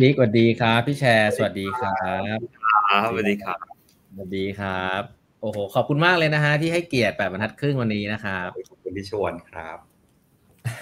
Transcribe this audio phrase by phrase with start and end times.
[0.00, 1.90] บิ๊กสวัสดีครับ พี่แชร์ สวัสดีครั
[2.36, 3.58] บครับสวัสดีครับ
[4.12, 5.02] สวัสดีครับ
[5.40, 9.78] โอ้โห ขอบคุณมากเลยนะฮะที่ให้เกียรติแปดบรรทัดครึ่งวันนี้นะครับขอบคุณที่ชวนครับ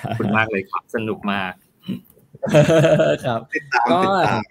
[0.02, 1.52] ขอบคุณมากเลยครับ สนุกมาก
[3.24, 4.42] ครับติดตามติดตาม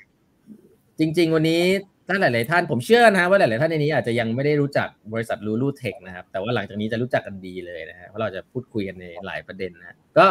[1.00, 1.62] จริง ๆ วันนี้
[2.08, 10.26] ท่านหลาย ๆ ท่านผมเชื่อนะว่าหลาย ๆ ท่านในนี้อาจจะยังไม่ได้รู้จักบริษัทลูลูเทคนะครับ แต่ว่าหลังจากนี้จะรู้จักกันดีเลยนะฮะเพราะเราจะพูดคุยกันในหลายประเด็นนะก็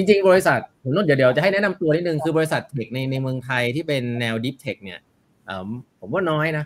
[0.00, 5.00] จริง ๆ บริษัทผมนุ่นเดี๋ยวเดี๋ยวจะให้แนะนำตัวนิดนึงคือบริษัทเทคในในเมืองไทยที่เป็นแนวดิฟเทคเนี่ย
[6.00, 6.64] ผมว่าน้อยนะ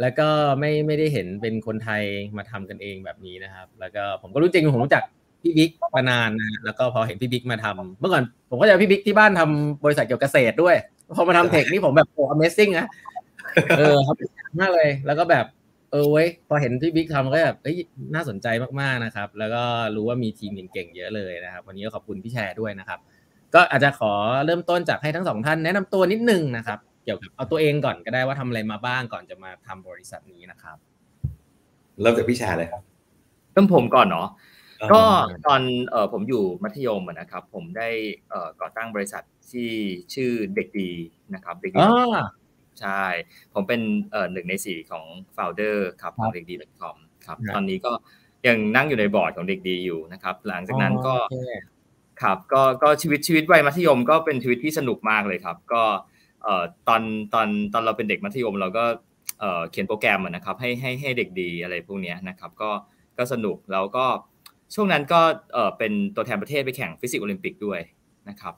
[0.00, 0.28] แล้วก็
[0.60, 2.02] ไม่ไม่ได้เห็นเป็นคนไทย
[2.36, 5.04] มาทำกันเองแบบนี้นะครับ แล้วก็ผมก็รู้จริงผมรู้จัก
[5.42, 10.76] พี่บิ๊กมานานนะแล้วก็พอเห็นพี่บิ๊กมาทำเมื่อก่อนผมก็จะพี่บิ๊กที่บ้านทำบริษัทเกี่ยวกับเกษตรด้วย
[11.16, 12.86] พอมาทำเทคนี่ผมแบบโอ้ Amazing นะ
[13.78, 14.16] เออครับ
[14.60, 15.44] มากเลย แล้วก็แบบ
[15.90, 17.76] เออเว้ยพอเห็นพี่บิ๊กทำก็แบบเอ้ย
[18.14, 18.46] น่าสนใจ
[18.80, 19.62] มากๆนะครับ แล้วก็
[19.94, 22.98] รู้ว่ามีทีมเก่งๆเยอะเลยนะครับ วันนี้ก็ขอบคุณพี่แชร์ด้วยนะครับ
[23.54, 24.12] ก็อาจจะขอ
[24.46, 30.76] เริ่มต้นจากให้ทั้งสองท่านแนะนำตัวนิดนึงนะครับ เกี่ยวกับเอาตัวเองก่อนก็ได้ว่าทำอะไรมาบ้างก่อนจะมาทำบริษัทนี้นะครับ
[32.00, 32.82] เริ่มจากพี่แชร์เลยครับ
[33.52, 34.28] เริ่มผมก่อนเนาะ
[34.92, 35.02] ก็
[35.46, 37.88] ตอนเออผมอยู่มัธยมนะครับ ผมได้
[38.30, 39.70] เอ่อก่อตั้งบริษัทที่
[40.14, 40.90] ชื่อเด็กดี
[41.34, 41.84] นะครับเด็กดี
[42.80, 43.04] ใช่
[43.54, 43.80] ผมเป็น
[44.12, 47.92] เอ่อหนึ่งในสี่ของ founder ครับของเด็กดี .com ครับ ตอนนี้ก็
[48.46, 51.14] ยังนั่งอยู่ในบอร์ดของเด็กดีอยู่นะครับ หลังจากนั้นก็
[52.22, 55.82] ครับก็ก็ชีวิตชีวิตวัยมัธยมก็เป็นชีวิตที่สนุกมากเลยครับ ก็
[56.42, 57.02] เอ่อตอน
[57.34, 58.84] ตอนตอนเราเป็นเด็กมัธยมเราก็
[59.40, 62.70] เอ่อเขียนโปรแกรมนะครับ ให้ให้ให้เด็กดีอะไรพวกนี้นะครับ ก็
[63.18, 64.06] ก็สนุกแล้วก็
[64.74, 65.20] ช่วงนั้นก็
[65.52, 67.80] เออเป็นตัวแทนประเทศไปแข่งฟิสิกส์โอลิมปิกด้วย
[68.28, 68.54] นะครับ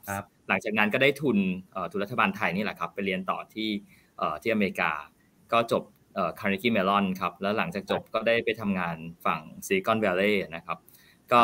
[0.49, 1.39] หลังจากนั้นก็ได้ทุน
[1.91, 3.71] ทุนรัฐบาลไทยนี่แหละครับ ไปเรียนต่อที่
[4.43, 4.91] ที่อเมริกา
[5.53, 5.83] ก็จบ
[6.41, 10.79] Carnegie Mellon ครับ แล้วหลังจากจบก็ได้ไปทำงานฝั่ง Silicon Valley นะครับ
[11.33, 11.43] ก็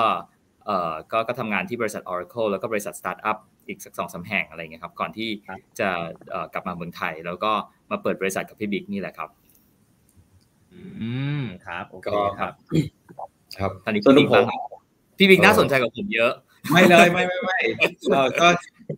[0.67, 3.39] เอ่อก็ก็ทำงานที่บริษัท Oracle แล้วก็บริษัทสตาร์ทอัพ
[3.69, 5.29] อีกสักสองสามแห่งอะไรเงี้ยครับ ก่อนที่
[5.79, 5.89] จะ
[6.53, 7.53] กลับมาเมืองไทย แล้วก็
[7.91, 9.29] มาเปิดบริษัทกับพี่บิ๊กนี่แหละครับ
[10.73, 10.81] อื
[11.41, 12.53] มครับโอเคครับ
[13.59, 14.29] ครับตอนนี้พี่บิ๊ก
[15.19, 16.33] พี่บิ๊กน่าสนใจกับผมเยอะ
[16.73, 17.59] ไม่เลยไม่ไม่ไม่
[18.41, 18.49] ก็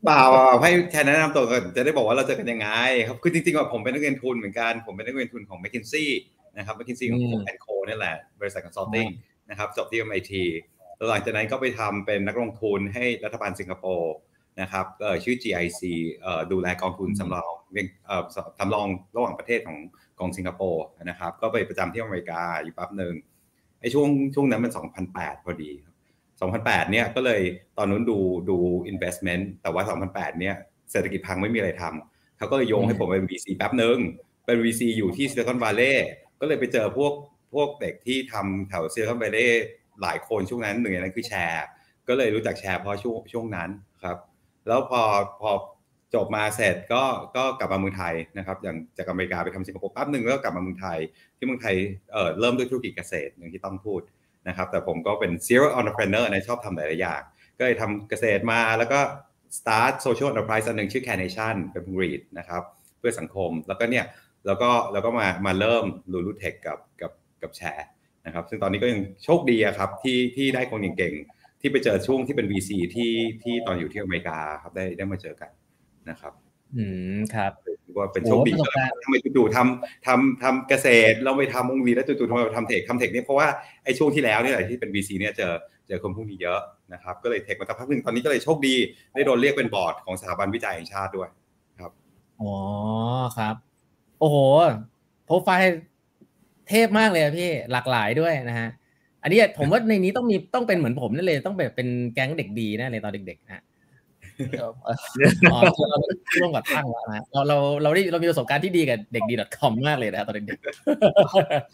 [0.03, 0.23] เปล่า
[0.63, 2.69] ให้แทนแนะนำตัวก่อนจะได้บอกว่าเราเจอกันยังไง
[3.07, 6.11] ครับคือจริงๆว่าผมเป็นนักเรียนทุนเหมือนกันผมเป็นนักเรียนทุนของ McKinsey
[6.57, 9.07] นะครับ m c k คินซี่ของผมแอนโคนี่แหละบริษัท consulting
[9.51, 10.33] นะครับจบที่ MIT
[10.97, 14.15] แล้วหลังจากนั้นก็ไปทำเป็นนักลงทุนให้รัฐบาลสิงคโปร์
[14.61, 14.87] นะครับ
[15.25, 15.83] ชื่อ GIC
[16.53, 17.53] ดูแลกองทุนสำรอง
[18.59, 19.79] สำรองระหว่างประเทศของ
[20.19, 23.15] ของสิงคโปร์นะครับ ก็ไปประจำที่อเมริกาอยู่แป๊บหนึ่ง
[23.81, 24.73] ไอ้ช่วงช่วงนั้นมัน
[25.09, 25.71] 2008 พอดี
[26.41, 27.41] 2008 เนี่ยก็เลย
[27.79, 28.19] ตอนนู้นดู
[28.51, 28.57] ดู
[28.93, 29.83] investment แต่ว่า
[30.13, 30.55] 2008 เนี่ย
[30.91, 33.99] เศรษฐกิจพังไม่มีอะไรทำเขาก็เลยโยงให้ผมเป็น VC แป๊บหนึ่ง
[34.47, 36.07] เป็น VC อยู่ที่ซิลิคอนวัลเลย์
[36.41, 37.13] ก็เลยไปเจอพวก
[37.55, 39.63] พวกเด็กที่ทำแถวซิลิคอนวัลเลย์
[40.03, 41.65] หลายคนช่วงนั้นหนึ่งในนั้นคือแชร์
[42.09, 43.71] ก็เลยรู้จักแชร์เพราะช่วงช่วงนั้น
[44.03, 44.17] ครับ
[44.67, 45.03] แล้วพอ
[45.41, 45.51] พอ
[46.15, 47.03] จบมาเสร็จก็
[47.37, 50.99] ก็กลับมาเมืองไทยนะครับ อย่างจากอเมริกาไปทำสิงคโปร์แป๊บหนึ่งแล้วก็กลับมาเมืองไทย
[51.37, 51.77] ที่เมืองไทย
[52.13, 54.01] เอ่อเริ่มด้วยธุรกิจเกษตรอย่างที่ต้องพูด
[54.49, 57.21] นะครับแต่ผมก็เป็น zero entrepreneur นะชอบทำหลายๆอย่าง
[57.59, 59.01] ก็เลยทำเกษตรมาแล้วก็
[59.59, 62.63] start social enterprise อันหนึ่งชื่อ Canation เป็น breed นะครับ
[62.99, 64.05] เพื่อสังคมแล้วก็เนี่ย
[64.47, 67.89] แล้วก็แล้วก็มามาเริ่ม Lulu Tech กับกับกับแชร์
[68.27, 75.51] นะครับซึ่งตอนนี้ก็ยังโชคดีครับที่ที่ได้คนเก่งๆที่ไปเจอช่วงที่เป็น VC ที่ที่ตอนอยู่ที่อเมริกาครับได้ได้มาเจอกัน
[76.11, 76.33] นะครับ
[76.77, 76.85] อื
[77.17, 77.53] มครับ
[77.99, 78.53] ว่าเป็นโชคดี
[79.03, 83.49] ทำไมจู่ๆทำทำทำเกษตรเราไปทำวงวีแล้วจู่ๆทำไมทำเทคทำเทคเนี่ยเพราะว่า
[83.85, 85.53] ไอ้ช่วงที่แล้วเนี่ยที่เป็น VC เนี่ยเจอ
[85.89, 86.61] เจอคนพวกนี้เยอะ
[86.93, 88.75] นะครับก็เลยเทคมาสักพักหนึ่งตอนนี้ก็เลยโชคดี
[89.15, 91.29] ได้โดนเรียกเป็นบอร์ดของสถาบันวิจัยแห่งชาติด้วย
[91.81, 91.93] ครับ
[92.41, 92.53] อ๋อ
[93.39, 93.55] ครับ
[94.21, 94.37] โอ้โห
[95.25, 95.79] โปรไฟล์
[96.69, 98.69] เทพมากเลยพี่หลากหลายด้วยนะฮะ
[99.23, 103.78] อันนี้ผมว่าในนี้ต้องมีต้องเป็นเหมือนผมนั่นเลยต้องแบบเป็นแก๊งเด็กดีนะเลยตอนเด็กๆนะอ๋อ
[104.61, 104.69] เรา
[106.41, 110.59] ร่วมกับตั้งแล้วนะเราเราเราได้เรามีประสบการณ์ที่ดีกับเด็กดี .com มากเลยนะตอนเด็ก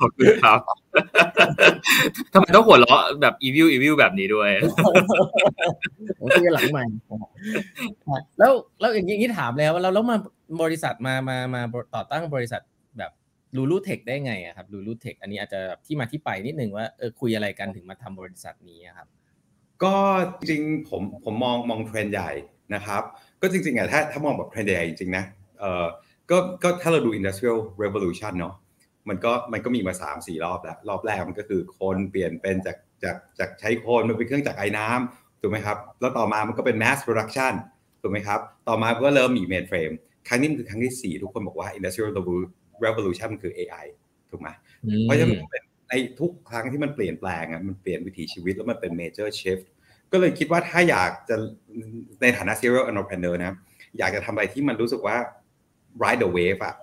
[0.01, 0.59] ขอบคุณครับ
[2.33, 4.51] ทำไมต้องหัวเราะแบบอีวิวอีวิวแบบนี้ด้วย
[6.21, 6.85] ผมจะหลังใหม่
[8.39, 10.17] แล้วแล้วอย่างนี้ถามแล้วว่าเราแล้วมา
[10.63, 11.61] บริษัทมามามา
[11.95, 12.63] ต่อตั้งบริษัท
[12.99, 13.13] แบบ
[13.57, 19.09] ลูลูเทคได้ไงครับลูลูเทคอันนี้อาจจะที่มาที่ไปนิดนึงว่าเออคุยอะไรกันถึงมาทำบริษัทนี้ครับ
[19.85, 19.95] ก็
[20.51, 22.31] จริงผมผมมองมองเทรนด์ใหญ่
[22.75, 23.03] นะครับ
[23.41, 25.25] ก็จริงๆอะถ้าถ้ามองแบบเทรนด์ใหญ่จริงๆนะ
[25.61, 25.87] เออ
[26.31, 28.55] ก็ก็ถ้าเราดู industrial revolution เนาะ
[29.09, 37.55] มันก็มันก็มีมา 3 4 รอบแล้ว รอบแรกมันก็คือคนเปลี่ยนเป็นจากจากจากใช้คนมาเป็นเครื่องจักรไอ้น้ำถูกไหมครับ แล้วต่อมามันก็เป็น mass production
[38.03, 39.95] ถูกไหมครับ ต่อมาก็เริ่มมี mainframe
[40.29, 42.13] ครั้งนี้มันคือครั้งที่ 4 ทุกคนบอกว่า industrial
[42.85, 43.87] revolution มันคือ AI
[44.31, 44.49] ถูกไหม
[45.03, 45.31] เพราะฉะนั้น
[45.89, 49.65] ในทุกครั้งที่มันเปลี่ยนแปลงอะมันเปลี่ยนวิถีชีวิตแล้วมันเป็น major shift
[50.15, 51.37] ก็เลยคิดว่าถ้าอยากจะ
[52.23, 53.55] ในฐานะ serial entrepreneur นะ
[53.99, 55.17] อยากจะทำอะไรที่มันรู้สึกว่า
[56.03, 56.75] ride the wave อะ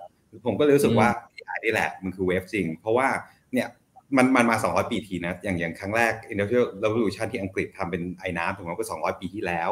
[0.46, 3.08] ผมก็เลยรู้สึกว่า AI นี่แหละมันคือเวฟจริง เพราะว่า
[3.52, 3.68] เนี่ย
[4.16, 9.70] มันมันมา 200 ปีทีนะ อย่างอย่างครั้งแรก Industrial Revolution ที่อังกฤษทำเป็นไอ้น้ำถูกไหมก็ 200 ปีที่แล้ว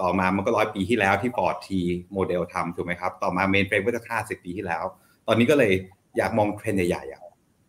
[0.00, 1.68] ต่อมามันก็ร้อยปีที่แล้วที่ Ford T
[2.12, 4.84] โมเดลทำถูกไหมครับ ต่อมา Mainframe ก็จะ50ปีที่แล้ว
[5.26, 5.72] ตอนนี้ก็เลย
[6.16, 7.20] อยากมองเทรนด์ใหญ่ๆอะ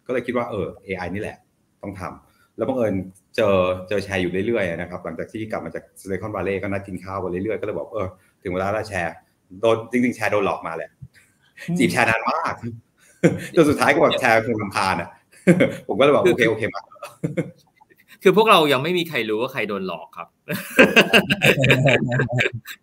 [0.07, 1.38] ก็เลยคิดว่าเออ AI นี่แหละ
[1.81, 2.95] ต้องทำแล้วบังเอิญ
[3.35, 3.56] เจอ
[3.88, 8.07] เจอแชร์อยู่เรื่อยๆนะครับหลังจากที่กลับมาจาก Silicon Valley ก็นัดกินข้าวกันเรื่อยๆก็เลยบอกเออ
[8.44, 9.13] ถึงเวลาแล้วแชร์
[9.62, 10.89] โดนจริงๆแชร์โดนหลอกมาแหละ
[11.77, 12.53] จีบแชร์นานมาก
[13.56, 15.09] จนสุดท้ายก็แบบแชร์คือรำคาญอะ
[15.88, 16.81] ผมก็เลยบอกโอเคโอเคมา
[18.23, 20.27] คือพวกเรายังไม่มีใครรู้ว่าใครโดนหลอกครับ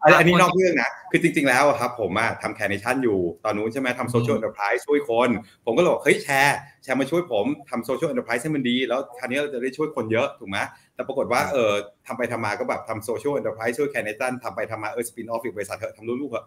[0.02, 5.28] อันนี้นอกเรื่องนะ คือจริง ๆ แล้วครับผมอะทำ Carenation อยู่ ตอนนู้นใช่ไหมทำ social enterprise ช่วยคน
[5.64, 10.58] ผมก็เลยบอกเฮ้ยแชร์ แชร์มาช่วยผมทำ social enterprise ให้มันดี แล้วคราวนี้เราจะได้ช่วยคนเยอะถูกไหม
[10.94, 11.72] แต่ปรากฏว่าเออ
[12.06, 16.46] ทำไปทำมาก็แบบทำ social enterprise ช่วย Carenation ทำไปทำมาเออ spin off อีกบริษัทเถอะทำลูกๆเถอะ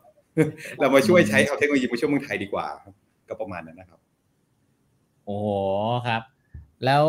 [0.79, 2.65] เรามาช่วยใช้เอาเทคโนโลยีมาช่วยเมืองไทยดีกว่า
[3.29, 3.99] ก็ประมาณนั้นนะครับ
[5.25, 5.37] โอ้
[6.07, 6.21] ครับ
[6.85, 7.03] แล้ว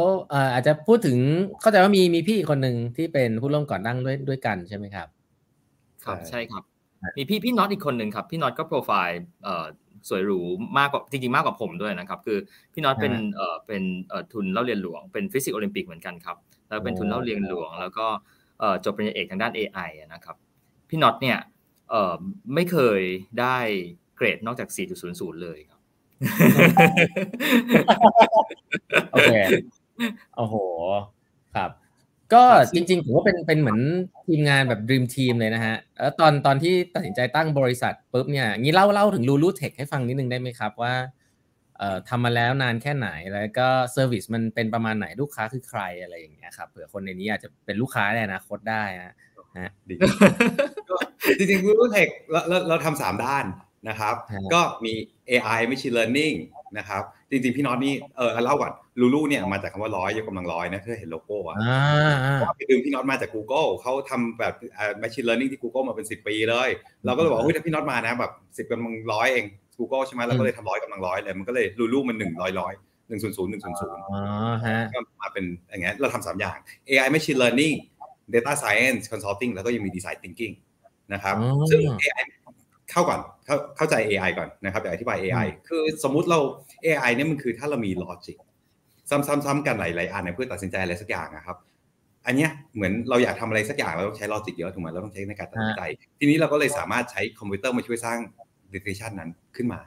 [0.54, 1.18] อาจจะพูดถึง
[1.60, 5.08] เข้าใจว่ามีมีพี่คนหนึ่งที่เป็นผู้ร่วมก่อตั้งด้วยด้วยกันใช่ไหมครับ
[6.04, 6.62] ครับใช่ครับ
[7.16, 9.66] มีพี่พี่น็อตอีกคนหนึ่งครับพี่น็อตก็โปรไฟล์เอ่อ
[10.08, 10.40] สวยหรู
[10.78, 12.38] มากกว่าจริงๆมากกว่าผมด้วยนะครับ คือ
[12.72, 16.36] พี่น็อตเป็นเอ่อเป็นเอ่อทุนเล่าเรียนหลวงเป็นฟิสิกส์โอลิมปิกเหมือนกันครับ
[16.68, 18.06] แล้วเป็นทุนเล่าเรียนหลวง แล้วก็
[18.60, 20.36] เอ่อจบปริญญาเอกทางด้าน AI นะครับ
[20.88, 21.38] พี่น็อตเนี่ย
[21.90, 22.14] เอ่อ
[22.54, 23.00] ไม่เคย
[23.40, 23.56] ได้
[24.16, 24.68] เกรดนอกจาก
[25.06, 25.73] 4.00 เลยครับ
[29.12, 29.34] โอเค
[30.36, 30.54] โอ้โห
[31.56, 31.70] ครับ
[32.34, 32.44] ก็
[32.74, 33.80] จริงๆผมว่าเป็นเป็นเหมือน
[34.26, 40.94] ทีมงานแบบ dream team เลยนะฮะแล้วตอนตอนที่ตัดสินใจตั้งบริษัทปุ๊บเนี่ยงี้เล่าเล่าถึง looloo Tech ให้ฟังนิดนึงได้ไหมครับว่า
[41.78, 49.14] เอ่อทำมาแล้วนานแค่ไหนแล้วก็ service มันเป็นประมาณไหนลูกค้าคือใครอะไรอย่างเงี้ยครับเผื่อคนในนี้อาจจะเป็นลูกค้าในอนาคตได้ฮะ
[49.58, 49.70] ฮะ
[51.38, 53.44] จริงๆ looloo Tech เราเราทำสามด้าน
[53.88, 54.14] นะครับ
[54.54, 54.92] ก็มี
[55.30, 56.36] AI Machine Learning
[56.78, 61.56] นะครับ จริงๆ พี่น็อตนี่เออเล่าก่อน looloo เนี่ยมาจากคำว่าร้อยยกกำลังร้อยนะเพื่อเห็นโลโก้อะ
[62.34, 64.54] เพราะไปดึงพี่น็อตมาจาก Google เขาทำแบบ
[65.02, 66.68] Machine Learning ที่ Google มาเป็น 10 ปีเลย
[67.04, 69.44] เราก็เลยบอกเฮ้ยถ้าพี่น็อตมานะแบบสิบกำลังร้อยเอง
[69.78, 72.74] Google ใช่ไหมเราก็เลยทำร้อยกำลังร้อยเลยมันก็เลย looloo มันหนึ่งร้อยร้อย
[73.08, 73.94] หนึ่งศูนย์ศูนย์หนึ่งศูนย์ศูนย์
[74.94, 76.56] ก็มาเป็นอย่างเงี้ยเราทำสามอย่าง
[76.88, 77.74] AI Machine Learning
[78.34, 80.54] Data Science Consulting แล้วก็ยังมี Design Thinking
[81.12, 81.36] นะครับ
[81.70, 82.22] ซึ่ง AI
[82.90, 86.38] เข้าก่อนเข้าเข้าใจ AI ก่อนนะครับเดี๋ยวอธิบาย AI คือสมมุติเรา
[86.84, 88.36] AI เนี่ยมันคือถ้าเรามี logic
[89.10, 91.56] ซ้ำๆๆกันหลายๆอันเพื่อตัดสินใจอะไรสักอย่างนะครับ
[92.26, 95.82] อันเนี้ยเหมือนเราอยากทำอะไรสักอย่างเราต้องใช้ logic เยอะถูกไหมเราต้องใช้ในการตัดสินใจ
[96.18, 98.18] ทีนี้เราก็เลยสามารถใช้คอมพิวเตอร์มาช่วยสร้าง
[98.74, 99.80] decision นั้นขึ้นมา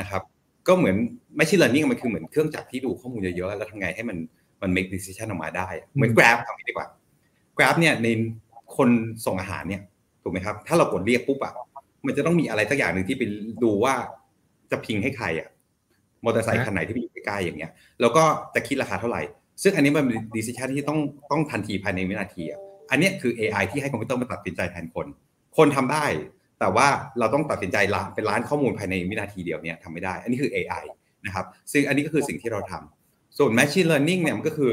[0.00, 0.22] นะครับ
[0.68, 0.96] ก็เหมือน
[1.38, 4.18] machine learning มันคือเหมือนเครื่องจักรที่ดูข้อมูลเยอะๆแล้วทำไงให้มัน
[4.62, 6.86] มัน make decision ออกมาได้ เหมือน Grab ทำดีกว่า
[7.58, 8.08] Grab เนี่ยใน
[8.76, 8.88] คน
[9.26, 9.82] ส่งอาหารเนี่ย
[10.22, 11.52] ถูกไหมครับ ถ้าเรากดเรียกปุ๊บอะ
[12.06, 13.22] มันจะต้องมีอะไรสักอย่างหนึ่งที่ไป
[13.64, 13.94] ดูว่า
[14.70, 15.48] จะ ping ให้ใครอะ
[16.24, 17.70] มอเตอร์ไซค์คันไหนที่อยู่ใกล้ๆอย่างเงี้ย
[18.00, 18.24] แล้วก็
[18.54, 19.22] จะคิดราคาเท่าไหร่
[19.62, 20.98] ซึ่งอันนี้มันเป็น decision ที่ต้อง
[21.30, 22.60] ต้องทันทีภายในวินาทีอะ
[22.90, 25.06] อันนี้คือ AI ที่ให้คอมพิวเตอร์มาตัดสินใจแทนคน
[25.56, 26.04] คนทำได้
[26.60, 26.86] แต่ว่า
[27.18, 30.84] เราต้องตัดสินใจล้านเป็นล้านข้อมูลภายในวินาทีเดียวเนี่ยทำไม่ได้ อันนี้คือ AI
[31.26, 34.72] นะครับ ซึ่งอันนี้ก็คือสิ่งที่เราทำส่วน Machine Learning เนี่ยมันก็คือ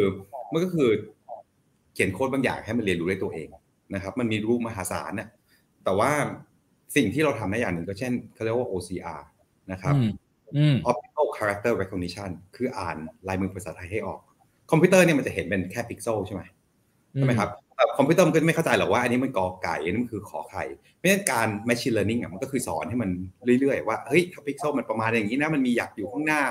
[0.54, 0.90] มันก็คือ
[1.94, 3.48] เขียนโค้ดบางอย่างให้มันเรียนรู้ได้ตัวเอง
[3.94, 5.30] นะครับ มันมีรูปมหาศาลเนี่ย
[5.84, 6.12] แต่ว่า
[6.96, 9.22] สิ่งที่เราทำได้อย่างหนึ่งก็เช่นเขาเรียกว่า OCR
[9.72, 9.96] นะครับ
[10.90, 12.98] Optical Character Recognition คืออ่าน
[13.28, 14.20] ลายมือภาษาไทยให้ออก
[14.72, 16.42] คอมพิวเตอร์เนี่ยมันจะเห็นเป็นแค่พิกเซลใช่ไหม
[17.16, 20.64] ใช่ไหมครับแต่คอมพิวเตอร์มันก็ไม่เข้าใจหรอกว่าอันนี้มันกอไก่อันนี้มันคือขอไข่
[20.98, 23.10] เพราะฉะนั้นการ machine learning อะมันก็คือสอนให้มัน
[23.60, 26.42] เรื่อยๆ ว่าเฮ้ยถ้าพิกเซลมันประมาณอย่างนี้นะมันมีหยักอยู่ข้างหน้า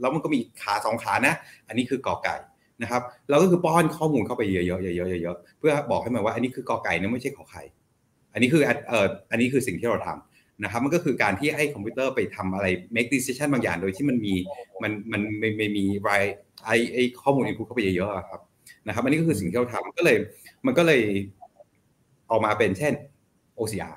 [0.00, 1.34] แล้วมันก็มีขาสองขานะ
[1.68, 2.36] อันนี้คือกอไก่
[2.82, 7.62] นะครับเราก็คือป้อนข้อมูลเข้าไปเยอะๆเยอะๆเยอะๆเพื่อบอกให้มันว่าอันนี้คือกอไก่นะไม่ใช่ขอไข่
[8.36, 14.34] อันนี้คือเอ่ออันนี้คือสิ่งที่เราทำนะครับ มันก็คือการที่ให้คอมพิวเตอร์ไปทำอะไร make decision บางอย่าง โดยที่มันมี
[14.82, 16.22] มันมันไม่ไม่มีราย
[16.64, 18.40] ไอไอข้อมูลอินพุตเข้าไปเยอะๆครับ
[18.86, 20.16] นะครับ อันนี้ก็คือสิ่งที่เราทำก็เลย
[20.66, 21.00] มันก็เลย
[22.30, 22.92] ออกมาเป็นเช่น
[23.58, 23.96] OCR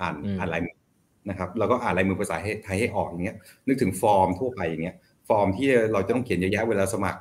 [0.00, 0.76] อ่านอ่านลายมือ
[1.30, 4.96] นะครับแล้วก็อ่านลายมือภาษาไทยให้ออกอย่างเงี้ยนึกถึงฟอร์มทั่วไปอย่างเงี้ย
[5.28, 7.20] ฟอร์มที่เราจะต้องเขียนเยอะแยะเวลาสมัคร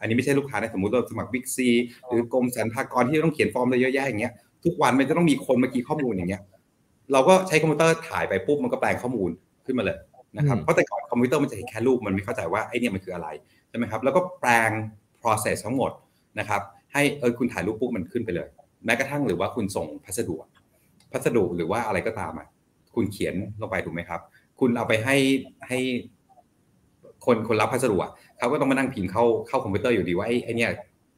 [0.00, 1.68] อันนี้ไม่ใช่ลูกค้านะสมมติเราสมัครบิ๊กซี
[2.08, 4.32] หรือกรมสรรพากรที่ต้องเขียนฟอร์มอะไรเยอะแยะอย่างเงี้ย
[4.64, 6.42] ทุกวันมันจะต้องมีคนมา key ข้อมูลอย่างเงี้ย
[7.12, 9.30] เราก็ใช้คอมพิวเตอร์ถ่ายไปปุ๊บมันก็แปลงข้อมูล
[9.66, 9.98] ขึ้นมาเลย
[10.36, 13.28] นะครับเพราะแต่ก่อนคอมพิวเตอร์มันจะเห็นแค่รูปมันไม่เข้าใจว่าไอ้นี่มันคืออะไร
[13.68, 14.70] ใช่ไหมครับแล้วก็แปลง
[15.20, 15.90] process ทั้งหมด
[16.38, 16.60] นะครับ
[16.92, 18.48] ให้เออคุณถ่ายรูปปุ๊บมันขึ้นไปเลย
[18.84, 20.34] แม้กระทั่งหรือว่าคุณส่งพัสดุ
[21.12, 22.46] พัสดุหรือว่าอะไรก็ตามอะ
[22.94, 24.20] คุณเขียนลงไปถูกไหมครับ
[24.60, 25.16] คุณเอาไปให้
[25.68, 25.78] ให้
[27.26, 27.96] คนคนรับพัสดุ
[28.38, 30.66] เขาก็ต้องมานั่งพิมพ์เข้าเข้าคอมพิวเตอร์อยู่ดีว่าไอ้ไอ้นี่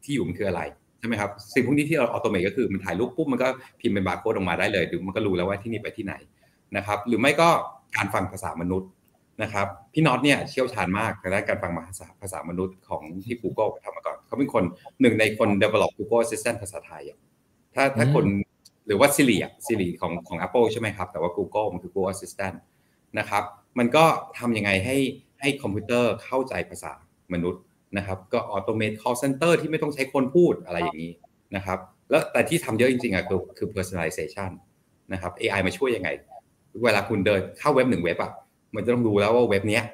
[0.05, 3.49] ที่อยู่มันคืออะไรใช่ไหมครับสิ่งพวกนี้ที่เราอัตโนมัติก็คือมันถ่ายรูปปุ๊บมันก็
[3.81, 6.15] พิมพ์เป็นบาร์โค้ดออกมาได้เลยหรือมันก็รู้แล้วว่าที่นี่ไปที่ไหน
[6.77, 7.49] นะครับหรือไม่ก็
[7.97, 8.91] การฟังภาษามนุษย์
[9.43, 14.65] นะครับพี่น็อตเนี่ยเชี่ยวชาญมากในด้านการฟังภาษาภาษามนุษย์ของที่ Google ทำมาก่อนเขาเป็นคน
[15.01, 17.03] หนึ่งในคน develop Google Assistant ภาษาไทย
[17.75, 18.25] ถ้าถ้าคน
[18.87, 22.57] หรือว่า Siri อะ Siri ของของ Apple ใช่ไหมครับ แต่ว่า Google มันคือ Google Assistant
[23.19, 23.45] นะครับ
[23.79, 24.05] มันก็
[24.39, 24.97] ทำยังไงให้
[25.41, 26.93] ให้คอมพิวเตอร์เข้าใจภาษา
[27.33, 27.63] มนุษย์
[27.97, 31.13] นะครับก็ automate call center ที่ไม่ต้องใช้คนพูดอะไรอย่างนี้
[31.57, 31.79] นะครับ
[32.11, 34.51] แล้วแต่ที่ทำเยอะจริงๆอะคือคือ personalization
[35.13, 36.09] นะครับ AI มาช่วยยังไง
[36.85, 38.33] เวลาคุณเดินเข้าเว็บหนึ่งเว็บอะ
[38.75, 39.85] มันจะต้องดูแล้วว่าเว็บเนี้ย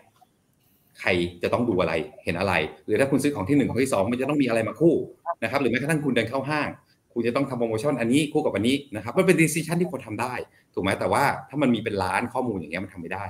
[1.00, 1.08] ใคร
[1.42, 1.92] จะต้องดูอะไร
[2.24, 2.54] เห็นอะไร
[2.86, 4.94] หรือถ้าคุณซื้อของที่หนึ่งของที่สองมันจะต้องมีอะไรมาคู่
[5.42, 6.68] นะครับหรือแม้กระทั่งคุณเดินเข้าห้าง
[7.12, 10.34] คุณจะต้องทำโปรโมชั่นอันนี้คู่กับอันนี้นะครับมันเป็น decision ที่คนทำได้
[10.74, 13.24] ถูกไหมแต่ว่าถ้ามันมีเป็นล้านข้อมูลอย่างเงี้ยมันทำไม่ได้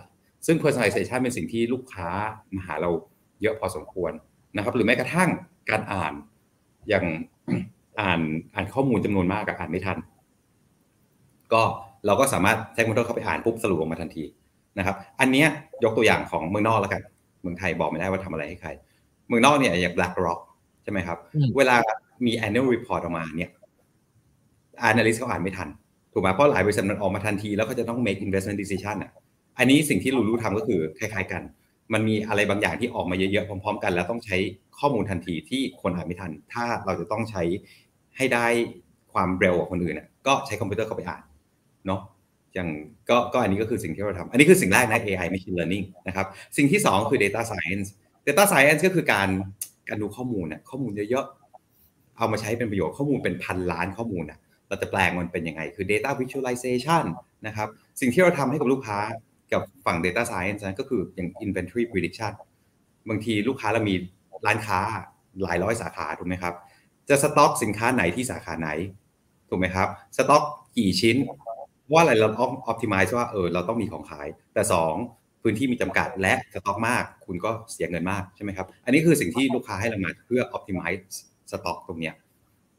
[0.46, 2.08] ซึ่ง personalization เป็นสิ่งที่ลูกค้า
[2.54, 2.90] มาหาเรา
[3.42, 4.12] เยอะพอสมควร
[4.56, 5.28] นะครับ หรือแม้กระทั่ง
[5.70, 6.12] การอ่าน
[6.88, 7.04] อย่าง
[8.00, 8.20] อ่าน
[8.54, 9.98] อ่านข้อมูลจำนวนมากกับอ่านไม่ทัน
[11.52, 11.62] ก็
[12.06, 14.24] เราก็สามารถใช้คอมพิวเตอร์เข้าไปอ่านปุ๊บสรุปออกมาทันที
[14.78, 15.48] นะครับ อันเนี้ย
[15.84, 17.02] ยกตัวอย่างของเมืองนอกแล้วกัน
[17.42, 18.70] เมืองไทยบอกไม่ได้ว่าทำอะไรให้ใคร
[19.28, 20.40] เมืองนอกเนี่ยอย่าง BlackRock
[20.82, 21.18] ใช่ไหมครับ
[21.56, 21.76] เวลา
[22.26, 23.50] มี annual report ออกมาเนี่ย
[24.88, 25.68] analyst เขาอ่านไม่ทัน
[26.12, 29.10] ถูกไหมเพราะหลายบริษัทมันออกมาทันที แล้วเขาจะต้อง make investment decision อะ
[29.58, 31.42] อันนี้สิ่งที่รู้รู้ทำก็คือคล้ายๆกัน
[31.92, 34.36] มันมีอะไรบางอย่างที่ออกมาเยอะๆพร้อม ๆ กัน แล้วต้องใช้
[34.78, 37.42] ข้อมูลทันทีที่คนอ่านไม่ทัน ถ้าเราจะต้องใช้
[38.16, 38.46] ให้ได้
[39.12, 41.22] ความเร็วกว่าคนอื่นนะก็ใช้คอมพิวเตอร์เข้าไปอ่าน
[41.86, 42.00] เนาะ
[42.54, 42.68] อย่าง
[43.10, 47.88] ก็ก็อันนี้ก็คือสิ่งที่เราทำอันนี้คือสิ่งแรกนะ AI machine learning นะครับ สิ่งที่ 2 คือ data science
[48.26, 49.28] data science ก็คือการ
[49.88, 57.04] การดูข้อมูลนะข้อมูลเยอะๆ เอามาใช้เป็นประโยชน์ข้อมูลเป็นพันล้านข้อมูลนะเราจะแปลงมันเป็นยังไง คือ data visualization
[57.46, 57.68] นะครับ
[58.00, 58.98] สิ่งที่เราทำให้กับลูกค้า
[59.52, 62.32] กับฝั่ง data science นะก็คืออย่าง inventory prediction
[63.08, 63.94] บางทีลูกค้าเรามี
[64.46, 64.78] ร้านค้า
[65.42, 66.54] หลายร้อยสาขาถูกไหมครับ
[67.08, 68.68] จะสต็อกสินค้าไหนที่สาขาไหน
[69.48, 70.42] ถูกไหมครับสต็อก
[70.76, 71.16] กี่ชิ้น
[71.92, 74.94] ว่าอะไรเราต้อง optimize ว่าเออเราต้องมีของขาย แต่สอง
[75.42, 81.02] พื้นที่มีจำกัดและสต็อกมาก คุณก็เสียเงินมากใช่ไหมครับ อันนี้คือสิ่งที่ลูกค้าให้เรามาเพื่อ optimize
[81.50, 82.14] สต็อกตรงเนี้ย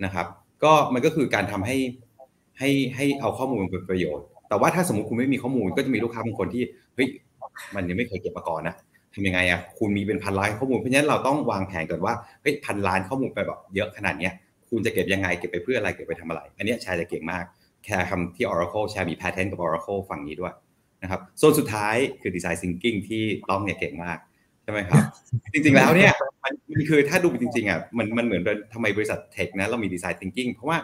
[0.05, 0.25] นะครับ
[0.63, 1.77] ก็มันก็คือการทำให้
[2.59, 6.63] ให้ให้เอาข้อมูลเป็นประโยชน์ แต่ว่าถ้าสมมติคุณไม่มีข้อมูลก็จะมีลูกค้าบางคนที่
[6.95, 7.07] เฮ้ย
[7.75, 8.75] มันยังไม่เคยเก็บมาก่อนนะ
[9.13, 14.33] ทำยังไงอะคุณมีเป็นพันล้านข้อมูลเพราะฉะนั้นเราต้องวางแผนก่อนว่าเฮ้ยพันล้านข้อมูลไปแบบเยอะขนาดเนี้ย
[14.69, 17.43] คุณจะเก็บยังไงเก็บไปเพื่ออะไรเก็บไปทำอะไร อันนี้แชร์จะเก่งมาก
[17.83, 20.53] แค่ทำที่ Oracle แชร์มี patent กับ Oracle ฝั่งนี้ด้วย
[21.03, 24.17] นะครับโซนสุดท้ายคือ design thinking ที่ต้องเนี่ยเก่งมาก
[24.63, 25.01] ใช่ไหมครับ
[25.53, 28.43] จริงๆแล้วเนี่ยมันมันคือถ้าดูจริงๆอะมันมันเหมือน
[28.73, 30.77] ทำไมบริษัทเทคนะเรามี design thinking เพราะว่า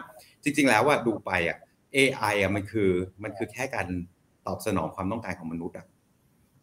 [0.44, 1.56] จริง ๆ แล้วว่าดูไปอะ
[1.96, 2.90] AI อะมันคือ
[3.24, 3.86] มันคือแค่การ
[4.46, 5.86] ตอบสนองความต้องการของมนุษย์อะ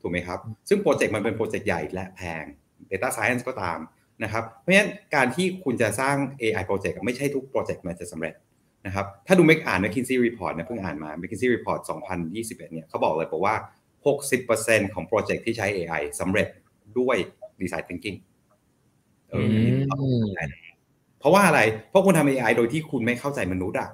[0.02, 2.44] ถูกไหมครับ ซึ่งโปรเจกต์มันเป็นโปรเจกต์ใหญ่และแพง
[2.90, 3.80] Data Science ก็ตาม
[4.24, 8.34] นะครับ เพราะฉะนั้นการที่คุณจะสร้าง AI โปรเจกต์ไม่ใช่ทุกโปรเจกต์มันจะสำเร็จ
[8.86, 11.80] นะครับ ถ้าดูเมกอ่าน McKinsey Report เนี่ยเพิ่งอ่านมา McKinsey Report
[12.26, 13.56] 2021 เนี่ยเขาบอกเลยบอกว่า
[14.26, 16.48] 60%ของโปรเจกต์ที่ใช้ AI สำเร็จ
[17.00, 17.18] ด้วย
[17.62, 18.18] Design Thinking
[19.30, 19.46] เออ
[21.20, 23.90] เพราะว่าอะไร เพราะคุณทำ AI โดยที่คุณไม่เข้าใจมนุษย์อะ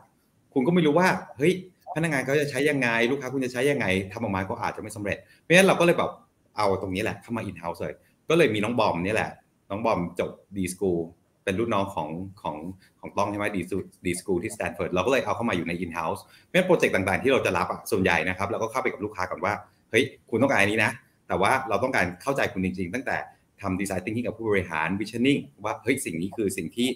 [0.53, 1.07] คุณก็ไม่รู้ว่า
[1.37, 1.53] เฮ้ย
[1.95, 6.11] พนักงานเขาจะใช้ยังไง ลูกค้าคุณจะใช้ยังไงทำออกมาก็อาจจะไม่สำเร็จเพราะฉะนั้นเราก็เลยแบบ
[6.57, 7.93] เอาตรงนี้แหละเข้ามา in house เลย
[8.29, 9.29] ก็เลยมีน้องบอมนี่แหละ
[9.69, 10.99] น้องบอมจบ D school
[11.43, 12.09] เป็นรุ่นน้องของ
[12.41, 12.55] ของ
[12.99, 13.57] ของต้องใช่ไหม D
[14.05, 19.53] D school ที่ Stanford เราก็เลยเอาเข้ามาอยู่ใน in house เพราะฉะนั้นโปรเจกต์ต่างๆที่เราจะรับอะส่วนใหญ่นะครับเราก็เข้าไปกับลูกค้าก่อนว่า
[19.91, 20.91] เฮ้ยคุณต้องการอันนี้นะ
[21.27, 23.17] แต่ว่าเราต้องการเข้าใจคุณจริง ๆ ตั้งแต่
[23.61, 26.87] ทำ design thinking กับผู้บริหาร visioning ว่าเฮ้ยสิ่งนี้คือสิ่งที่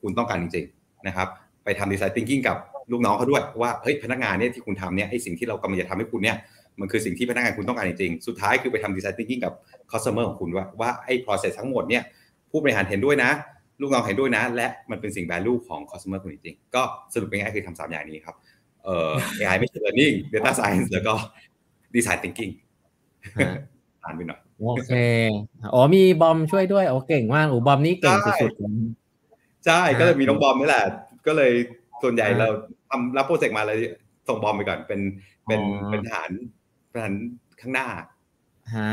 [0.00, 1.28] คุณต้องการจริงๆนะครับ
[1.64, 2.56] ไปทำ design thinking กับ
[2.92, 6.36] ลูกน้องเขาด้วยว่าเฮ้ยพนักงานเนี่ยที่คุณทำเนี่ยไอ้สิ่งที่เรากำลังจะทำให้คุณเนี่ย
[6.80, 9.52] มันคือสิ่งที่พนักงานคุณต้องการจริงๆ สุดท้ายคือไปทำ design thinking กับ
[9.92, 12.02] customer ของคุณว่าว่าไอ้ process ทั้งหมดเนี่ย
[12.50, 13.30] ผู้บริหารเห็นด้วยนะ
[13.80, 16.82] ลูกน้องเห็นด้วยนะ และมันเป็นสิ่ง value ของ customer คุณจริงๆ ก็
[17.14, 18.36] สรุปง่ายๆคือทำสามอย่างนี้ครับ
[18.84, 21.14] เอ่อ AI machine learning data science แล้วก็
[21.94, 22.52] design thinking
[24.02, 24.92] อ่านไปหน่อยโอเค
[25.74, 30.84] อ๋อมีบอมช่วยด้วยโอ้เก่งมากโอ้บอมนี่เก่งสุดๆใช่ก็เลยมีน้องบอมนี่แหละ
[31.26, 31.52] ก็เลย
[32.02, 32.48] ส่วนใหญ่เรา
[32.90, 33.78] ทำรับโปรเจกต์มาเลย
[34.28, 35.00] ส่งบอมไปก่อนเป็น
[35.46, 36.30] เป็นเป็นฐาน
[37.02, 37.12] ฐาน
[37.60, 37.86] ข้างหน้า
[38.76, 38.92] ฮะ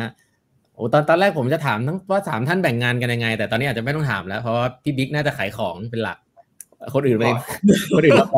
[0.75, 6.17] โอ้ตอนตอนแรกผมจะถามทั้งว่าสามท่านแบ่งงานกันยังไง แต่ตอนนี้อาจจะไม่ต้องถามแล้วเพราะว่าพี่บิ๊กน่าจะขายของเป็นหลัก
[6.93, 7.25] คนอื่นไป
[7.95, 8.37] คนอื่นไป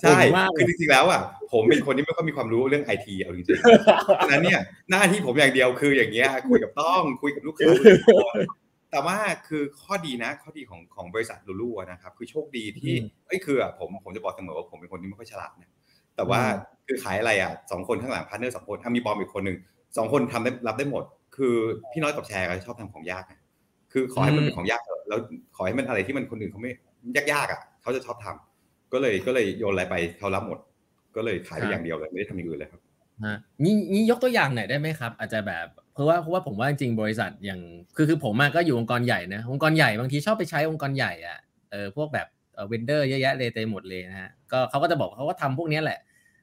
[0.00, 0.18] ใช่
[0.56, 1.20] คือจริงๆแล้วอะ
[1.52, 7.68] ผมเป็นคนที่ไม่ค่อยมีความรู้เรื่องไอทีเอาจริงๆดังนั้นเนี่ยหน้าที่ผมอย่างเดียวคืออย่างเงี้ยคุยกับต้องคุยกับลูกค้า
[8.94, 12.94] แต่ว่าคือข้อดีนะ ข้อดีของของบริษัท looloo นะครับ คือโชคดีที่
[13.26, 15.72] เอ้ยคือผมผมจะบอกเสมอว่าผมเป็นคนที่ไม่ค่อยฉลาดนะ
[16.16, 16.40] แต่ว่า
[16.86, 19.58] คือขายอะไรอะสองคนข้างหลัง partner สองคนถ้ามีบอมอีกคนหนึ่ง
[19.96, 21.04] สองคนทำได้รับได้หมด
[21.36, 21.54] คือ
[21.92, 23.24] พี่น้อยกับแชร์ชอบทำของยาก
[23.92, 25.18] คือขอให้มันเป็นของยากเถอะแล้ว
[25.56, 26.72] ขอให้มันอะไรที่มันคนอื่นเขาไม่
[27.32, 30.58] ยากๆอะเขาจะชอบทำก็เลยก็เลยโยนอะไรไปเขารับหมด
[31.16, 32.80] ก็เลยขายไปอย่างเดียวเลยไม่ได้ทำอย่างอื่นเลยครับ
[33.64, 37.60] นี่นี่ยกตัวอย่างหน่อยได้ไหมครับ อาจจะแบบ เพราะว่าเพราะว่าผมว่าจริงบริษัทอย่าง
[37.96, 41.38] คือคือผมมาก็อยู่องค์กรใหญ่นะองค์กรใหญ่บางทีชอบไปใช้องค์กรใหญ่อะ
[41.70, 45.98] เออพวกแบบเเวนเดอร์เยอะแยะเลยเต็มหมดเลยนะฮะก็เขาก็จะบอกเขาก็ทำพวกนี้แหละ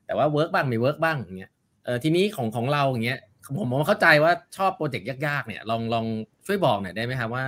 [0.05, 1.51] แต่ว่า work บ้างไม่ work บ้างอย่างเงี้ย
[1.86, 3.20] เออทีนี้ของของเราอย่างเงี้ย
[3.55, 6.05] ผมผมเข้าใจว่าชอบโปรเจกต์ยากๆเนี่ยลองลอง
[6.46, 7.46] ช่วยบอกหน่อยได้ไหมครับว่า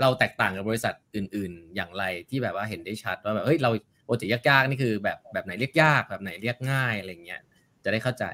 [0.00, 3.70] เราแตกต่างกับบริษัทอื่น ๆ อย่างไรที่แบบว่าเห็นได้ชัดว่าแบบเฮ้ยเรา
[4.04, 7.40] โปรเจกต์ยากๆนี่คือแบบแบบไหนเรียกยากแบบไหนเรียกง่ายอะไรเงี้ย
[7.84, 8.24] จะได้เข้าใจ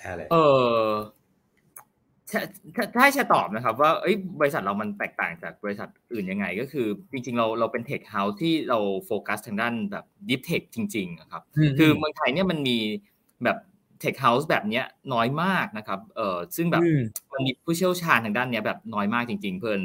[0.00, 0.36] ใช่เลย เอ
[0.80, 0.84] อ
[2.94, 11.42] ถ้าให้จะตอบนะครับ ว่าเอ้ยบริษัทเรามันแตกต่างจากบริษัทอื่นยังไง ก็คือ จริง ๆ เราเราเป็น tech house ที่เราโฟกัสทางด้านแบบ deep tech จริงๆครับ
[11.78, 12.78] คือเมืองไทยเนี่ยมันมี
[13.44, 13.58] แบบ
[14.00, 16.82] tech house แบบเนี้ยน้อยมากนะครับเออซึ่งแบบ
[17.32, 19.80] มันมีผู้เชี่ยวชาญทางด้านเนี้ยแบบน้อยมากจริง ๆ เพื่อน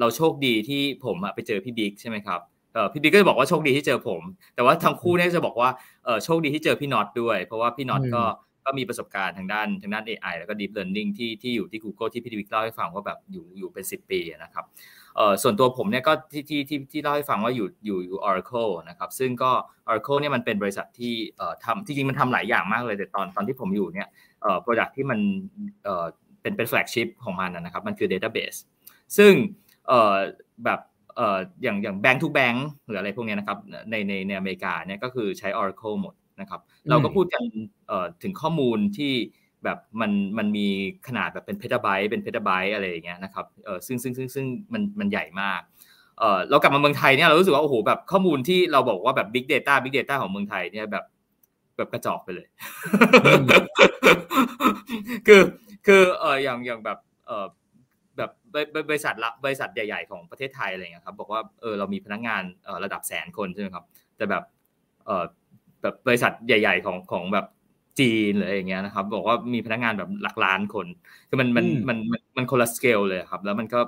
[0.00, 2.40] เราโชคดีที่ผมไปเจอพี่บิ๊กใช่ไหมครับ
[2.74, 4.22] เออพี่บิ๊กก็จะบอกว่าโชคดีที่เจอผม
[4.54, 5.70] แต่ว่าทั้งคู่เนี่ยจะบอกว่า
[6.04, 8.22] เออโชคดีที่เจอพี่น็อตด้วย เพราะว่าพี่น็อตก็
[8.70, 14.64] ก็มีประสบการณ์ทางด้านทางด้าน AI แล้วก็ Deep Learning ที่ที่อยู่ที่ Google ที่พี่บิ๊กเล่าให้ฟังว่าแบบอยู่อยู่เป็น 10 ปีนะครับ
[15.16, 19.50] เอ่อส่วนตัวผมเนี่ยก็ที่ที่ที่ที่เล่าให้ฟังว่าอยู่อยู่อยู่ Oracle นะครับซึ่งก็
[19.88, 24.08] Oracle เนี่ยมันเป็นบริษัทที่เอ่อทำที่จริงมันทำหลายอย่างมากเลยแต่ตอนตอนที่ผมอยู่เนี่ย
[24.42, 25.18] เอ่อ product ที่มัน
[25.84, 26.04] เอ่อ
[26.42, 28.58] เป็นเป็น flagship ของมันนะครับมันคือ database
[29.16, 29.32] ซึ่ง
[29.88, 30.16] เอ่อ
[30.64, 30.80] แบบ
[31.16, 33.58] เอ่ออย่างอย่าง bank to bank หรืออะไรพวกนี้นะครับ
[33.90, 37.42] ในในในอเมริกาเนี่ยก็คือใช้ Oracle หมด นะครับเราก็พูดกัน
[38.22, 39.12] ถึงข้อมูลที่
[39.64, 40.66] แบบมันมันมี
[41.08, 45.60] ขนาดแบบเป็นเพตาไบต์เป็นเพตาไบต์อะไรอย่างเงี้ยนะครับเออซึ่งซึ่งซึ่งซึ่งมันมันใหญ่มาก
[46.18, 51.04] เออเรากลับมาเมืองไทยเนี่ยเรารู้สึกว่าโอ้โหแบบข้อมูลที่เราบอกว่าแบบ Big Data Big Data ของเมืองไทยเนี่ยแบบ
[51.76, 52.46] แบบกระจอกไปเลย
[55.26, 55.42] คือ
[55.86, 57.46] คือเอออย่างอย่างแบบเออ
[58.16, 58.30] แบบ
[58.90, 63.84] บริษัทละบริษัทใหญ่ๆของประเทศไทยอะไรเงี้ยครับบอกว่าเออเรามีพนักงานเออระดับแสนคนใช่ไหมครับ
[64.16, 64.44] แต่แบบ
[65.06, 65.24] เออ
[65.82, 67.46] แบบบริษัทใหญ่ ๆ ของของแบบ
[68.00, 70.86] จีนหรืออย่างเงี้ยนะครับ บอกว่ามีพนักงานแบบหลักล้านคน
[71.28, 71.98] คือมันมันมัน
[72.36, 73.80] มันคนละสเกลเลยครับ แล้วมันก็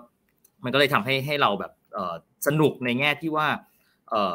[0.65, 2.15] มันก็เลยทำให้ให้เราแบบเออ
[2.47, 3.47] สนุกในแง่ที่ว่า
[4.11, 4.35] เออ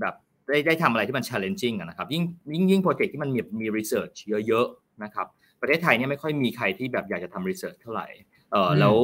[0.00, 0.14] แบบ
[0.48, 2.22] ได้ได้ทำอะไรที่มัน challenging นะครับยิ่ง
[2.54, 5.26] ยิ่งยิ่งโปรเจกต์ที่มันมีมี research เยอะๆนะครับ
[5.60, 8.06] ประเทศไทยเนี่ยไม่ค่อยมีใครที่แบบอยากจะทำ research เท่าไหร่
[8.52, 8.94] เออแล้ว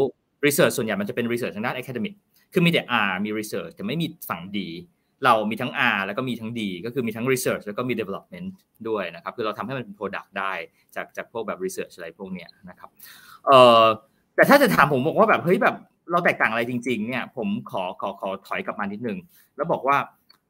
[0.44, 2.14] research ส่วนใหญ่มันจะเป็น research ทางด้าน academic
[2.52, 4.68] คือมีแต่ R มี research แต่ไม่มีฝั่งดี
[5.24, 8.48] เรามีทั้ง R แล้วก็มีทั้ง D ก็คือมีทั้ง Research แล้วก็มี Development
[8.88, 10.52] ด้วยนะครับ คือเราทำให้มันเป็น Product ได้
[10.94, 12.90] จากจากพวกแบบ Research อะไรพวกเนี้ยนะครับ
[13.46, 13.82] เอ่อ
[14.34, 15.76] แต่ถ้าจะถามผมบอกว่าแบบเฮ้ยแบบ
[16.10, 19.18] เราแตกต่างอะไรจริง ๆ เนี่ยผมขอขอขอถอยกลับมานิดนึง
[19.56, 19.96] แล้วบอกว่า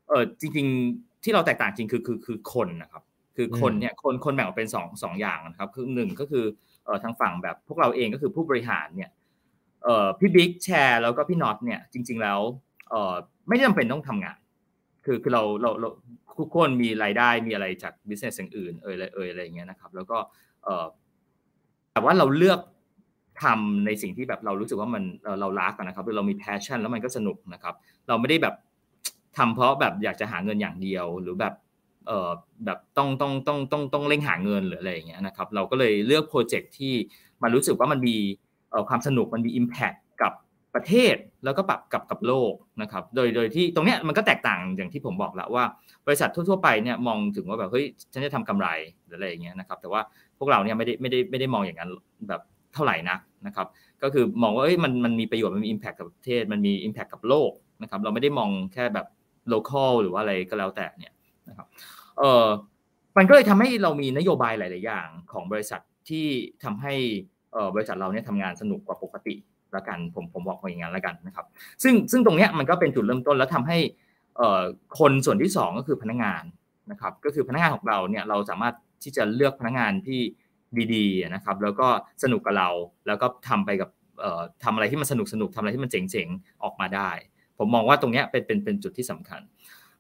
[0.09, 3.03] เออจริง ๆ ที่เราแตกต่างจริงคือคือคือคนนะครับ
[3.37, 6.45] คือคนเนี่ยคนคนแบ่งออกเป็นสองสองอย่างนะครับ คือหนึ่งก็คือ
[6.85, 9.11] เอ่อทางฝั่งแบบพวกเราเองก็คือผู้บริหารเนี่ย
[9.85, 12.41] เอ่อพี่บิ๊กแชร์แล้วก็พี่น็อตเนี่ยจริง ๆ แล้ว
[12.91, 13.15] เอ่อ
[13.49, 14.37] ไม่จำเป็นต้องทำงาน
[15.05, 15.89] คือคือเราเราเรา
[16.39, 20.19] ทุกคนมีรายได้มีอะไรจาก business อื่นเอ่ยเอ่ยอะไรอย่างเงี้ยนะครับ แล้วก็
[20.65, 20.87] เออ
[21.93, 22.61] แต่ว่าเราเลือก
[23.43, 25.03] ทำในสิ่งที่แบบเรารู้สึกว่ามัน
[25.41, 27.75] เรารักนะครับเรามี passion แล้วมันก็สนุกนะครับ
[28.09, 28.55] เราไม่ได้แบบ
[29.37, 31.55] ทำเพราะแบบอยากจะหาเงินอย่างเดียวหรือแบบ
[32.07, 32.31] เออ
[32.65, 36.95] แบบต้องต้องต้องต้องต้องเร่งหาเงินหรืออะไรอย่างเงี้ยนะครับ เราก็เลยเลือกโปรเจกต์ที่
[37.43, 38.17] มันรู้สึกว่ามันมี
[38.89, 39.99] ความสนุกมันมี Impact
[40.75, 45.65] ประเทศแล้วก็ปรับกับกับโลกนะครับโดยโดยที่ตรงเนี้ยมันก็แตกต่างอย่างที่ผมบอกแล้วว่า
[46.07, 48.69] บริษัททั่วๆไปเนี่ยมองถึงว่าแบบเฮ้ยฉันจะทำกำไร
[49.05, 50.01] หรืออะไรอย่างเงี้ยนะครับแต่ว่า
[50.39, 51.91] พวกเราเนี่ยไม่ได้ไม่ได้ไม่ได้มองอย่างนั้น
[52.29, 52.43] แบบ
[52.75, 53.67] เท่าไหร่นักนะครับ
[54.03, 57.51] ก็คือมองว่าเอ้ยมันมันมีประโยชน์มันมีอิมแพคกับประเทศมันมีอิมแพคกับโลก
[57.83, 59.07] นะครับเราไม่ได้มองแค่แบบ
[59.49, 61.13] โลเคอลหรือว่าอะไรก็แล้วแต่เนี่ย
[61.49, 61.67] นะครับ
[62.19, 62.47] เออ
[63.17, 66.27] มันก็เลยทำให้เรามีนโยบายหลาย ๆ อย่างของบริษัทที่
[66.65, 66.95] ทำให้
[67.75, 69.35] บริษัทเราเนี่ยทำงานสนุกกว่าปกติ
[69.77, 71.47] ละกันผมผมบอกอย่างนั้นละกันนะครับ
[71.83, 73.79] ซึ่งซึ่งตรงเนี้ยมันก็เป็นจุดเริ่มต้นแล้วทำให้
[74.99, 76.43] คนส่วนที่ 2 ก็คือพนักงาน
[76.91, 80.21] นะครับ ก็คือพนักงานของเราเนี่ยเราสามารถที่จะเลือกพนักงานที่
[80.95, 81.89] ดีๆนะครับ แล้วก็
[82.23, 82.69] สนุกกับเรา
[83.07, 83.91] แล้วก็ทำไปกับ
[84.65, 87.11] ทำอะไรที่มันสนุกสนุกทำอะไรที่มันเจ๋งๆออกมาได้
[87.59, 89.41] ผมมองว่าตรงเนี้ยเป็นเป็นเป็นจุดที่สำคัญ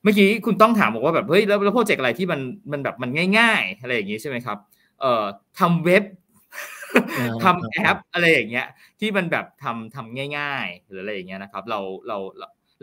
[0.02, 2.40] เมื่อกี้คุณต้องถามบอกว่าแบบเฮ้ยแล้วแล้วโปรเจกต์อะไรที่มัน
[2.72, 4.58] มันแบบมันง่าย ๆ อะไรอย่างงี้ใช่ไหมครับ
[5.00, 5.24] เอ่อ
[5.58, 6.02] ทำเว็บ
[7.44, 8.66] ทำแอปอะไรอย่างเงี้ย
[9.00, 12.18] ที่มันแบบทำทำง่าย ๆ หรืออะไรอย่างเงี้ยนะครับ เราเรา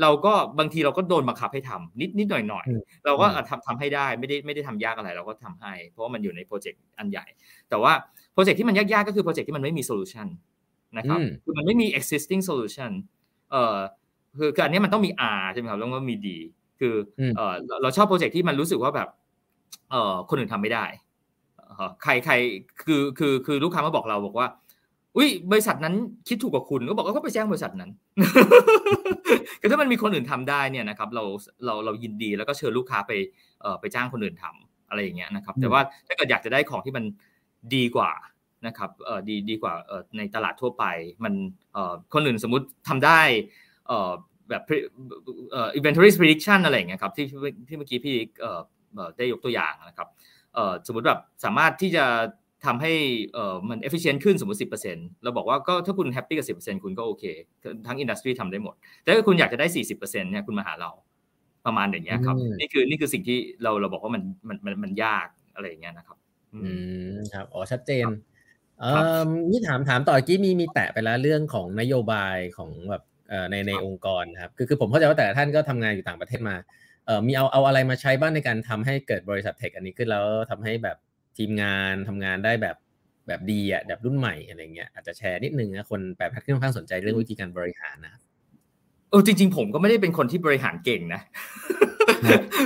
[0.01, 2.65] เราก็บางทีเราก็โดนบังคับให้ทำนิดนิดหน่อยหน่อย
[3.05, 7.25] เราก็ทำทำให้ได้ไม่ได้ไม่ได้ทำยากอะไรเราก็ทำให้ เพราะว่ามันอยู่ในโปรเจกต์อันใหญ่
[7.69, 7.93] แต่ว่า
[8.33, 10.27] โปรเจกต์ที่มันยากๆก็คือโปรเจกต์ที่มันไม่มี solution
[10.97, 12.91] นะครับคือมันไม่มี existing solution
[13.51, 13.77] เอ่อ
[14.37, 16.27] คือคืออันนี้มันต้องมี R ใช่ไหมครับแล้วก็มี D
[16.79, 16.95] คือ
[17.37, 19.09] เออเราชอบโปรเจกต์ที่มันรู้สึกว่าแบบ
[19.91, 20.85] เออคนอื่นทำไม่ได้
[22.03, 22.33] ใครใคร
[22.83, 24.47] คือคือคือลูกค้ามาบอกเราบอกว่า
[25.17, 25.95] อุ้ยบริษัทนั้น
[26.27, 27.91] คิดถูกกว่าคุณก็บอกว่าก็ไปแจ้งบริษัทนั้น
[29.61, 31.23] คือถ้ามันมีคนอื่นทำได้เนี่ยนะครับเรา
[31.65, 33.11] เราเรายินดีแล้วก็เชิญลูกค้าไป
[33.79, 37.03] ไปจ้างคนอื่นทำอะไรอย่างเงี้ยนะครับ แต่ว่าถ้าเกิดอยากจะได้ของที่มัน
[37.75, 38.11] ดีกว่า
[38.67, 40.85] นะครับเออดีดีกว่าเออในตลาดทั่วไป
[41.23, 41.33] มัน
[41.73, 43.21] เออคนอื่นสมมุติทำได้
[43.87, 44.11] เออ
[44.49, 44.63] แบบ
[45.51, 47.25] เอ่อ inventory prediction อะไรอย่างเงี้ยครับที่
[47.67, 48.59] ที่เมื่อกี้พี่เอ่อ
[49.17, 50.38] ได้ยกตัวอย่างนะครับเอ่อ
[50.87, 52.05] สมมติแบบสามารถที่จะ
[52.65, 52.93] ทำให้
[53.33, 54.59] เอ่อมัน efficient ขึ้นสมมติ
[54.91, 57.23] 10%เราบอกว่าก็ถ้าคุณแฮปปี้กับ 10%คุณก็โอเค
[57.87, 60.91] ทั้งอินดัสทรีทำได้หมด แต่ถ้าคุณอยากจะได้ 40%เนี่ยคุณมาหาเรา
[61.65, 66.17] ประมาณอย่างเงี้ยครับ นี่คือนี่คือสิ่งที่เราเราบอกว่ามันมันมันมันยากอะไรอย่างเงี้ยนะครับ
[66.53, 66.71] อื
[67.13, 68.05] มครับอ๋อชัดเจน
[68.79, 73.03] เอ่อนี่ถามถามต่อกี้มีมีแตะไปแล้วเรื่องของนโยบายของแบบ
[73.51, 76.65] ในในองค์กรครับคือคือผมเข้าใจว่าแต่ท่านก็ทำงานอยู่ต่างประเทศมาเอ่อ
[77.27, 80.97] มีเอาเอาอะไรมาใช้บ้างในการทำให้เกิดบริษัทเทคอันนี้ขึ้นแล้วทำให้แบบ
[81.37, 82.75] ทีมงานทำงานได้แบบ
[83.27, 88.13] แบบดีอะแบบรุ่นใหม่อะไรเงี้ยอาจจะแชร์นิดนึงนะคนแปลพัดค่อนข้างสนใจเรื่องวิธีการบริหารนะ
[89.09, 91.21] เออจริง ๆ ผมก็ไม่ได้เป็นคนที่บริหารเก่งนะ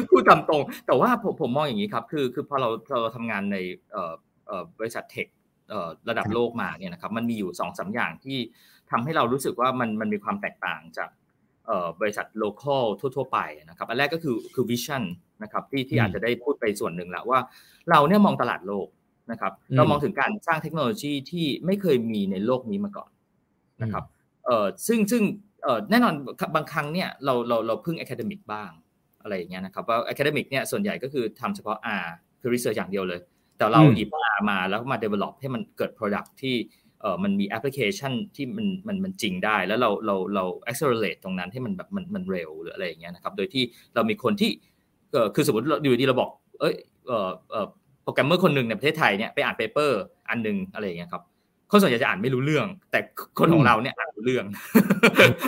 [0.10, 2.70] พูดตามตรง แต่ว่าผมผมมองอย่างนี้ครับคือคือพอเรา
[3.02, 3.58] เราทำงานใน
[3.92, 4.14] เอ่อ
[4.48, 5.28] เอ่อบริษัทเทค
[5.70, 8.38] เอ่อระดับโลกมาเนี่ยนะครับมันมีอยู่สองสาอย่างที่
[8.92, 11.10] ทำให้เรารู้สึกว่ามันมันมีความแตกต่างจาก
[12.02, 15.04] บริษัทโลเคอลทั่ว ๆ ไปนะครับ อันแรกก็คือคือวิชั่น
[15.44, 17.40] นะครับที่ที่อาจจะได้พูดไปส่วนหนึ่งแล้วว่า
[17.90, 18.88] เราเนี่ยมองตลาดโลก
[19.32, 23.10] นะครับ เรามองถึงการสร้างเทคโนโลยีที่ไม่เคยมีในโลกนี้มาก่อน
[23.82, 24.04] นะครับ
[24.46, 25.24] เอ่อซึ่งซึ่ง
[25.64, 26.14] เอ่อแน่นอน
[26.56, 28.70] บางครั้งเนี่ยเราเราเราพึ่ง academic บ้าง
[29.22, 32.08] อะไรอย่างเงี้ยนะครับว่า academic เนี่ยส่วนใหญ่ก็คือทำเฉพาะ R
[32.42, 33.20] คือ research อย่างเดียวเลย
[33.58, 36.56] แต่เราหยิบ R มาแล้วมา develop ให้มันเกิด product ที่
[37.04, 43.64] เออมันมีแอปพลิเคชันที่มันมันมันจริงได้ แล้วเราเราเรา accelerate ตรงนั้นให้มันแบบมันมันเร็วหรืออะไรอย่างเงี้ยนะครับ โดยที่
[43.96, 44.52] เรามีคนที่
[45.12, 46.76] เออคือสมมติอยู่ดีเราบอก เอ้ย
[47.08, 47.68] เออเออ
[48.04, 51.24] โปรแกรมเมอร์คนหนึ่งในประเทศไทยเนี่ยไปอ่าน paper อันหนึ่งอะไรอย่างเงี้ยครับ
[51.72, 53.00] คนส่วนใหญ่จะอ่านไม่รู้เรื่อง แต่
[53.40, 54.46] คนของเราเนี่ยอ่านรู้เรื่อง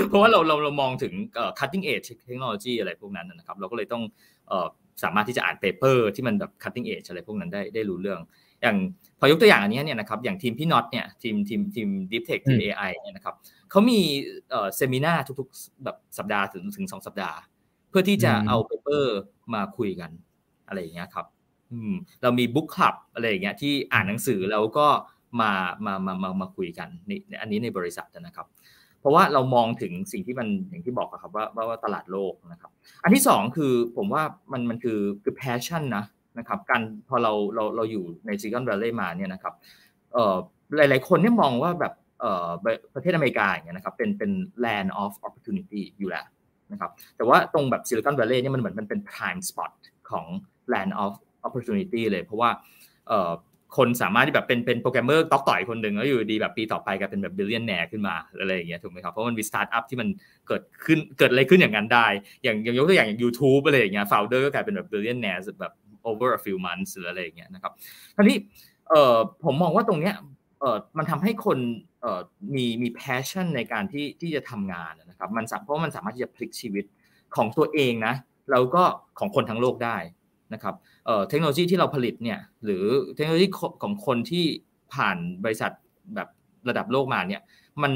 [0.07, 1.13] เพราะว่าเราเราเรามองถึง
[1.59, 4.03] cutting edge เทคโนโลยีอะไรพวกนั้นนะครับ เราก็เลยต้อง
[5.03, 8.19] สามารถที่จะอ่าน paper ที่มันแบบ cutting edge อะไรพวกนั้นได้ได้รู้เรื่อง
[8.61, 8.77] อย่าง
[9.19, 13.35] พอยกตัวอย่างอันนี้เนี่ยนะครับอย่างทีมพี่น็อตเนี่ยทีมทีมทีม deep tech ทีม AI เนี่ยนะครับ
[13.71, 13.99] เขามี
[14.49, 17.37] เอ่อ seminar ทุกๆแบบสัปดาห์ถึงถึงสองสัปดาห์
[17.89, 19.17] เพื่อที่จะเอา paper
[19.53, 20.11] มาคุยกัน
[20.67, 21.25] อะไรอย่างเงี้ยครับ
[21.71, 24.87] อืมเรามีบุ๊กคลับอะไรอย่างเงี้ยที่อ่านหนังสือแล้วก็
[25.41, 25.51] มา
[25.85, 28.47] มามามามาคุยกันนี่อันนี้ในบริษัทนะครับ
[28.99, 32.71] เพราะว่าเรามองถึงสิ่งที่มันอย่างที่บอกครับว่าว่าตลาดโลกนะครับ
[33.03, 36.05] อันที่สองคือผมว่ามันมันคือคือ passion นะ
[36.39, 39.53] นะครับการพอเราเราเราอยู่ในซิลิคอนแวลลย์มาเนี่ยนะครับ
[40.13, 40.35] เอ่อ
[40.77, 42.47] หลาย ๆ คนเนี่ยมองว่าแบบเอ่อ
[42.93, 44.31] ประเทศอเมริกาอย่างเงี้ยนะครับเป็นเป็น
[44.63, 46.25] land of opportunity อยู่แล้ว
[46.71, 49.71] นะครับแต่ว่าตรงแบบ Silicon Valley เนี่ยมันเหมือนมันเป็น prime spot
[50.09, 50.25] ของ
[50.73, 51.13] land of
[51.47, 52.49] opportunity เลย เพราะว่า
[53.09, 53.31] เอ่อ
[53.77, 60.07] คนสามารถที่แบบเป็นเป็นโปรแกรมเมอร์ต๊อกต๋อยคนหนึ่งแล้วอยู่ดีแบบปีต่อไปกลายเป็นแบบ billionaire ขึ้นมาอะไรอย่างเงี้ยถูกไหมครับเพราะมันมีสตาร์ทอัพที่มัน
[60.47, 62.07] เกิดขึ้นเกิดอะไรขึ้นอย่างนั้นได้
[62.43, 65.73] อย่างอย่างยกตัวอย่างอย่าง YouTube อะไรอย่างเงี้ย founder ก็กลายเป็นแบบ billionaire แบบ
[66.09, 67.73] over a few months หรืออะไรอย่างเงี้ยนะครับ
[68.15, 68.37] คราวนี้
[68.89, 70.15] เอ่อผมมองว่าตรงเนี้ย
[70.59, 71.57] เอ่อมันทำให้คน
[72.01, 72.19] เอ่อ
[72.55, 76.85] มีมี passion ในการที่ที่จะทำงานนะครับมันเพราะมันสามารถที่จะพลิกชีวิต
[77.35, 78.15] ของตัวเองนะ
[78.51, 78.83] แล้วก็
[79.19, 79.97] ของคนทั้งโลกได้
[80.53, 83.45] นะครับเอ่อเทคโนโลยีที่เราผลิตเนี่ยหรือเทคโนโลยี
[83.83, 84.45] ของคนที่
[84.93, 85.71] ผ่านบริษัท
[86.15, 86.27] แบบ
[86.69, 87.41] ระดับโลกมาเนี่ย
[87.83, 87.93] มัน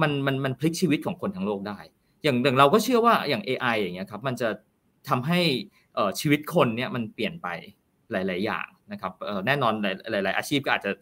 [0.00, 1.78] มันมันมันพลิกชีวิตของคนทั้งโลกได้
[2.22, 4.48] อย่างอย่างเราก็เชื่อว่าอย่าง AI อย่างเงี้ยครับมันจะ
[5.08, 5.40] ทำให้
[6.20, 7.48] ชีวิตคนเนี่ยมันเปลี่ยนไป
[8.12, 9.12] หลาย ๆ อย่างนะครับ
[9.46, 9.72] แน่นอน
[10.10, 10.92] หลาย ๆ อาชีพก็อาจจะ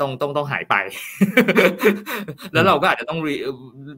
[0.00, 0.76] ต้องต้องต้องหายไป
[2.52, 3.18] แล้วเราก็อาจจะต้อง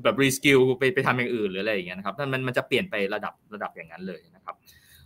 [0.02, 4.54] แบบรีสกิลไปไปทำอย่างอื่นหรืออะไรอย่างเงี้ยนะครับมันมันจะเปลี่ยนไประดับระดับอย่างนั้นเลยนะครับ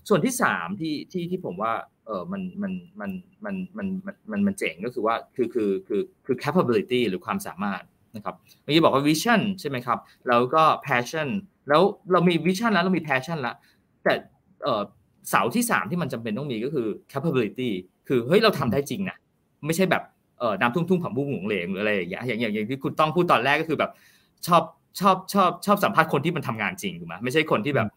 [0.08, 1.72] ส่วนที่สามที่ที่ที่ผมว่า
[2.06, 3.10] เออมันมันมัน
[3.44, 3.86] มันมัน
[4.30, 7.82] มันมันเจ๋งก็คือว่าคือคือคือคือ capability หรือความสามารถ
[8.16, 11.28] นะครับเมื่อกี้บอกว่า vision ใช่ไหมครับ แล้วก็ passion
[11.68, 11.82] แล้ว
[12.12, 13.56] เรามี vision แล้วเรามี passion แล้ว
[14.04, 14.14] แต่
[14.62, 14.82] เออ
[15.28, 17.70] เสาที่สามที่มันจำเป็นต้องมีก็คือ capability
[18.09, 19.16] คือเฮ้ยเราทำได้จริงนะ
[19.66, 20.02] ไม่ใช่แบบ
[20.38, 23.90] เออน้ำท่วมทุ่งผักบุ้งโหรงเหรงหรืออะไรอย่างเงี้ยอย่างอย่างอย่างที่คุณต้องพูดตอนแรกก็คือแบบ
[24.46, 24.62] ชอบ
[25.00, 27.88] ชอบชอบชอบสัมภาษณ์คนที่มันทำงานจริงถูกไหมไม่ใช่คนที่แบบ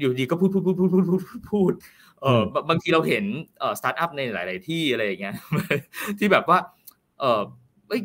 [0.00, 1.72] อยู่ดีก็พูดพูดพูดพูดพูดพูดพูด
[2.22, 3.24] เออบางทีเราเห็น
[3.58, 5.34] เออสตาร์ทอัพในหลาย ๆ ที่อะไรอย่างเงี้ย
[6.18, 6.58] ที่แบบว่า
[7.20, 7.40] เออ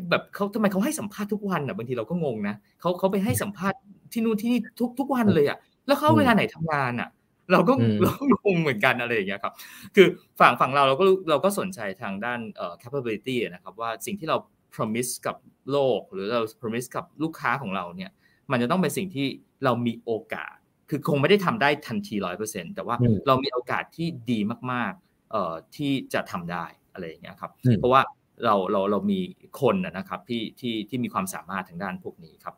[0.10, 3.78] แบบเขาทำไมเขาให้สัมภาษณ์ทุกวันอะบางทีเราก็งงนะเขาเขาไปให้สัมภาษณ์
[4.12, 7.10] ที่นู่นที่นี่ทุกทุกวันเลยอะแล้วเขาเวลาไหนทำงานอะ
[7.54, 8.14] เราก็เรา
[8.46, 9.54] งงเหมือนกันอะไรอย่างเงี้ยครับ
[9.96, 10.08] คือ
[10.40, 14.38] ฝั่งฝั่งเราเราก็เราก็สนใจทางด้านเอ่อ capability นะครับว่าสิ่งที่เรา
[14.76, 15.36] promise กับ
[15.72, 18.12] โลก หรือเรา promise กับลูกค้าของเราเนี่ย
[18.52, 19.28] มันจะต้องเป็นสิ่งที่
[19.66, 20.56] เรามีโอกาส
[20.90, 22.96] คือคงไม่ได้ทำได้ทันทีร้อยเปอร์เซ็นแต่ว่า
[23.28, 24.40] เรามีโอกาสที่ดี
[24.72, 28.02] มากๆเอ่อที่จะทำได้อะไรอย่างเงี้ยครับ เพราะว่า
[28.46, 29.20] เราเราเรามี
[29.62, 32.56] คนนะครับที่ที่ที่มีความสามารถทางด้านพวกนี้ครับ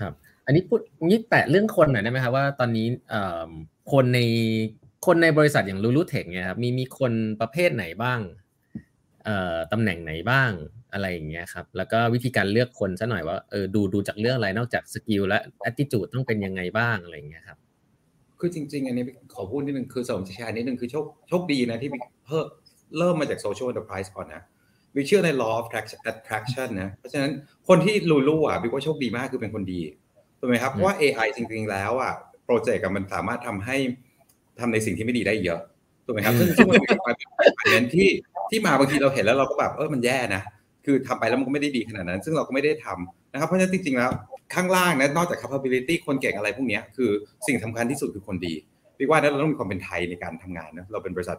[0.00, 0.12] ครับ
[0.46, 2.86] อันนี้พูดนี้แตะเรื่องคนหน่อยได้ไหมครับว่าตอนนี้
[3.92, 4.20] คนใน
[5.06, 8.20] คนในบริษัทอย่าง looloo Tech เนี่ยครับมีมีคนประเภทไหนบ้าง
[9.24, 10.50] เอ่อตำแหน่งไหนบ้าง
[10.92, 17.58] อะไรอย่างเงี้ยครับ แล้วก็วิธีการเลือกคนซะหน่อยว่าเออดูดูจากเรื่องอะไรนอกจาก skill และ attitude ต้องเป็นยังไงบ้างอะไรอย่างเงี้ยครับ
[18.38, 21.90] คือจริง ๆ อันนี้ขอพูดนิดนึงคือสมชานิดนึงคือโชคโชคดีนะที่
[22.26, 22.46] เพิ่ม
[22.98, 24.42] เริ่มมาจาก social enterprise ก่อนนะ
[24.96, 25.66] วิเชื่อใน law of
[26.10, 27.32] attraction นะ เพราะฉะนั้น
[27.68, 29.80] คนที่ลูลูอะวิว่าโชคดีมากคือเป็นคนดี
[30.40, 33.76] ถูกไหมครับเพราะว่า AI จริงๆแล้วอะ โปรเจกต์มันสามารถทำให้
[34.60, 35.60] ทำในสิ่งที่ไม่ดีได้เยอะ
[36.04, 36.98] ถูกไหมครับซึ่งซึ่งมันเป็น
[37.58, 38.08] ประเด็นที่
[38.50, 40.42] ที่มาบางทีเราเห็นแล้วเราก็แบบเออมันแย่นะ
[40.84, 44.10] คือทำไปแล้วมันก็ไม่ได้ดีขนาดนั้น ซึ่งเราก็ไม่ได้ทำนะครับเพราะฉะนั้นจริงๆแล้ว
[44.54, 47.10] ข้างล่างนะนอกจาก capability คนเก่งอะไรพวกนี้คือ
[47.46, 48.54] สิ่งสำคัญที่สุดคือคนดี
[48.98, 51.38] พี่ว่านั้นเราต้องมีความเป็นไทยในการทำงานนะเราเป็นบริษัท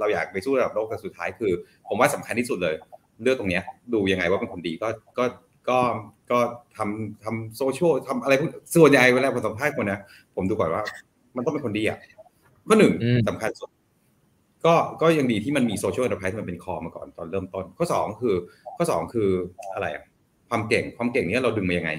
[0.00, 1.52] เราอยากไปสู้ระดับโลกแต่สุดท้ายคือ
[1.88, 2.74] ผมว่าสำคัญที่สุดเลย
[3.22, 5.24] เลือกตรงเนี้ยดูยังไงว่าเป็นคนดีก็ก็
[5.68, 5.78] ก็
[6.30, 6.38] ก็
[6.76, 10.00] ทำทำโซเชียลทำอะไรพวกส่วนใหญ่เวลาผมสัมภาษณ์คนนะ
[10.36, 10.82] ผมดูก่อนว่า
[11.36, 11.98] มันต้องเป็นคนดีอะ
[12.68, 12.92] ข้อหนึ่ง
[13.28, 13.70] สำคัญสุด
[14.66, 18.34] ก็ก็ยังดีที่มันมี social enterprise มันเป็นคอมาก่อนตอนเริ่มต้น ข้อสองคือ
[18.76, 19.28] ข้อสองคือ
[19.74, 19.86] อะไร
[20.48, 21.90] ความเก่งความเก่งนี้เราดึงมายังไง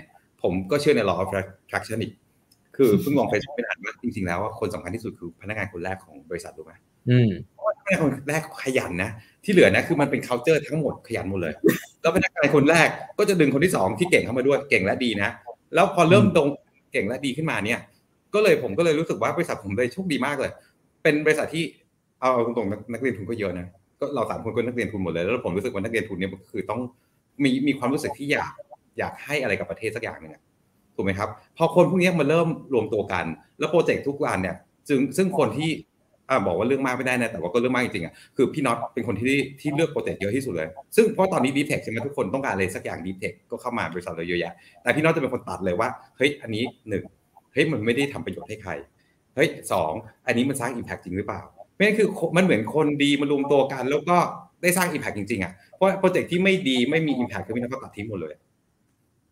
[0.41, 2.13] ผมก็เชื่อใน law of attraction อีก
[2.77, 6.73] คือเพิ่งลองไปเป็นอ่านว่าจริงๆแล้วว่าคนสำคัญที่สุดคือพนักงานคนแรกของบริษัทรู้ไหม
[7.09, 9.09] อืมเพราะว่าพนักงานคนแรกขยันนะ
[9.43, 11.53] ที่เหลือนะคือมันเป็น culture ทั้งหมดขยันหมดเลย
[12.03, 15.29] แล้วพนักงานคนแรกก็จะดึงคนที่สองที่เก่งเข้ามาด้วยเก่งและดีนะ
[15.75, 16.47] แล้วพอเริ่มตรง
[16.91, 17.79] เก่งและดีขึ้นมาเนี่ย
[18.33, 20.51] ก็เลยผมก็เลยรู้สึกว่าบริษัทผมเลยโชคดีมากเลย
[21.03, 21.63] เป็นบริษัทที่
[22.21, 23.67] เอาตรงๆนักเรียนทุนก็เยอะนะ
[23.99, 26.79] ก็เราสามคนก็นักเรียนทุนหมดเลยแล้วผมรู้สึกว่านักเรียนทุนเนี่ยคือต้อง
[27.43, 28.51] มีมีความรู้สึกที่อยาก
[28.99, 30.33] อยากให้อะไรกับประเทศสักอย่างหนึ่ง
[30.95, 33.25] ถูกไหมครับพอคนพวกนี้มาเริ่มรวมตัวกัน
[33.59, 34.55] แล้วโปรเจกต์ทุกวันเนี่ย
[34.87, 35.69] ซึ่งซึ่งคนที่
[36.29, 47.03] อ่าบอกว่าเรื่องมากไม่ได้นะแต่ว่าก็เรื่องมากจริงๆอะคือพี่น็อตเป็นคนที่ที่เลือกโปรเจกต์เยอะที่สุดเลย ซึ่งเพราะตอนนี้ดีเทคใช่ไหมทุกคนต้องการอะไรสักอย่างดีเทคก็เข้ามาบริษัทเราเยอะแยะแต่พี่น็อตจะเป็นคนตัดเลยว่าเฮ้ยอันนี้หนึ่ง
[47.53, 48.71] เฮ้ยมันไม่ได้ทำประโยชน์ให้ใคร
[49.35, 49.91] เฮ้ยสอง
[50.27, 51.41] อันนี้มันสร้างอิมแพคจริงหรือเปล่า
[51.75, 54.17] ไม่งั้นคือมันเหมือนคนดีมารวมตัวกัน แล้วก็
[54.61, 58.33] ได้สร้างอิมแพคจริงๆอะเพราะโปรเจกต์ที่ไม่ดีไม่มีอิมแพคคือพี่น็อตก็ตัดทิ้งหมดเลย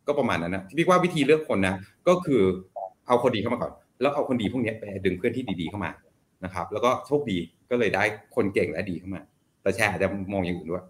[0.08, 1.75] ก็ประมาณนั้นนะที่พี่ว่าวิธีเลือกคนนะ
[2.08, 2.41] ก็คือ
[3.08, 5.91] เอาคนดีเข้ามาก่อน แล้วเอาคนดีพวกนี้ไปดึงเพื่อนที่ดีๆเข้ามา
[6.43, 7.38] นะครับ แล้วก็โชคดี
[7.69, 8.04] ก็เลยได้
[8.36, 9.21] คนเก่งและดีเข้ามา
[9.62, 10.86] แต่แชร์อาจจะมองอย่างอื่นด้วย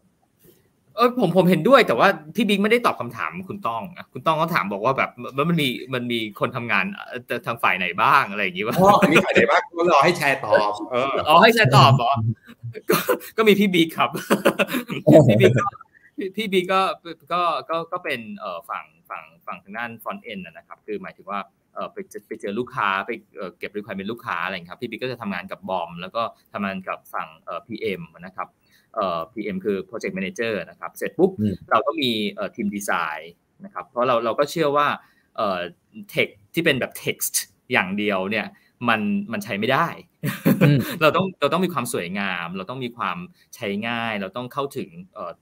[0.96, 3.82] เออผมผมเห็นด้วยแต่ว่าพี่บิ๊กไม่ได้ตอบคำถามคุณต้อง
[4.14, 5.10] คุณต้องเขาถามบอกว่าแบบ
[5.50, 6.86] มันมีมันมีคนทำงาน
[7.46, 8.76] ทางฝ่ายไหนบ้างอะไรอย่างงี้ว่า
[9.14, 12.14] มีฝ่ายไหนบ้างก็รอให้แชร์ตอบเอออ๋อให้แชร์ตอบเหรอ
[12.90, 12.98] ก็
[13.38, 14.10] ก็มีพี่บิ๊กครับ
[15.28, 15.66] พี่บิ๊กก็
[16.36, 16.82] พี่บิ๊กก็
[17.32, 21.61] ก็ก็ก็เป็นเอ่อฝั่งฝั่งฝั่งทางด้าน front end นะครับ คือหมายถึงว่าเออ
[21.94, 23.12] ไปไปเจอลูกค้าไป
[23.60, 28.48] เก็บ requirement ลูกค้าอะไรครับพี่บิ๊กก็จะทำงานกับบอม แล้วก็ทำงานกับฝั่งเอ่อ PM นะครับ
[28.96, 31.32] เอ่อ PM คือ Project Manager นะครับเสร็จปุ๊บ
[31.72, 33.34] เราก็มีเอ่อทีมดีไซน์
[33.66, 34.88] นะครับเพราะเราเราก็เชื่อว่า
[35.38, 35.60] เอ่อ
[36.14, 37.34] text ที่เป็นแบบ text
[37.72, 38.48] อย่างเดียวเนี่ย
[38.90, 39.88] มันมันใช้ไม่ได้
[41.02, 43.18] เราต้องเราต้องมีความสวยงาม เราต้องมีความ
[43.56, 44.90] ใช้ง่าย เราต้องเข้าถึง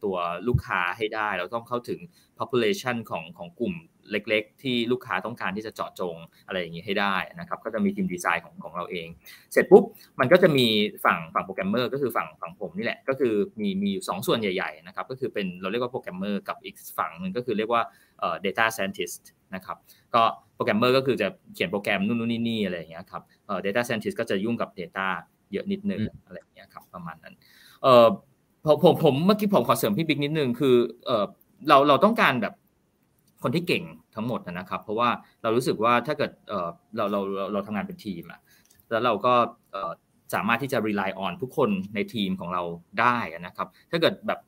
[0.04, 2.00] ตัวลูกค้าให้ได้ เราต้องเข้าถึง
[2.40, 3.74] population ของของกลุ่ม
[4.12, 6.16] เล็กๆ ที่ลูกค้าต้องการที่จะเจาะจง
[6.48, 9.08] อะไรอย่างนี้ให้ได้นะครับก็จะมีทีมดีไซน์ของของเราเอง
[9.52, 9.84] เสร็จปุ๊บ
[10.20, 10.68] มันก็จะมี
[11.06, 17.82] ฝั่งฝั่งโปรแกรมเมอร์ก็คือฝั่งฝั่งผมนี่แหละก็คือมีมีอยู่สองส่วนใหญ่ๆนะครับก็คือเป็นเราเรียกว่าโปรแกรมเมอร์กับอีกฝั่งหนึ่งก็คือเรียกว่า
[18.20, 19.24] เอ่อ data scientist
[19.56, 19.78] นะครับ
[20.16, 20.24] ก็
[20.56, 25.08] โปรแกรมเมอร์ก็คือจะเขียนโปรแกรมนู่นนู่นนี่อะไรอย่างเงี้ยครับเอ่อ data scientist ก็จะยุ่งกับ data
[25.52, 27.36] เยอะนิดนึงอะไรอย่างเงี้ยครับประมาณนั้น
[27.84, 28.08] เอ่อ
[28.84, 31.26] ผมผมเมื่อกี้ผมขอเสริมพี่บิ๊กนิดนึงคือเอ่อ
[31.68, 32.54] เราเราต้องการแบบ
[33.44, 33.84] คนที่เก่ง
[34.16, 35.10] ทั้งหมดนะครับ เพราะว่า
[35.42, 37.20] เรารู้สึกว่าถ้าเกิดเอ่อเราเรา
[37.54, 38.40] เราทำงานเป็นทีมอะ
[38.90, 39.34] แล้วเราก็
[39.72, 39.92] เอ่อ
[40.34, 42.62] สามารถที่จะ rely on ทุกคนในทีมของเรา
[43.00, 44.40] ได้นะครับ ถ้าเกิดแบบ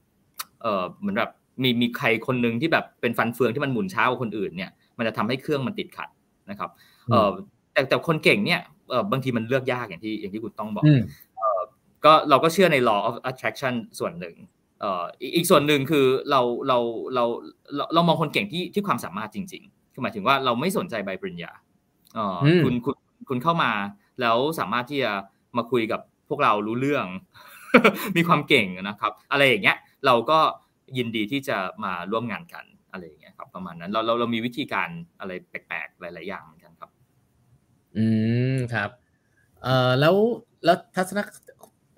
[0.61, 1.31] เอ่อเหมือนแบบ
[1.63, 6.09] มีมีใครคนหนึ่งที่แบบเป็นฟันเฟืองที่มันหมุนช้ากว่าคนอื่นเนี่ย มันจะทำให้เครื่องมันติดขัด
[6.49, 6.69] นะครับ
[7.11, 7.31] เอ่อ
[7.73, 10.85] แต่แต่คนเก่งเนี่ยเออบางทีมันเลือกยากอย่างที่อย่างที่คุณต้องบอก
[11.37, 11.61] เออ
[12.05, 15.03] ก็เราก็เชื่อใน law of attraction ส่วนหนึ่งเอ่อ
[15.35, 16.77] อีกส่วนหนึ่งคือเราเรา
[17.15, 17.23] เรา
[17.93, 21.51] เรามองคนเก่งที่ที่ความสามารถจริง ๆ คือหมายถึงว่าเราไม่สนใจใบปริญญา
[22.15, 22.95] เออคุณคุณ
[23.29, 23.71] คุณเข้ามา
[24.21, 25.11] แล้วสามารถที่จะ
[25.57, 27.05] มาคุยกับพวกเรารู้เรื่อง
[28.17, 30.39] มีความเก่งนะครับ อะไรอย่างเงี้ย เราก็
[30.97, 34.89] ยินดีที่จะมาร่วมงานกันอะไรอย่างเงี้ยครับ ประมาณนั้นเราเราเรามีวิธีการ
[35.19, 36.91] อะไรแปลกๆหลาย ๆ อย่างเหมือนกันครับ
[37.97, 38.05] อื
[38.55, 38.89] มครับ
[39.63, 40.15] เอ่อแล้ว
[40.65, 41.19] แล้วทัศน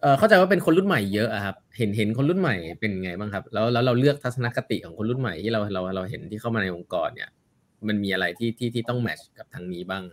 [0.03, 7.29] เออเข้าใจว่าเป็นคนรุ่นใหม่เยอะอะครับ เห็นเห็นคนรุ่นใหม่เป็นไงบ้างครับ แล้วแล้วเราเลือกทัศนคติของคนรุ่นใหม่ที่เราเราเราเห็นที่เข้ามาในองค์กรเนี่ย
[7.87, 10.03] มันมีอะไรที่ที่ที่ต้อง match กับทางนี้บ้าง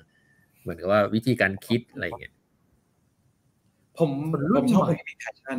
[0.60, 2.34] เหมือนกับว่าวิธีการคิดอะไรเงี้ย
[3.98, 4.10] ผม
[4.56, 5.58] ผมชอบคนที่มี passion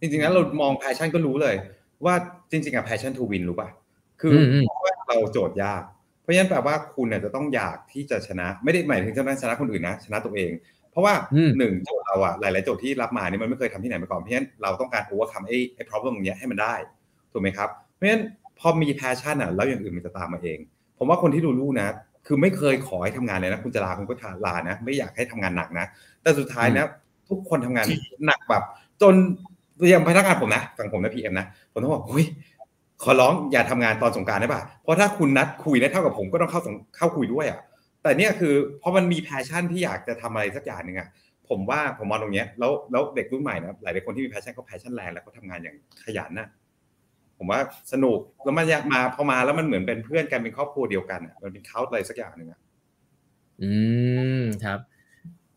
[0.00, 1.54] จริงๆแล้วเรามอง passion ก็รู้เลย
[2.04, 2.14] ว่า
[2.50, 3.68] จริง ๆอะ passion to win รู้ป่ะ
[4.20, 4.34] คือ
[4.68, 5.82] เพราะว่าเราโจทย์ยาก
[6.22, 11.14] เพราะฉะนั้นแปลว่าคุณเนี่ยจะต้องอยากที่จะชนะ ไม่ได้หมายถึงจะชนะคนอื่นนะชนะตัวเองเพ ราะว่า
[11.58, 16.74] หนึ่งโจทย์เราอะหลาย ๆ โจทย์ที่รับมานี่มันไม่เคยทำที่ไหนมาก่อนเพราะฉะนั้นเราต้องการ overcome ไอ้ไอ้ problem ตรงนี้ให้มันได้
[17.32, 18.22] ถูกไหมครับเพราะฉะนั้น
[18.58, 20.58] พอมี passion อะแล้วอย่างอื่นมันจะตามมาเอง
[20.98, 21.88] ผมว่าคนที่รู้รู้นะ
[22.26, 24.14] คือไม่เคยขอให้ทำงานเลยนะ คุณจะลาคุณก็
[24.46, 25.86] ลานะ ไม่อยากให้ทำงานหนักนะ
[26.22, 26.86] แต่สุดท้ายนะ
[27.28, 27.86] ทุกคนทำงาน
[28.26, 28.62] หนักแบบ
[29.02, 29.14] จน
[29.90, 32.26] อย่างพนักงานผมนะฝั่งผมนะ PM นะผมต้องบอกเฮ้ย
[33.02, 36.60] ขอร้องอย่าทำงานตอนสงกรานต์ได้ป่ะเพราะถ้าคุณนัดคุยนะเท่ากับผมก็ต้องเข้า
[36.96, 37.58] เข้าคุยด้วยอะ
[38.02, 41.08] แต่เนี่ยคือเพราะมันมี passion ที่อยากจะทำอะไรสักอย่างหนึ่งอะ
[41.48, 46.48] ผมว่าผมมองตรงเนี้ยแล้วแล้วเด็กรุ่นใหม่นะหลายๆคนที่มี passion เขา passion แรงแล้วเขาทำงานอย่างขยันนะ
[47.38, 47.60] ผมว่า
[47.92, 52.60] สนุกแล้วมันอยากมาพอมาแล้วมันเหมือนเป็นเพื่อนกันเป็นครอบครัวเดียวกันมันเป็นเขาอะไรสักอย่างหนึ่งอะ
[53.62, 53.72] อื
[54.40, 54.78] มครับ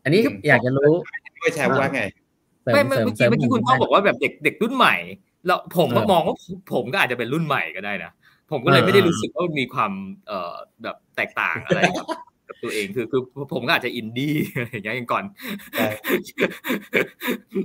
[0.04, 0.94] อันนี้อยากจะรู้
[1.40, 2.02] ด้วยแชร์ว่าไง
[2.62, 4.96] ไม่เมื่อกี้เมื่อกี้คุณพ่อบอกว่าแบบเด็กเด็กรุ่นใหม่
[5.46, 6.36] แล้วผมก็มองว่า
[6.72, 8.12] ผมก็อาจจะเป็นรุ่นใหม่ก็ได้นะ
[8.50, 9.92] ผมก็เลยไม่ได้รู้สึกว่ามีความ
[10.26, 12.06] เอ่อแบบแตกต่างอะไรกับ
[12.62, 15.24] ตัวเองคือคือผมก็อาจจะอินดี้อะไรอย่างเงี้ยก่อน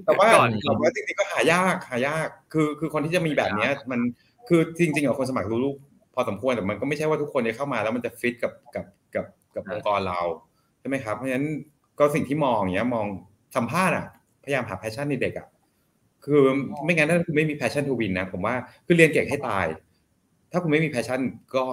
[0.05, 0.27] แต่ว่า
[0.63, 3.99] แต่ว่าจริงๆก็หายากหายาก คือคือคนที่จะมีแบบเนี้ย มัน
[4.49, 5.75] คือจริงๆกับคนสมัคร looloo
[6.13, 10.19] พอสมควรแต่มันก็ไม่ใช่ว่าทุกคนจะเข้ามาแล้วมันจะฟิตกับกับกับกับองค์กรเรา
[10.79, 11.47] ใช่ไหมครับเพราะฉะนั้น
[11.99, 13.05] ก็สิ่งที่มองอย่างเงี้ยมอง
[13.55, 14.05] สัมภาษณ์อะ
[14.43, 15.47] พยายามหา passion ในเด็กอะ
[16.25, 16.41] คือ
[16.83, 19.65] ไม่งั้นถ้าคุณไม่มี passion to win นะผมว่าคือเรียนเก่งให้ตาย
[20.51, 21.21] ถ้าคุณไม่มี passion
[21.55, 21.65] ก็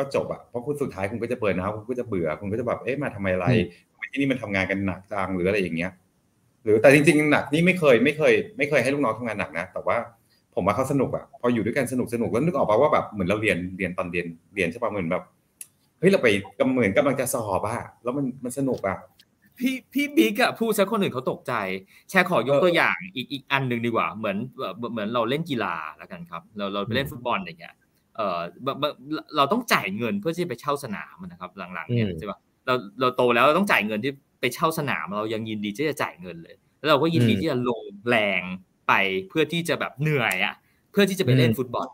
[0.00, 3.46] ก็จบอะเพราะคุณสุดท้ายคุณก็จะเบื่อนะคุณก็จะเบื่อคุณก็จะแบบเอ๊ะมาทำไมอะไร
[4.12, 5.90] ที่นี่มันทำงานกันหนักจังหรืออะไรอย่างเงี้ย
[6.64, 9.96] หรือแต่จริงๆหนักนี่ไม่เคยไม่เคย ไม่เคยให้ลูกน้องทำงานหนักนะแต่ว่า
[10.54, 15.22] ผมว่าเขาสนุกอะพออยู่ด้วยกันสนุกสนุกแล้วนึกออกป่าว่าแบบเหมือนเราเรียนเรียนตอนเรียนเรียนใช่ป่ะเหมือนแบบ
[15.98, 18.96] เฮ้ยเราไปกำเหมือนกำลังจะสอบอะแล้วมันมันสนุกอะ
[19.58, 21.52] พี่พี่บิ๊กอะพูดซะคนอื่นเขาตกใจ
[22.10, 24.36] แชร์ขอยกตัวอย่างอีกอีกอันหนึ่งดีกว่า เหมือน
[24.92, 27.74] เหมือนเราเล่นกีฬาแล้วกันครับ เราเราไปเล่นฟุตบอลอย่างเงี้ย
[28.16, 28.38] เออ
[29.36, 38.42] เราต้องจ่ายเงินเพื่อที่ไปเช่าสนามนะครับหลังๆเนี่ยใช่ป่ะเราเราโตแล้วเราต้องจ่ายเงินที่ไปเช่าสนามเรายังยินดีที่จะจ่ายเงินเลย แล้วเราก็ยินดีที่จะลงแรง
[38.88, 38.92] ไป
[39.28, 40.54] เพื่อที่จะแบบเหนื่อยอะ
[40.92, 41.88] เพื่อที่จะไปเล่นฟุตบอล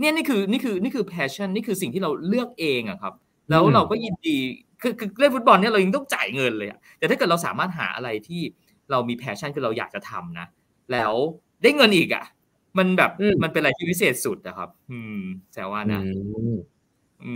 [0.00, 3.14] เนี่ยนี่คือนี่คือนี่คือ passion นี่คือสิ่งที่เราเลือกเองอะครับ
[3.50, 4.36] แล้วเราก็ยินดี
[4.82, 8.40] คือคือเล่นฟุตบอลเนี่ยเรายังต้องจ่ายเงินเลยอะแต่ถ้าเกิดเราสามารถหาอะไรที่
[8.90, 10.46] เรามีแพชชั่นคือเราอยากจะทำนะ
[10.92, 11.12] แล้ว
[11.62, 12.24] ได้เงินอีกอะ
[12.78, 13.10] มันแบบ
[13.42, 15.18] มันเป็นอะไรที่พิเศษสุดนะครับ อืม
[15.52, 16.00] แซวว่านะ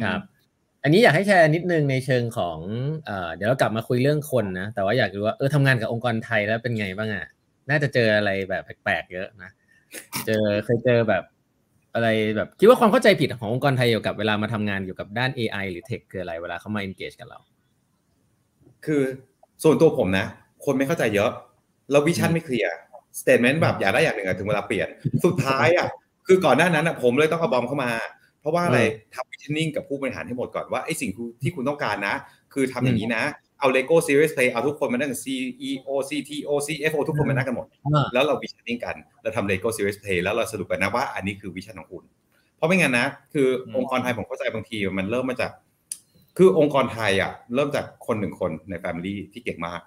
[0.05, 0.21] ครับ
[0.83, 2.59] อันนี้อยากให้แชร์นิดนึงในเชิงของ
[3.07, 7.27] เอ่อเดี๋ยวเรากลับมาคุยเรื่องคนนะ แต่ว่าอยากรู้ว่าเออทำงานกับองค์กรไทยแล้วเป็นไงบ้างอะ
[7.71, 9.51] น่าจะเจออะไรแบบแปลกๆเยอะนะ
[10.27, 11.23] เจอเคยเจอแบบ
[11.95, 17.39] อะไรแบบคิดว่าความเข้าใจผิดขององค์กรไทยเกี่ยวกับเวลามาทำงานเกี่ยวกับด้าน AI หรือเทคคืออะไรเวลาเขามา engage กับเรา
[18.87, 19.03] คือ
[19.63, 20.27] ส่วนตัวผมนะ
[20.65, 21.31] คนไม่เข้าใจเยอะ
[21.91, 22.73] แล้ว vision ไม่เคลียร์
[23.21, 24.89] statement แบบอยากได้อย่างหนึ่งถึงเวลาเปลี่ยน
[25.25, 25.89] สุดท้ายอะ
[26.27, 27.93] คือก่อนหน้านั้นผมเลยต้องเอาบอมเข้ามา
[28.41, 28.81] เพราะว่าอะไร
[29.15, 31.11] ทำ visioning กับผู้บริหารให้หมดก่อนว่าไอ้สิ่ง
[31.43, 32.15] ที่คุณต้องการนะ
[32.53, 33.23] คือทำอย่างนี้นะ
[33.61, 37.67] เอา Lego Serious Play เอาทุกคนมานั่ง CEO CTO CFO ทุกคนมานั่งกันหมด
[38.13, 42.05] แล้วเรา visioning กันเราทำ Lego Serious Play แล้วเราสรุปกันนะว่าอันนี้คือ vision ของคุณ
[42.57, 45.51] เพราะไม่งั้นนะ คือองค์กรไทยผมเข้าใจบางทีมันเริ่มมาจาก
[46.39, 49.81] คือองค์กรไทยอะเริ่มจากคนหนึ่งคนใน family ที่เก่งมาก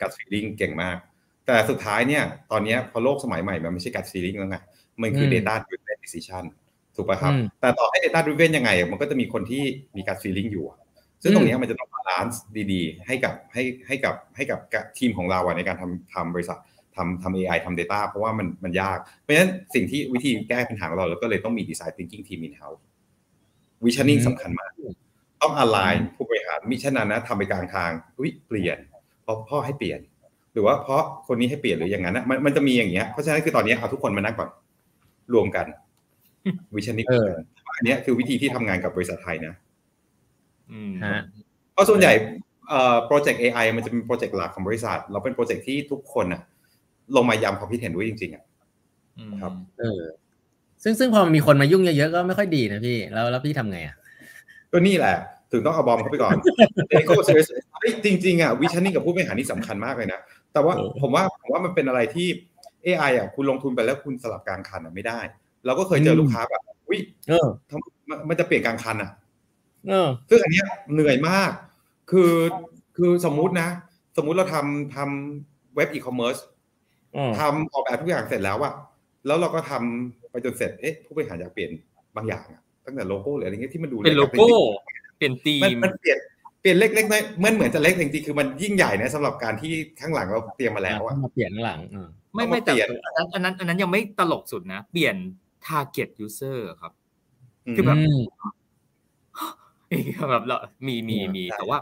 [0.00, 0.96] gut feeling เก่งมาก
[1.46, 4.58] แต่สุดท้ายเนี่ย ตอนนี้พอโลกสมัยใหม่มันไม่ใช่ gut feeling แล้วไง
[5.02, 6.44] มันคือ data driven decision
[6.96, 9.62] ถูกป่ะครับ แต่ต่อให้ data driven ยังไง มันก็จะมีคนที่
[9.96, 10.66] มี gut feeling อยู่
[11.22, 14.58] ซึ่งตรงนี้มันจะต้องบาลานซ์ดีๆ ให้กับให้ให้กับให้กับ
[14.98, 16.58] ทีมของเราในการทำทำบริษัท
[16.96, 22.80] ทำทำ AI ทำ Data เพราะว่ามันมันยาก เพราะฉะนั้นสิ่งที่วิธีแก้ปัญหาของเราเราก็เลยต้องมี Design Thinking Team in house
[23.84, 24.70] Visioning สำคัญมาก
[25.42, 27.90] ต้อง align ผู้บริหารมิฉะนั้นนะทำไปกลางทาง
[28.22, 28.78] วิเปลี่ยน
[29.22, 30.00] เพราะพ่อให้เปลี่ยน
[30.54, 34.48] หรือว่าเพราะคนนี้ให้เปลี่ยนหรืออย่างนั้นนะมันมันจะมีอย่างเงี้ยเพราะฉะนั้นคือตอนนี้เอาทุกคนมานั่งก่อน
[35.34, 35.66] รวมกัน
[36.74, 37.06] visioning
[37.76, 39.54] อันนี้คือวิธีที่ทำงานกับบริษัทไทยนะ
[41.72, 42.12] เพราะส่วนใหญ่
[43.06, 46.42] โปรเจกต์ AI มันจะเป็นโปรเจกต์หลักของบริษัท เราเป็นโปรเจกต์ที่ทุกคนอะ
[47.16, 48.44] ลงมายำความคิดเห็นด้วยจริง ๆอะ
[49.42, 50.02] ครับ เออ
[50.82, 53.96] ซึ่งซึ่งพอมีคนมายุ่งเยอะๆก็ไม่ค่อยดีนะพี่ แล้วแล้วพี่ทำไงอะ
[54.72, 55.16] ก็นี่แหละ
[55.52, 56.36] ถึงต้องเอาบอมเข้าไปก่อน
[56.90, 57.44] เอโคเซส
[58.04, 60.20] จริงๆอะวิชั่นนิ่งกับผู้บริหารนี่สำคัญมากเลยนะ
[60.54, 62.28] แต่ว่าผมว่าผมว่ามันเป็นอะไรที่
[62.86, 65.20] AI อะคุณลงทุนไปแล้วคุณสลับกลางคันอะไม่ได้
[65.66, 66.98] เราก็เคยเจอลูกค้าแบบวิ
[68.28, 69.10] มันจะเปลี่ยนกลางคันอะ
[70.28, 71.50] ซึ่งอันนี้เหนื่อยมาก
[72.10, 72.32] คือ
[72.96, 73.68] คือสมมุตินะ
[74.16, 74.98] สมมุติเราทำท
[75.36, 76.36] ทำเว็บอีคอมเมิร์ซ
[77.38, 78.72] ทำออกแบบทุกอย่างเสร็จแล้วอะ
[79.26, 81.70] แล้วเราก็ทำไปจนเสร็จเอ๊ะผู้บริหารอยากเปลี่ยน
[82.16, 84.46] บางอย่างอะตั้งแต่โลโก้หรืออะไรเงี้ยที่มันดูเป็นโลโก้
[85.18, 86.18] เปลี่ยนตีมมันเปลี่ยน
[86.64, 91.80] เปลี่ยนเล็กๆน้อยมันเหมือนจะเล็กจริงๆคือมันยิ่งใหญ่นะสำหรับการที่ข้างหลังเราเตรียมมาแล้วอะมาเปลี่ยนข้างหลัง
[92.34, 92.72] ไม่ไม่แต่
[93.34, 95.16] อันนั้น อันนั้นยังไม่ตลกสุดนะ เปลี่ยน
[95.66, 96.92] target user ครับ
[97.76, 97.96] คือแบบ
[100.30, 100.56] แบบเรา
[100.86, 101.78] มีมีมีแต่ว่า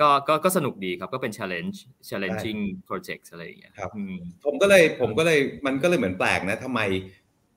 [0.00, 1.76] ก็ก็ก็สนุกดีครับก็เป็น challenge
[2.08, 3.90] challenging project อะไรอย่างเงี้ยครับ
[4.44, 6.80] ผมก็เลยผมก็เลยมันก็เลยเหมือนแปลกนะทำไม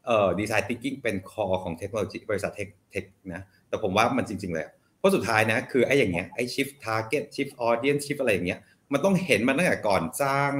[0.06, 3.03] เอ่อดีไซน์ทิงกิ้งเป็นคอของเทคโนโลยีบริษัทเทคเทค
[3.34, 8.60] นะ แต่ผมว่ามันจริง ๆ เลยเพ ราะสุดท้ายนะคือไอ้อย่างเงี้ยไอ้ shift target shift audience shift อะไรอย่างเงี้ย
[8.93, 10.51] มันต้องเห็นมันตั้งแต่ก่อนสร้าง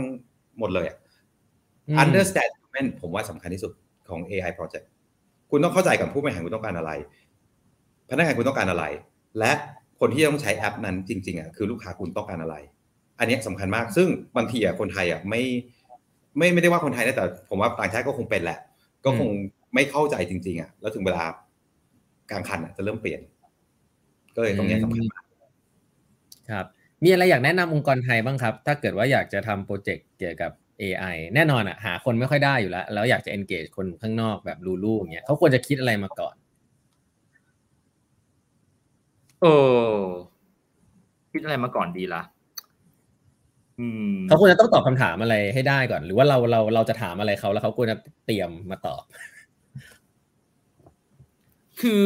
[0.60, 0.88] หมดเลย
[2.04, 3.72] understanding ผมว่าสำคัญที่สุด
[4.10, 4.86] ของ AI project
[5.52, 6.92] คุณต้องเข้าใจกับผู้บริหารคุณต้องการอะไร
[8.10, 8.84] พนักงานคุณต้องการอะไร
[9.40, 9.52] และ
[10.00, 12.56] คนที่ต้องใช้แอปนั้นจริงๆอะคือลูกค้าคุณต้องการอะไร
[13.20, 15.42] อันนี้สำคัญมาก ซึ่งบางทีอะคนไทยอะไม่
[16.38, 18.60] ไม่ไม่ได้ว่าคนไทยนะแต่ ผมว่าต่างชาติก็คงเป็นแหละ
[19.06, 19.30] ก็คง
[19.74, 21.24] ไม่เข้าใจจริง ๆอะแล้วถึงเวลา
[22.32, 23.22] กลางคันอะจะเริ่มเปลี่ยน
[24.36, 25.24] ก็เลยตรงนี้สำคัญมาก
[26.52, 26.66] ครับ
[27.04, 36.36] มีอะไรอยากแนะนำองค์กรไทยบ้างครับ ถ้าเกิดว่าอยากจะทำโปรเจกต์เกี่ยวกับ AI แน่นอนอะหาคนไม่ค่อยได้อยู่แล้ว แล้วอยากจะ engage คนข้างนอกแบบรูลูอย่างเงี้ยเขาควรจะคิดอะไรมาก่อน
[39.42, 39.54] โอ้
[41.32, 42.24] คิดอะไรมาก่อนดีล่ะ
[44.28, 49.04] เขาควรจะต้องตอบคำถามอะไรให้ได้ก่อน หรือว่าเราเราเราจะถามอะไรเขาแล้วเขาควรจะเตรียมมาตอบ
[51.82, 52.04] คือ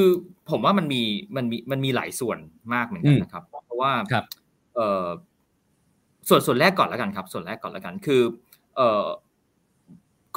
[0.52, 1.02] ผมว่ามันมี
[1.36, 2.38] มันมีมันมีหลายส่วน
[2.74, 4.26] มากเหมือนกันนะครับ เพราะว่าครับ
[4.76, 5.08] เอ่อ
[6.30, 8.22] ส่วนส่วนแรกก่อนแล้วกันครับ ส่วนแรกก่อนแล้วกัน คือ
[8.76, 9.06] เอ่อ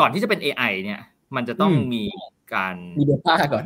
[0.00, 1.00] ก่อนที่จะเป็น AI เนี่ย
[1.36, 2.04] มันจะต้องมี
[2.54, 3.64] การมี Data ก่อน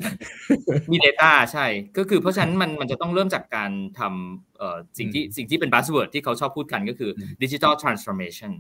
[0.93, 1.67] มี Data ใช่
[1.99, 7.11] ก็คือเพราะฉะนั้นมันมันจะต้องเริ่มจากการทำเอ่อสิ่งที่สิ่งที่เป็น buzzword ที่เขาชอบพูดกันก็คือ
[7.43, 8.53] digital transformation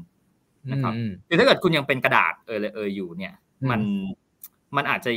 [0.72, 0.92] นะครับ
[1.28, 3.34] คือถ้าเกิดคุณยังเป็นกระดาษเออเอออยู่เนี่ย
[3.70, 3.80] มัน
[4.76, 5.10] มันอาจจะ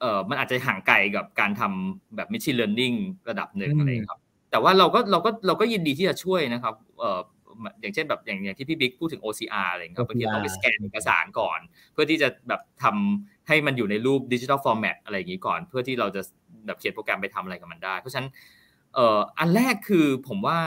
[0.00, 2.96] เอ่อมันอาจจะห่างไกลกับการทำแบบ machine learning
[3.28, 4.20] ระดับหนึ่งอะไรครับ
[4.50, 7.20] แต่ว่าเราก็เราก็เราก็ยินดีที่จะช่วยนะครับเอ่อ
[7.80, 11.58] อย่างเช่นแบบอย่างอย่างที่พี่บิ๊กพูดถึง OCR อะไรเงี้ยบางทีต้องไปสแกนเอกสารก่อน
[11.92, 16.20] เพื่อที่จะแบบทำให้มันอยู่ในรูปดิจิทัลฟอร์แมตอะไรอย่างนี้ก่อน เพื่อที่เราจะ
[16.66, 18.28] แบบเขียนโปรแกรมไปทำอะไรกับมันได้ เพราะฉะนั้น
[18.94, 20.58] เอ่ออันแรกคือผมว่า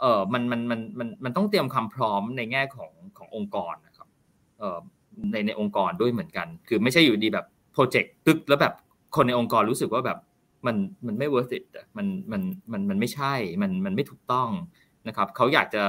[0.00, 4.08] เออมันมันมันมันมันต้องเตรียมความพร้อมในแง่ของขององค์กรนะครับ
[4.58, 4.78] เอ่อ
[5.32, 8.74] ในในองค์กรด้วยเหมือนกัน คือไม่ใช่อยู่ดีแบบ โปรเจกต์ตึกแล้วแบบ
[9.16, 10.18] คนในองค์กรรู้สึกว่าแบบ
[10.66, 11.64] มันมันไม่ worth it
[11.96, 14.50] มันมันมันมันไม่ใช่ มันมันไม่ถูกต้อง
[15.08, 15.84] นะครับเขาอยากจะ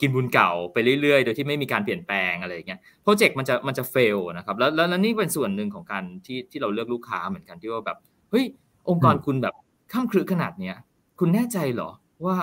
[0.00, 7.98] กินบุญเก่าไปเรื่อยๆ โดยที่ไม่มีการเปลี่ยนแปลงอะไรอย่างเงี้ยโปรเจกต์มันจะมันจะเฟลนะครับแล้วแล้วนี่เป็นส่วนหนึ่งของการที่ที่เราเลือกลูกค้าเหมือนกันที่ว่าแบบ
[8.30, 8.44] เฮ้ย
[8.88, 9.54] องค์กรคุณแบบ
[9.92, 10.76] ข้ามครึขนาดเนี้ย
[11.18, 11.90] คุณแน่ใจเหรอ
[12.24, 12.36] ว่า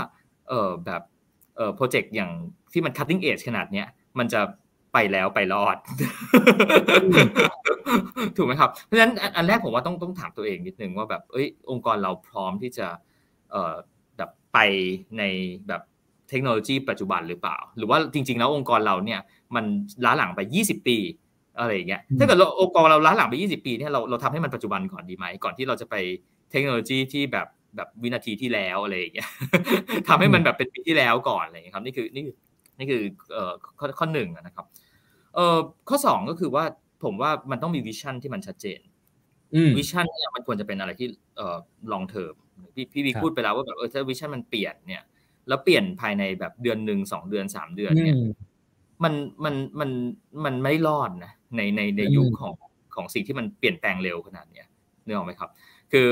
[0.48, 1.02] เออแบบ
[1.56, 2.32] เออโปรเจกต์อย่าง
[2.72, 3.88] ที่มัน cutting edge ขนาดเนี้ย
[4.20, 4.42] มันจะ
[4.94, 5.78] ไปแล้วไปรอด
[8.38, 12.88] ถูกไหมครับ เพราะฉะนั้นอันแรกผมว่าต้องต้องถามตัวเองนิดนึงว่าแบบเอ้ยองค์กรเราพร้อมที่จะ
[13.52, 13.74] เอ่อ
[14.18, 14.58] แบบไป
[15.18, 15.24] ใน
[15.68, 15.82] แบบ
[16.30, 19.20] เทคโนโลยีปัจจุบันหรือเปล่า หรือว่าจริง ๆ แล้วองค์กรเราเนี่ย
[19.56, 19.66] มัน
[20.06, 20.98] ล้าหลังไป 20 ปี
[21.60, 25.96] อะไรอย่างเงี้ยถ้าเกิดเราองค์กรเราล้าหลังไป 20 ปีเนี่ยเราเราทำให้มันปัจจุบันก่อนดีไหมก่อนที่เราจะไป
[26.52, 29.30] เทคโนโลยีที่แบบแบบวินาทีที่แล้วอะไรอย่างเงี้ย
[30.08, 32.36] ทำให้มันแบบเป็นปีที่แล้วก่อนอะไรอย่างเงี้ยครับนี่คือนี่คือ
[32.80, 33.02] นี่คือ
[33.34, 34.66] เอ่อข้อข้อหนึ่งนะครับ
[35.36, 35.58] เอ่อ
[35.90, 36.64] ข้อสองก็คือว่า
[37.04, 38.80] ผมว่ามันต้องมี vision ที่มันชัดเจน
[39.78, 41.08] vision เนี่ยมันควรจะเป็นอะไรที่
[41.38, 41.58] เอ่อ
[41.92, 42.34] long term
[42.76, 45.04] พี่พี่วีพูดไปแล้วว่าแบบเออถ้า vision มันเปลี่ยนเนี่ย
[45.48, 48.18] แล้วเปลี่ยนภายในแบบเดือนหนึ่งสองเดือนสามเดือนเนี่ย
[49.04, 49.14] มัน
[49.44, 49.90] มันมัน
[50.46, 52.54] มันไม่รอดนะในในในยุคของ
[52.96, 54.68] ของสิ่งที่มันเปลี่ยนแปลงเร็วขนาดเนี้ย
[55.06, 55.50] นึกออกไหมครับ
[55.92, 56.08] คือ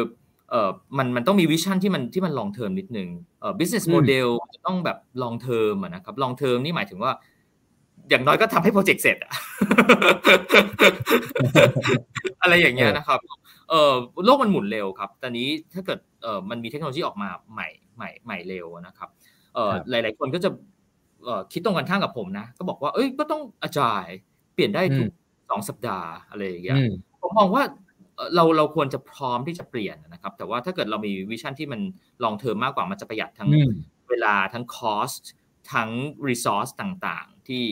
[0.49, 3.09] เอ่อมันมันต้องมี vision ที่มันที่มัน long term นิดนึง
[3.41, 7.11] เอ่อ business model จะต้องแบบ long term นะครับ long term นี่หมายถึงว่า
[8.09, 9.33] อย่างน้อยก็ทำให้โปรเจกต์เสร็จอะ
[12.41, 13.19] อะไรอย่างเงี้ยนะครับ
[13.69, 13.93] เออ
[14.25, 19.09] โลกมันหมุนเร็วครับ ตอนนี้ถ้าเกิดเออมันมีเทคโนโลยีออกมาใหม่ใหม่ใหม่เร็วนะครับ
[19.53, 20.49] เออหลาย ๆ คนก็จะ
[21.23, 24.05] เออคิดตรงกันข้ามกับผมนะ ก็บอกว่าเอ้ยก็ต้อง agile
[24.53, 25.07] เปลี่ยนได้ทุก
[25.49, 26.77] สองสัปดาห์อะไรอย่างเงี้ย
[27.21, 27.63] ผมมองว่า
[28.35, 31.81] เราเราควรจะพร้อมที่จะเปลี่ยนนะครับ แต่ว่าถ้าเกิดเรามีวิชั่นที่มัน
[32.23, 33.49] ลองเทอมมากกว่ามันจะประหยัดทั้ง
[34.09, 35.11] เวลาทั้งคอส
[35.73, 35.89] ทั้ง
[36.27, 37.63] รีซอสต่างๆ ที่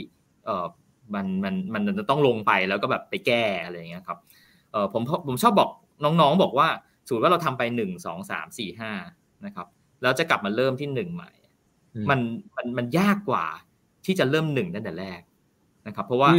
[0.46, 0.66] เออ
[1.14, 4.20] มันมันมันจะต้องลงไปแล้วก็แบบไปแก้อะไรอย่างเงี้ยครับ
[4.72, 5.70] เออผมผมชอบบอก
[6.04, 6.68] น้องๆ บอกว่า
[7.08, 8.92] สมมติว่าเราทำไปหนึ่งสองสามสี่ห้า
[9.46, 9.68] นะครับ
[10.02, 11.32] แล้วจะกลับมาเริ่มที่หนึ่งใหม่
[12.10, 12.20] มัน
[12.58, 13.46] มันมันยากกว่า
[14.06, 15.22] ที่จะเริ่มหนึ่งตั้งแต่แรก
[15.88, 16.32] นะครับ เพราะว่า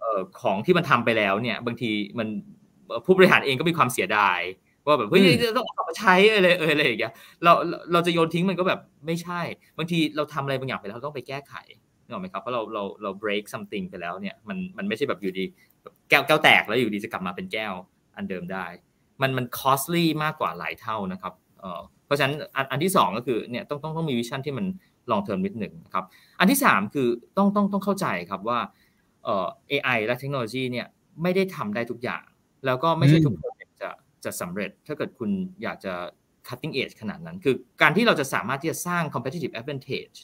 [0.00, 2.28] เอ่อของที่มันทำไปแล้วเนี่ย บางทีมัน
[3.06, 4.40] ผู้บริหารเองก็มีความเสียดาย
[4.86, 5.22] ว่าแบบเฮ้ย
[5.56, 7.12] ต้องกลับมาใช้อะไรเอออะไรอย่างเงี้ย
[7.44, 7.52] เรา
[7.92, 9.40] เราจะโยนทิ้งมันก็แบบไม่ใช่
[9.78, 11.54] บางทีเราทำอะไรบางอย่างไปแล้วต้องไปแก้ไข
[12.04, 15.44] นึกออกไหมครับเพราะเราเราเรา break something ไปแล้วเนี่ยมันมันไม่ใช่แบบอยู่ดี
[16.08, 17.74] แก้วแก้วแตกแล้วอยู่ดีจะกลับมาเป็นแก้ว
[18.16, 18.66] อันเดิมได้
[19.22, 22.34] มันมัน costly มากกว่าหลายเท่านะครับเอ่อเพราะฉะนั้น
[22.70, 24.66] อันที่ 2 ก็คือเนี่ยต้องต้องต้องมีวิชั่นที่มัน
[25.10, 26.04] ลองเทอมนิดหนึ่งครับ
[26.40, 28.58] อันที่ 3 คือต้องต้องต้องเข้าใจครับว่า
[29.24, 30.86] เอ่อ AI และเทคโนโลยีเนี่ย
[31.22, 32.22] ไม่ได้ทำได้ทุกอย่าง
[32.66, 33.52] แล้วก็ไม่ใช่ทุกคน
[33.82, 33.90] จะ
[34.24, 35.30] จะสำเร็จถ้าเกิดคุณ
[35.62, 35.94] อยากจะ
[36.48, 40.16] cutting edge ขนาดนั้น คือการที่เราจะสามารถที่จะสร้าง competitive advantage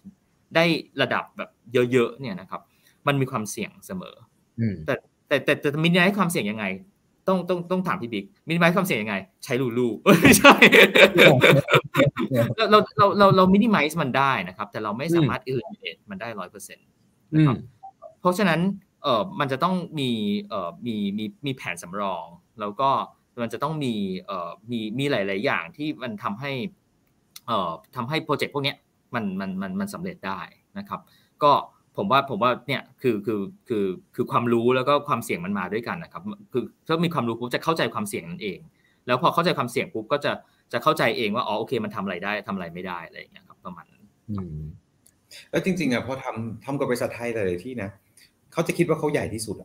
[0.55, 0.65] ได้
[1.03, 1.51] ระดับแบบ
[1.93, 2.61] เยอะๆเนี่ยนะครับ
[3.07, 4.17] มันมีความเสี่ยงเสมอ
[4.87, 4.95] แต่
[5.29, 6.67] แต่แต่แต่มินิมัลความเสี่ยงยังไง
[7.29, 9.89] ต้องต้องต้องถามพี่บิ๊กมินิมัลความเสี่ยงยังไง ใช้ลูลู
[10.23, 10.55] ไม่ใช่
[12.57, 15.65] เราเราเราเราเรามินิมัลมันได้นะครับ แต่เราไม่สามารถอื่น
[16.11, 16.87] มันได้ร้อยเปอร์เซ็นต์
[17.35, 17.57] นะครับ
[18.21, 18.61] เพราะฉะนั้น
[19.05, 20.11] เออมันจะต้องมี
[20.49, 22.25] เออมีมีมีแผนสำรอง
[22.61, 22.91] แล้วก็
[23.43, 23.95] มันจะต้องมี
[24.27, 26.53] เอ่อมีมีหลาย ๆ อย่างที่มันทำให้
[27.47, 28.75] เอ่อทำให้โปรเจกต์พวกนี้
[29.15, 30.41] มันมันมันมันสำเร็จได้
[30.79, 31.01] นะครับ
[31.43, 31.53] ก็
[31.97, 38.59] ผมว่าผมว่าเนี่ยคือคือคือคือความรู้แล้วก็ความเสี่ยงมันมาด้วยกันนะครับ คือถ้ามีความรู้ปุ๊บจะเข้าใจความเสี่ยงนั่นเอง
[39.07, 40.33] แล้วพอเข้าใจความเสี่ยงปุ๊บก็จะ
[40.73, 44.03] จะเข้าใจเองว่าอ๋อโอเค มันทำอะไรได้ทำอะไรไม่ได้อะไรอย่างเงี้ยครับประมาณนั้น
[45.51, 47.91] แล้วจริงๆอะพอทำทำกับบริษัทไทยหลายที่นะ
[48.55, 49.57] เขาจะคิดว่าเขาใหญ่ที่สุด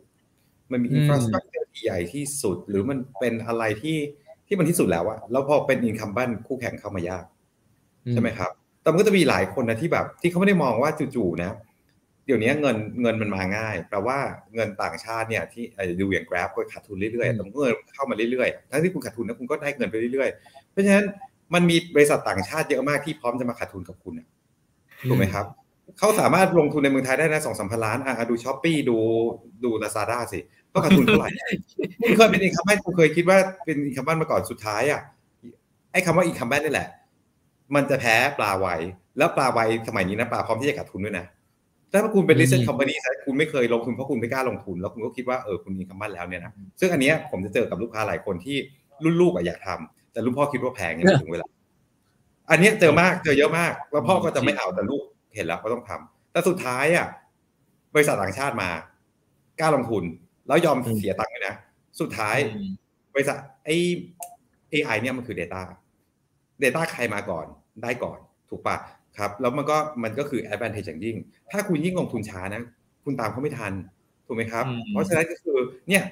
[0.72, 3.98] มันมี infrastructure ที่ใหญ่ที่สุด หรือมันเป็นอะไรที่
[4.46, 7.24] ที่มันที่สุดแล้วอะแล้วพอเป็น incumbent คู่แข่งเข้ามายาก
[8.12, 8.50] ใช่ไหมครับ
[8.82, 11.52] แต่มันก็จะมีหลายคนนะที่แบบ ที่เขาไม่ได้มองว่าจู่ๆนะ
[12.26, 14.18] เดี๋ยวนี้เงินเงินมันมาง่าย แปลว่า
[14.54, 15.64] เงินต่างชาติเนี่ยที่
[16.00, 21.04] ดูอย่าง Grab ก็ขาดทุนเรื่อยๆแต่เงินเข้ามาเรื่อยๆ ทั้งที่คุณขาดทุนนะคุณก็ได้เงินไปเรื่อยๆ เพราะฉะนั้น
[21.54, 24.14] มันมีบริษัทต่างชาติเยอะมากที่พร้อมจะมาขาดทุนกับคุณ
[25.08, 25.46] ถูกไหมครับ
[25.98, 28.98] เขาสามารถลงทุนในเมืองไทยได้นะสองสามพันล้านอะดูช้อปปี้ดู
[29.64, 30.40] ดูลาซาด้าสิ
[30.72, 31.28] ก็ขาดทุนเท่าไหร่
[32.00, 35.00] คุณเคยเป็นอีกคำบ้านคุณเคยคิดว่าเป็นอีกคำบ้านมาก่อนสุดท้ายอะ
[35.92, 36.88] ไอ้คำว่าอีกคำบ้านนี่แหละ
[37.74, 38.66] มันจะแพ้ปลาไว
[39.18, 41.26] แล้วปลาไวสมัยนี้นะปลาพร้อมที่จะขาดทุนด้วยนะ
[41.92, 48.56] ถ้าคุณเป็น listed company แต่คุณไม่เคยลงทุนเพราะคุณไม่กล้าลงทุน แล้วคุณก็คิดว่าเออคุณมีคำบ้านแล้วเนี่ยนะซึ่งอันนี้ผมจะเจอกับลูกค้าหลายคนที่
[49.04, 51.46] รุ่นลูกอยากทำแต่รุ่นพ่อคิดว่าแพงเนี่ยถึงเวลา
[52.50, 55.02] อันนี้เจอมากเจอเยอะมาก แล้วพ่อก็จะไม่เอาแต่ลูก
[55.34, 57.08] เห็นแล้วก็ต้องทำแต่สุดท้ายอะ
[57.94, 58.70] บริษัทต่างชาติมา
[59.60, 60.04] กล้าลงทุน
[60.46, 61.54] แล้วยอมเสียตังค์เลยนะ
[62.00, 62.36] สุดท้าย
[63.14, 63.76] บริษัทไอ้
[64.72, 65.62] AI เนี่ยมันคือ Data
[66.62, 67.46] Data ใครมาก่อน
[67.82, 68.18] ได้ก่อน
[68.50, 68.76] ถูกปะ
[69.18, 71.16] ครับ แล้วมันก็มันก็คือ advantage อย่างยิ่ง
[71.50, 72.62] ถ้าคุณยิ่งลงทุนช้านะ
[73.04, 73.72] คุณตามเขาไม่ทัน
[74.26, 75.58] ถูกไหมครับ เพราะฉะนั้นก็คือ
[75.88, 76.02] เนี่ย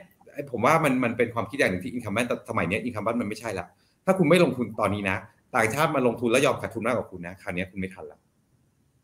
[0.50, 3.66] ผมว่ามันมันเป็นความคิดอย่างหนึ่งที่อินคัมบันสมัยนี้อินคัมบันมันไม่ใช่ละ
[4.04, 5.16] ถ้าคุณไม่ลงทุนตอนนี้นะ
[5.56, 8.18] ต่างชาติมาลงทุนแล้วยอมขาดทุนมากกว่าคุณนะคราวนี้คุณไม่ทันละ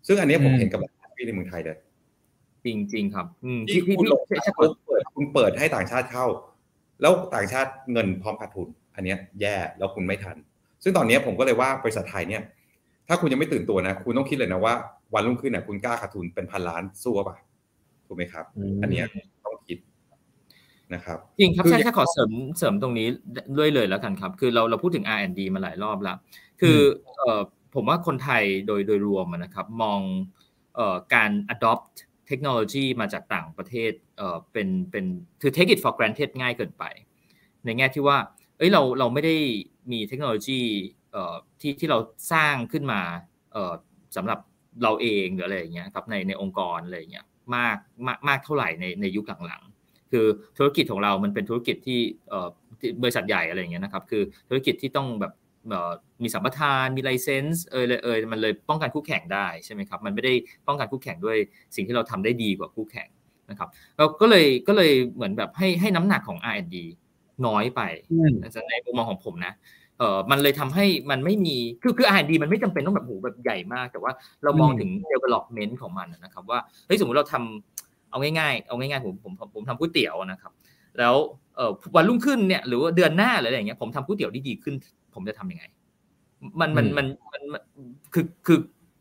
[0.06, 0.80] ซึ่งอันนี้ผมเห็นกับ
[1.16, 1.76] พี่ในเมืองไทยเลย
[2.64, 3.26] จริงจริงครับ
[3.68, 6.26] ที่พี่พี่เปิดคุณเปิดให้ต่างชาติเข้า
[7.00, 10.36] แล้วต่างชาติเงินพร้อมขาดทุน อันนี้แย่แล้วคุณไม่ทัน
[10.82, 12.42] ซึ่งตอนนี้ผมก็เลยว่าบริษัทไทยเนี่ย
[13.08, 14.74] ถ้าคุณยังไม่ตื่นตัวนะ คุณต้องคิดเลยนะว่า
[15.14, 17.36] วันรุ่งขึ้นเนี่ยคุณกล้าขาดทุนเป็นพันล้านสู้ป่ะ
[18.06, 18.44] ถูกไหมครับ
[18.82, 19.02] อันนี้
[19.44, 19.78] ต้องคิด
[20.94, 23.06] นะครับจริงครับใช่ถ้าขอเสริมเสริมตรงนี้
[23.58, 26.16] ด้วยเลยแล้วกันครับ คือเราเราพูดถึง R&D มาหลายรอบแล้ว
[26.60, 26.78] คือ
[27.16, 27.40] เอ่อ
[27.74, 30.00] ผมว่าคนไทยโดยโดยรวมนะครับมอง
[30.78, 31.94] ออการ adopt
[32.28, 35.04] เทคโนโลยีมาจากต่างประเทศเเป็นเป็น
[35.40, 36.84] คือ take it for granted ง่ายเกินไป
[37.64, 38.18] ในแง่ที่ว่า
[38.58, 39.36] เอ้ยเราเราไม่ได้
[39.92, 40.60] มีเทคโนโลยี
[41.60, 41.98] ที่ที่เรา
[42.32, 43.00] สร้างขึ้นมา
[44.16, 44.38] สำหรับ
[44.82, 52.00] เราเองหรืออะไรอย่างเงี้ยครับในในองค์กรอะไรอย่างเงี้ยมากมากมากเท่าไหร่ในในยุคหลังๆ คือธุรกิจของเรามันเป็นธุรกิจที่
[53.02, 55.32] บริษัทใหญ่อะไรอย่างเงี้ยนะครับ คือธุรกิจที่ต้องแบบ
[56.22, 60.32] มีสัมปทานมีไลเซนส์เออเลยเออมันเลยป้องกันคู่แข่งได้ใช่ไหมครับมันไม่ได้
[60.66, 61.36] ป้องกันคู่แข่งด้วย
[61.76, 63.08] สิ่งที่เราทำได้ดีกว่าคู่แข่ง
[63.50, 66.76] นะครับเราก็เลยก็เลยเหมือนแบบให้ให้น้ำหนักของ R&D
[67.46, 67.80] น้อยไป
[68.68, 69.54] ในมุมมองของผมนะ
[69.98, 74.12] เออมันเลยทำให้มันไม่มีคือคือ R&D มันไม่จำเป็นต้องแบบโหแบบใหญ่มาก แต่ว่า
[74.44, 80.52] เรามองถึง development ของมันนะครับว่าเฮ้ยสมมติเราทำเอาง่ายๆเอาง่ายๆผมผมผมทำก๋วยเตี๋ยวนะครับ
[80.98, 81.14] แล้ว
[81.56, 84.74] เออวันรุ่งขึ้นเนี่ยหรือว่าเดือนหน้าหรืออะไรอย่างเงี้ยผมทำก๋วยเตี๋ยวที่ดีขึ้น
[85.14, 85.64] ผมจะทํำยังไง
[86.60, 87.06] มันมันมัน
[87.52, 87.62] มัน
[88.14, 88.58] คือคือ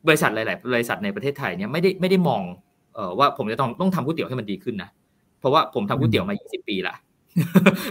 [0.08, 2.42] บริษัทหลาย ๆ บริษัทในประเทศไทยเนี่ยไม่ได้ไม่ได้มอง
[2.96, 4.90] เอ่อว่าผมจะต้องต้องทำก๋วยเตี๋ยวให้มันดีขึ้นนะ
[5.40, 6.96] เพราะว่าผมทำก๋วยเตี๋ยวมา 20 ปีละ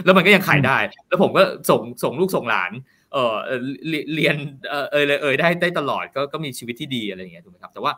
[0.05, 2.71] แล้วมันก็ยังขายได้ แล้วผมก็ส่งส่งลูกส่งหลาน
[3.13, 3.35] เออ
[4.15, 4.35] เรียน
[4.69, 7.91] เออเออเออได้ได้ตลอดก็ก็มีชีวิตที่ดีอะไรอย่างเงี้ยถูกไหมครับ แต่ว่า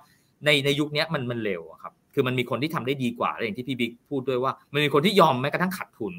[0.46, 6.14] ในในยุคนี้มันมันเร็วครับ คือมันมีคนที่ทำได้ดีกว่าอย่างที่พี่บิ๊กพูดด้วยว่า มันมีคนที่ยอมแม้กระทั่งขาดทุน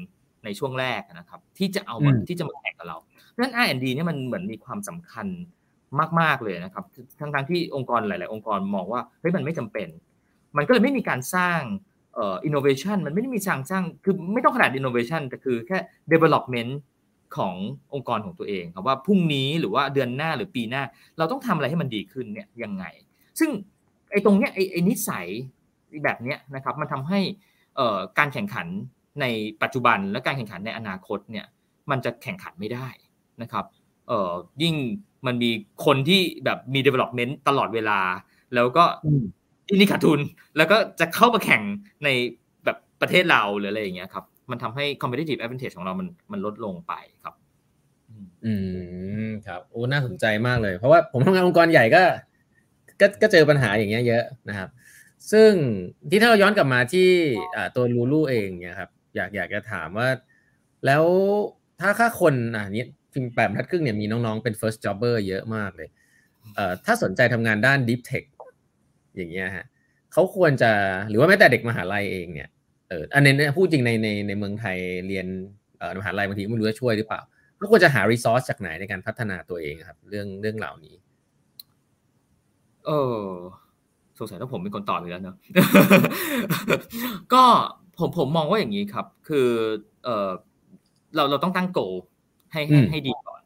[0.45, 1.95] ในช่วงแรกนะครับ ที่จะเอา
[2.27, 3.06] ที่จะมาแข่งกับเราเพราะฉะ
[3.39, 5.27] นั้น R&D เนี่ยมันเหมือนมีความสำคัญ
[6.19, 6.85] มาก ๆ เลยนะครับ
[7.19, 9.87] ทั้งทที่องค์กรหลาย ๆ องค์กรมองว่าเฮ้ยมันไม่จำเป็น
[10.57, 11.59] มันก็เลยไม่มีการสร้าง
[12.15, 15.77] เอ่อ innovation มันไม่ได้มีสร้างสร้างคือไม่ต้องขนาด innovation แต่คือแค่
[16.13, 16.71] development
[17.37, 17.55] ของ
[17.93, 20.83] องค์กรของตัวเองครับว่าพรุ่งนี้หรือว่าเดือนหน้าหรือปีหน้า
[21.17, 22.85] เราต้องทำอะไรให้มันดีขึ้นเนี่ยยังไง
[23.39, 23.49] ซึ่ง
[24.11, 25.27] ไอ้ตรงเนี้ยไอ้ไอ้นิสัย
[26.03, 27.19] แบบเนี้ยนะครับมันทำให้
[27.75, 28.67] เอ่อการแข่งขัน
[29.21, 29.25] ใน
[29.61, 31.45] ปัจจุบันและการแข่งขันในอนาคตเนี่ย
[31.91, 32.87] มันจะแข่งขันไม่ได้
[33.41, 33.65] นะครับ
[34.07, 34.31] เอ่อ
[34.63, 34.75] ยิ่ง
[35.27, 35.49] มันมี
[35.85, 37.99] คนที่แบบมี development ตลอดเวลา
[38.55, 38.83] แล้วก็
[39.69, 40.19] อินี่ขาดทุน
[40.57, 41.61] แล้วก็จะเข้ามาแข่ง
[42.03, 42.09] ใน
[42.65, 47.33] แบบประเทศเราหรืออะไรอย่างเงี้ยครับ มันทำให้ competitive advantage ของเรามันมันลดลงไปครับ
[48.09, 48.11] อ
[48.45, 48.53] อื
[49.27, 52.03] มครับโอ้น่าสนใจมากเลย เพราะว่าผมทำงานองค์กรใหญ่ก็
[52.99, 54.69] ก็ก็เจอปัญหาอย่างเงี้ยเยอะนะครับ
[55.31, 55.51] ซึ่ง
[56.09, 57.09] ที่ถ้าเราย้อนกลับมาที่
[57.55, 60.09] อ่าตัวลูลูเองเนี่ยครับ อยากอยากจะถามว่า
[60.85, 61.05] แล้ว
[61.81, 65.89] ถ้าค่าคนอ่านี้ ทีมแปดทัดครึ่งเนี่ยมีน้องๆเป็น first jobber เยอะมากเลย
[66.55, 68.25] เอ่อถ้าสนใจทำงานด้าน deep tech
[69.15, 69.65] อย่างเงี้ยฮะ
[70.13, 70.71] เขาควรจะ
[71.09, 72.49] หรือว่าแม้แต่เด็กมหาลัยเองเนี่ย
[72.89, 74.77] เอออันนี้พูดจริงในในในเมืองไทย
[75.07, 75.27] เรียน
[75.77, 77.21] เอ่อมหาลัยบางทีไม่รู้จะช่วยหรือเปล่า
[77.59, 80.95] ก็ควรจะหา resource จากไหนในการพัฒนาตัวเองครับ เรื่องเรื่องเหล่านี้
[82.85, 83.21] เออ
[84.17, 85.35] สงสัยต้องผมเป็นคนตอบอยู่แล้วเนอะ
[87.33, 87.43] ก็
[87.99, 89.47] ผมผมมองว่าอย่างนี้ครับ คือ
[90.03, 90.29] เออ
[91.15, 91.79] เราเราต้องตั้งโก
[92.57, 93.41] ให้ให้ให้ดีก่อน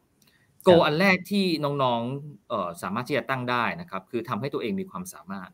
[0.64, 5.50] โกอันแรกที่น้องๆเออสามารถที่จะตั้งได้นะครับ คือทำให้ตัวเองมีความสามารถ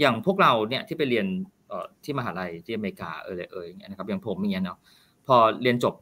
[0.00, 1.26] อย่างพวกเราเนี่ยที่ไปเรียน
[1.68, 4.78] เอ่อที่มหาลัยที่อเมริกาเออเลยเอออย่างเงี้ยนะครับอย่างผมอย่างเงี้ยเนาะ
[5.26, 5.94] พอเรียนจบ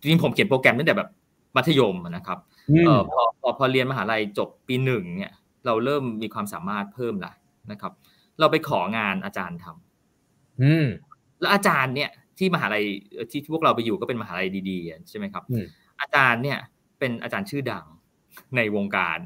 [0.00, 1.08] จริงผมเขียนโปรแกรมตั้งแต่แบบ
[1.56, 2.38] มัธยมนะครับ
[2.86, 5.32] เออพอพอพอเรียนมหาลัยจบปีหนึ่งเนี่ย
[5.66, 7.32] เราเริ่มมีความสามารถเพิ่มละ
[7.70, 7.92] นะครับ
[8.38, 10.86] เราไปของานอาจารย์ทำอืม
[11.40, 12.84] แล้วอาจารย์เนี่ย ที่มหาลัย
[13.30, 15.44] ที่พวกเราไปอยู่ก็เป็นมหาลัยดีๆใช่ไหมครับ
[16.00, 16.58] อาจารย์เนี่ย
[16.98, 17.84] เป็นอาจารย์ชื่อดัง
[18.56, 19.18] ในวงการ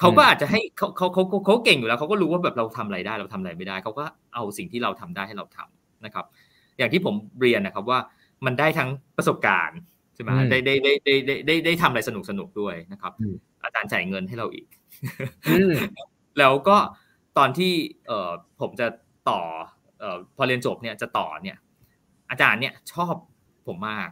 [0.00, 6.24] เขาก็อาจจะให้เขาเขาเขาเขาเก่งอยู่แล้วเขาก็รู้ว่าแบบเราทำอะไรได้เราทำอะไรไม่ได้เขาก็เอาสิ่งที่เราทำได้ให้เราทำนะครับ
[6.78, 7.98] อย่างที่ผมเรียนนะครับว่า
[8.46, 9.78] มันได้ทั้งประสบการณ์
[10.14, 13.12] ใช่ไหมได้ได้ได้ได้ได้ได้ได้ทำอะไรสนุกสนุกด้วยนะครับ
[13.64, 14.66] อาจารย์จ่ายเงินให้เราอีก
[16.38, 16.76] แล้วก็
[17.38, 17.72] ตอนที่
[18.06, 18.30] เอ่อ
[18.60, 18.86] ผมจะ
[19.30, 19.40] ต่อ
[20.00, 21.56] เอ่อพอเรียนจบเนี่ยจะต่อเนี่ย
[22.32, 23.14] อาจารย์เนี่ยชอบ
[23.66, 24.08] ผมมาก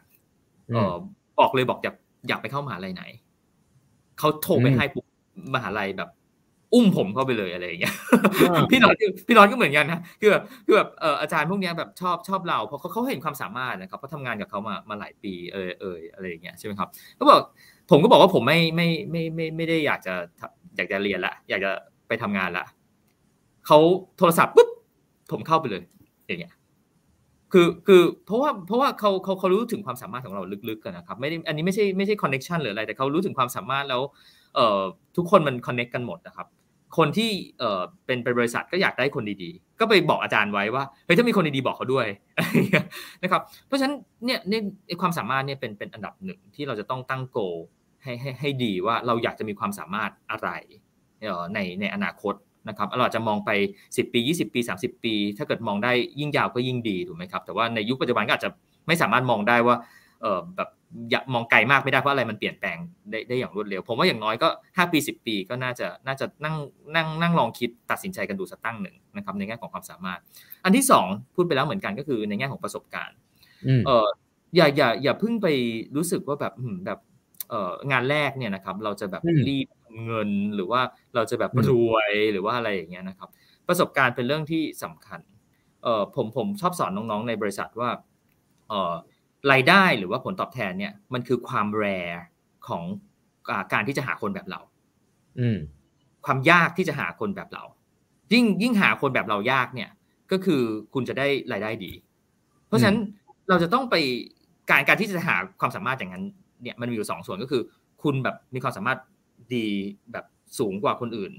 [0.74, 0.94] เอ่อ
[1.40, 1.96] บอกเลยบอกอยาก
[2.28, 3.04] อยากไปเข้ามหาลัยไหน
[4.18, 5.04] เขาโทรไปให้ปุ๊บ
[5.54, 6.10] มหาลัยแบบ
[6.74, 7.94] อุ้มผมเข้าไปเลยอะไรอย่างเงี้ย
[8.70, 8.94] พี่น้อย
[9.26, 17.40] พี่น้อยก็เหมือนกันนะคือแบบคือแบบเอออาจารย์พวกนี้แบบชอบชอบเราเพราะเขาเขาเห็นความสามารถนะครับเขาทำงานกับเขามามาหลายปีเออเอออะไรอย่างเงี้ยใช่ไหมครับก็บอก
[17.90, 20.14] ผมก็บอกว่าผมไม่ไม่ไม่ไม่ไม่ได้อยากจะ
[20.76, 21.70] อยากจะเรียนละ อยากจะ
[22.08, 22.66] ไปทำงานละ
[23.66, 23.78] เขา
[24.18, 24.68] โทรศัพท์ปุ๊บ
[25.32, 25.82] ผมเข้าไปเลย
[26.26, 26.52] อย่างเงี้ย
[27.52, 34.02] คือคือเพราะว่าเพราะว่าเขาเขาเขารู้ถึงความสามารถของเราลึกๆกันนะครับไม่ได้อันนี้ไม่ใช่ไม่ใช่คอนเน็ชันหรืออะไรแต่เขารู้ถึงความสามารถแล้ว
[34.54, 34.80] เอ่อ
[35.16, 36.46] ทุกคนมันคอนเน็กกันหมดนะครับ
[36.98, 42.06] คนที่เอ่อเป็นเป็นบริษัทก็อยากได้คนดีๆ ก็ไปบอกอาจารย์ไว้ว่าเฮ้ยถ้ามีคนดีๆบอกเขาด้วย
[43.22, 43.94] นะครับเพราะฉะนั้น
[44.24, 44.62] เนี่ยเนี่ย
[45.00, 47.38] ความสามารถเนี่ยเป็นเป็นอันดับหนึ่งที่เราจะต้องตั้งโก
[48.02, 50.50] ให้ให้ให้ดีว่าเราอยากจะมีความสามารถอะไร
[51.54, 52.34] ในในอนาคต
[52.68, 53.50] นะครับเราอาจจะมองไป
[53.86, 58.50] 10 ปี 20 ปี 30 ปี ถ้าเกิดมองได้ยิ่งยาวก็ยิ่งดีถูกไหมครับ แต่ว่าในยุคปัจจุบันก็อาจจะ
[58.86, 59.76] ไม่สามารถมองได้ว่า
[60.22, 60.68] เออแบบ
[61.10, 62.78] อย่ามองไกลมากไม่ได้เพราะอะไรมันเปลี่ยนแปลง
[63.10, 66.56] ได้ได้อย่างรวดเร็ว ผมว่าอย่างน้อยก็ 5 ปี 10 ปีก็น่าจะน่าจะนั่ง
[66.94, 70.20] นั่งนั่งลองคิดตัดสินใจกันดูสักตั้งหนึ่งนะครับในแง่ของความสามารถ
[70.64, 73.16] อันที่ 2 พูดไปแล้วเหมือนกันก็คือในแง่ของประสบการณ์
[73.86, 74.06] เออ
[74.56, 75.46] อย่าอย่าอย่าเพิ่งไป
[75.96, 76.54] รู้สึกว่าแบบ
[76.86, 76.98] แบบ
[77.50, 79.66] เอองานแรกเนี่ยนะครับเราจะแบบรีบ
[80.04, 80.80] เงินหรือว่า
[81.14, 83.28] เราจะแบบรวยหรือว่าอะไรอย่างเงี้ยนะครับ
[83.68, 85.20] ประสบการณ์เป็นเรื่องที่สำคัญ
[85.82, 87.90] เออผมผมชอบสอนน้องๆในบริษัทว่า
[88.68, 88.94] เออ
[89.52, 91.84] รายได้หรือว่าผลตอบแทนเนี่ยมันคือความแร
[92.68, 92.84] ของ
[93.72, 94.60] การที่จะหาคนแบบเรา
[95.40, 95.48] อื
[96.26, 97.64] ความยากที่จะหาคนแบบเรา
[98.32, 99.90] ยิ่งยิ่งหาคนแบบเรายากเนี่ย
[100.32, 100.62] ก็คือ
[100.94, 101.92] คุณจะได้รายได้ดี
[102.66, 102.98] เพราะฉะนั้น
[103.48, 103.94] เราจะต้องไป
[104.70, 106.24] การการที่จะหาความสามารถอย่างนั้น
[106.62, 107.62] เนี่ยมันมีอยู่สองส่วนก็คือ
[108.02, 108.98] คุณแบบมีความสามารถ
[109.56, 109.66] ดี
[110.12, 110.24] แบบ
[110.58, 111.32] สูงกว่าคนอื่น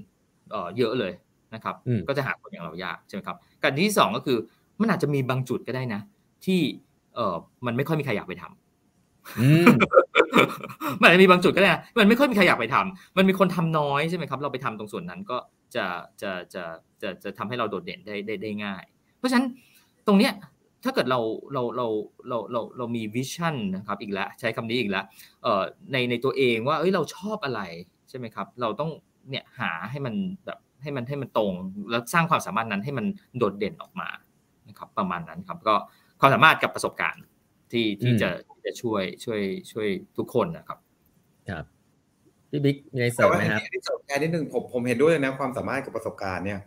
[0.50, 1.12] เออเยอะเลย
[1.54, 1.74] นะครับ
[2.08, 4.38] ก็จะหาคนอย่างเรายากใช่ไหมครับการที่สองก็คือ
[4.80, 6.00] มันอาจจะมีบางจุดก็ได้นะ
[6.44, 6.60] ที่
[7.14, 7.36] เออ
[7.66, 8.52] มันไม่ค่อยมีใครอยากไปทำ
[11.00, 15.36] มันอาจจะมีบางจุดก็ได้นะมันไม่ค่อยมีใครอยากไปทำมันมีคนทำน้อยใช่ไหมครับ เราไปทำตรงส่วนนั้นก็
[15.74, 15.86] จะ
[16.22, 16.62] จะจะ
[17.02, 18.82] จะจะทำให้เราโดดเด่นได้ได้ได้ง่าย
[19.18, 19.46] เพราะฉะนั้น
[20.06, 20.32] ตรงเนี้ย
[20.84, 21.20] ถ้าเกิดเรา
[21.52, 21.86] เราเรา
[22.28, 25.04] เราเราเรามีวิชั่นนะครับอีกแล้วใช้คำนี้อีกแล้ว
[25.42, 27.60] เอ่อในในตัวเองว่าเอ้ยเราชอบอะไร
[28.12, 28.90] ใช่ไหมครับ เราต้อง
[29.30, 30.14] เนี่ยหาให้มัน
[30.46, 31.52] แบบให้มันให้มันตรง
[31.90, 33.06] แล้วสร้างความสามารถนั้นให้มัน
[33.38, 34.08] โดดเด่นออกมา
[34.68, 35.74] นะครับ ประมาณนั้นครับ ก็
[36.20, 37.24] ความสามารถกับประสบการณ์
[37.72, 38.30] ที่ที่จะ
[38.64, 39.40] จะช่วยช่วย
[39.72, 40.78] ช่วยทุกคนนะครับ
[41.50, 41.64] ครับ
[42.50, 46.60] พี่บิ๊กมีอะไรเสริมไหมครับที่สนใจนิดนึงผมผมเห็นด้วยเลยนะความสามารถกับประสบการณ์เนี่ย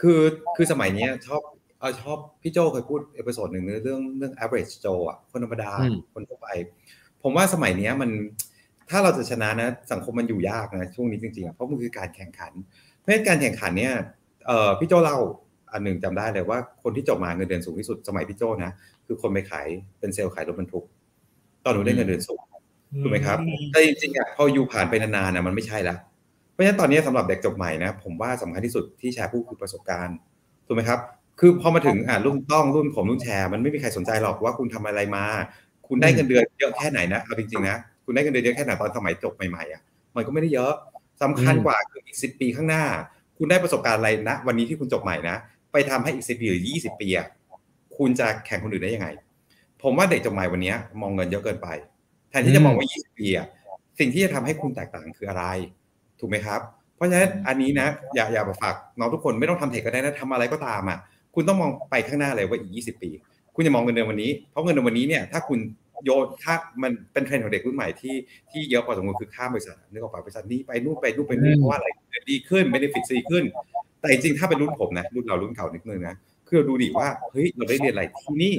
[0.00, 0.20] คือ
[0.56, 1.40] คือสมัยนี้ชอบ
[1.80, 5.70] เออชอบพี่โจเคยพูด episode หนึ่งเรื่องเรื่อง average Joe อะคนธรรมดา
[6.14, 6.48] คนทั่วไป
[7.22, 8.10] ผมว่าสมัยนี้มัน
[8.90, 12.52] ถ้าเราจะชนะนะสังคมมันอยู่ยากนะช่วงนี้จริงๆเพราะมันคือการแข่งขัน
[13.00, 13.94] เพราะการแข่งขันเนี่ย
[14.46, 15.18] เออพี่โจเล่า
[15.72, 18.72] อันหนึ่งจำได้เลยว่าคนที่จบมาเงินเดือนสูงที่สุดสมัยพี่โจนะ
[19.06, 19.66] คือคนไปขาย
[19.98, 20.84] เป็นเซลล์ขายรถบรรทุก
[21.64, 22.40] ตอนหนูได้เงินเดือนสูง
[23.02, 23.38] ถูกไหมครับ
[23.72, 25.96] แต่จริงๆอะพออยู่ผ่านไปนานๆนะมันไม่ใช่ละ
[26.52, 30.16] เพราะฉะนั้นตอนนี้สำหรับเด็กจบใหม่นะผมว่าสำคัญที่สุดที่แชร์ผู้คือประสบการณ์
[30.66, 30.98] ถูกไหมครับ
[31.40, 35.24] คือพอมาถึงอ่ารุ่นต้องรุ่นผมรุ่นแชร์มันไม่มีใครสนใจหรอกว่าคุณทำอะไรมา
[35.86, 39.82] คุณได้เงินเดือนเยอะแค่ไหนนะเอาจริงๆนะ คุณได้เงินเดือนเยอะแค่ไหนตอนสมัยจบใหม่ๆอะ
[40.16, 40.72] มันก็ไม่ได้เยอะ
[41.22, 42.84] สำคัญกว่าคืออีกสิปีข้างหน้า
[43.38, 45.36] คุณได้ประสบการณ์อะไรนะวันนี้ที่คุณจบใหม่นะ
[45.72, 47.26] ไปทำให้อีกสิปีหรือยี่สิบปีอะ
[47.96, 49.08] คุณจะแข่งคนอื่นได้ยังไง
[49.82, 51.68] ผมว่าเด็กจบใหม่วันนี้มองเงินเยอะเกินไป
[52.30, 53.46] แทนที่จะมองว่ายี่สิบปีอะ
[53.98, 55.44] สิ่งที่จะทำให้คุณแตกต่างคืออะไร
[56.20, 56.60] ถูกไหมครับ
[56.94, 60.98] เพราะฉะนั้นอันนี้นะอย่าอย่าฝากน้องทุกคนไม่ต้องทำ tech ก็ได้นะทำอะไรก็ตามอะ
[61.34, 63.10] คุณต้องมองไปข้างหน้าเลยว่าอีกยี่สิบปี
[63.54, 65.58] คุณจะมองเงินเดือนวันนี้ เพราะเงินเดือนวันนี้เนี่ยถ้าคุณ
[66.04, 68.16] โยนค่ามันเป็นเทรนด์ของเด็กรุ่นใหม่ที่
[68.50, 73.44] ที่เยอะพอสมควรคือข้ามบริษัทนึกออกปะบริษัทนี้ไปนู่นไปนู่นไปนี่เพราะว่าอะไรเงินดีขึ้นไม่ได้ฟิตซีขึ้น
[74.00, 76.14] แต่จริงๆถ้าเป็นรุ่นผมนะรุ่นเรารุ่นเก่านิดนึงนะ
[76.48, 78.54] คือเราดูดิว่าเฮ้ยเราได้เรียนอะไรที่นี่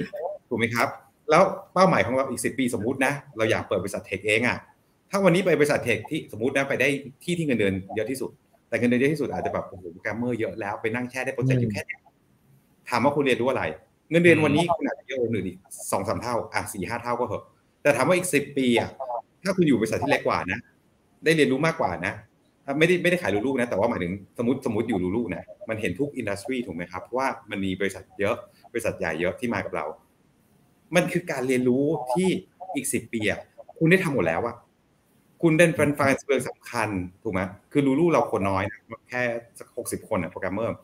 [0.50, 0.88] ถูกไหมครับ
[1.30, 4.58] แล้วเป้าหมายของเราอีกสิบปีสมมุตินะเราอยากเปิดบริษัท tech เองอะ
[5.12, 6.88] ถ้าวันนี้ไปบริษัท tech ที่สมมตินะไปได้
[7.24, 8.32] ที่ที่เงินเดือนเยอะที่สุด
[8.70, 11.98] แต่เงินเดือนเยอะที่สุดอาจจะแบบโอ้โหโปรแกรมเมอร์เยอะแล้วไปนั่งแช่ได้โปรเจกต์อยู่แค่นี้
[12.90, 13.64] ถามว่าคุณเรียนรู้อะไร
[14.12, 15.58] เงินเดือนวันนี้คุณอาจจะเยอะกว่าอื่นอีก
[15.92, 17.44] สองสามเท่าอะสี่ห้าเท่าก็เถอะ
[17.82, 18.90] แต่ถามว่าอีกสิบปีอะ
[19.44, 20.60] ถ้าคุณอยู่บริษัทที่เล็กกว่านะ
[21.24, 22.14] ได้เรียนรู้มากกว่านะ
[22.80, 28.36] ไม่ได้ไม่ได้ขาย looloo นะ แต่ว่าหมายถึงสมมติสมมติอยู่ looloo นะมันเห็นทุก industry ถูกไหมครับเพราะว่ามันมีบริษัทเยอะ
[28.72, 29.86] บริษัทใหญ่เยอะที่มากับเรา
[30.96, 31.84] มันคือการเรียนรู้
[32.14, 32.28] ที่
[32.76, 33.40] อีกสิบปีอะ
[33.80, 34.56] คุณได้ทำหมดแล้วอะ
[35.42, 36.90] คุณเด่นแฟนไฟล์เรื่องสำคัญ
[37.24, 37.42] ถูกไหม
[37.72, 38.80] คือ looloo เราคนน้อยนะ
[39.10, 39.22] แค่
[39.60, 40.76] สักหกสิบคนอะโปรแกรมเมอร์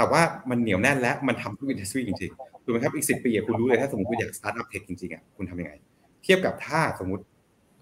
[0.00, 5.72] แต่ว่ามันเหนียวแน่นและมันทำทุก industry จริงๆถูกไหมครับอีกสิบปีคุณรู้เลยถ้าสมมติคุณอยากสตาร์ทอัพ tech จริงๆอะคุณทำยังไง
[6.22, 7.24] เทียบกับถ้าสมมติ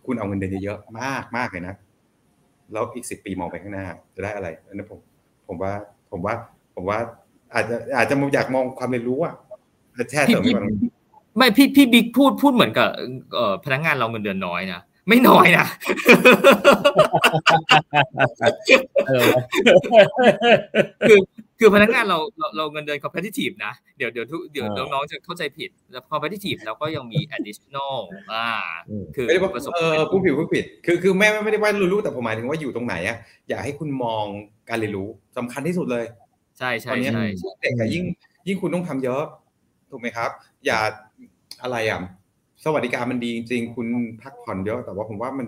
[0.06, 1.74] คุณเอาเงินเดือนเยอะๆมากมากเลยนะ
[2.72, 4.98] แล้วอีกสิบปีมองไปข้างหน้าจะได้อะไรอันนั้นผม
[5.48, 5.72] ผมว่า
[6.10, 6.34] ผมว่า
[6.74, 6.98] ผมว่า
[7.54, 9.34] อาจจะอาจจะอยากมองความเรียนรู้อะ
[10.10, 10.60] แช่เติมก่
[11.36, 12.88] ไม่พี่พี่บิ๊กพูดพูดเหมือนกับ
[13.64, 15.66] พนักงานเราเงินเดือนน้อยนะ ไม่น้อยนะ
[21.08, 21.18] คือ
[21.58, 27.94] คือพนักงานเราเราเราเงินเดือน competitive นะ เดี๋ยวเดี๋ยวทุกเดี๋ยวน้องๆจะเข้าใจผิด แล้ว competitive แล้วก็ยังมี additional
[28.32, 28.48] อ่า
[29.16, 33.16] คือไม่ได้ว่าเออผู้ผิดผู้ผิด คือคือแม่ไม่ได้ว่ารู้แต่ผมหมายถึงว่าอยู่ตรงไหนอะ
[33.48, 34.24] อยากให้คุณมอง
[34.68, 36.04] การเรียนรู้สำคัญที่สุดเลย
[36.58, 37.24] ใช่ใช่ใช่
[37.60, 38.04] เด็กยิ่ง
[38.46, 39.22] ยิ่งคุณต้องทำเยอะ
[39.90, 40.30] ถูกไหมครับ
[40.66, 40.78] อย่า
[41.62, 42.00] อะไรอะ
[42.64, 43.86] สวัสดิการมันดีจริงคุณ
[44.22, 45.46] พักผ่อนเยอะแต่ว่าผมว่ามัน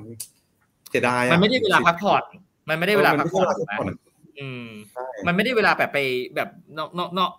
[0.91, 2.25] เสียดายมันไม่ได้เวลาพักผ่อน
[2.69, 3.55] มันไม่ได้เวลาพักผ่อน
[4.41, 4.67] อืม
[5.27, 5.99] มันไม่ได้เวลาแบบไป
[6.37, 7.31] แบบเนาะเนาะ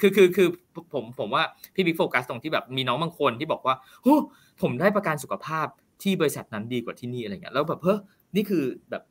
[0.00, 0.48] คือคือคือ
[0.92, 1.42] ผมผมว่า
[1.74, 4.16] พี่บิ๊กโฟกัสตรงที่แบบมีน้องบางคนที่บอกว่าโอ้
[4.62, 5.66] ผมได้ประกันสุขภาพ
[6.02, 7.98] ที่บริษัทนั้นดีกว่าที่นี่อะไรเงี้ยแล้วแบบเฮ้ย
[8.36, 9.02] นี่คือแบบ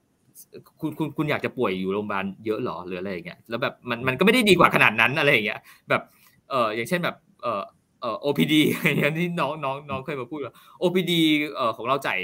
[0.79, 6.01] คุณคุณคุณอยากจะป่วยอยู่โรงพยาบาลเยอะหรอหรืออะไรอย่างเงี้ยแล้วแบบมันมันก็ไม่ได้ดีกว่าขนาดนั้นอะไรอย่างเงี้ยแบบ
[6.49, 8.53] เอออย่างเช่นแบบเออเอ่อ OPD
[8.97, 11.11] อย่างที่น้องน้องน้องเคยมาพูดว่า OPD
[11.55, 12.19] เอ่อของเราจ่าย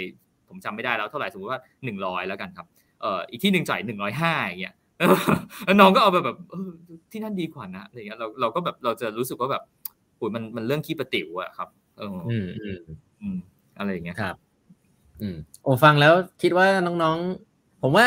[0.47, 2.67] ผมจำไม่ได้แล้วเท่าไหร่สมมติว่าหนึ่งร้อยแล้วกันครับ
[3.01, 4.75] เอ่ออีกที่หนึ่งจ่ายหนึ่งร้อยห้าอย่างเงี้ย
[5.65, 6.37] แล้วน้องก็เอาแบบแบบ
[7.11, 9.63] ที่นั่นดีกว่านะอะไรเงี้ยเราเราก็แบบเราจะรู้สึกว่าแบบ
[10.17, 12.79] โอ้ยมันมันเรื่องขี้ประติ๋วอะครับ เอออืมอืม
[13.21, 13.37] อืม
[13.77, 14.35] อะไรอย่างเงี้ยครับ
[15.21, 18.05] อืมโอ้ฟังแล้วคิดว่าน้องๆ ผมว่า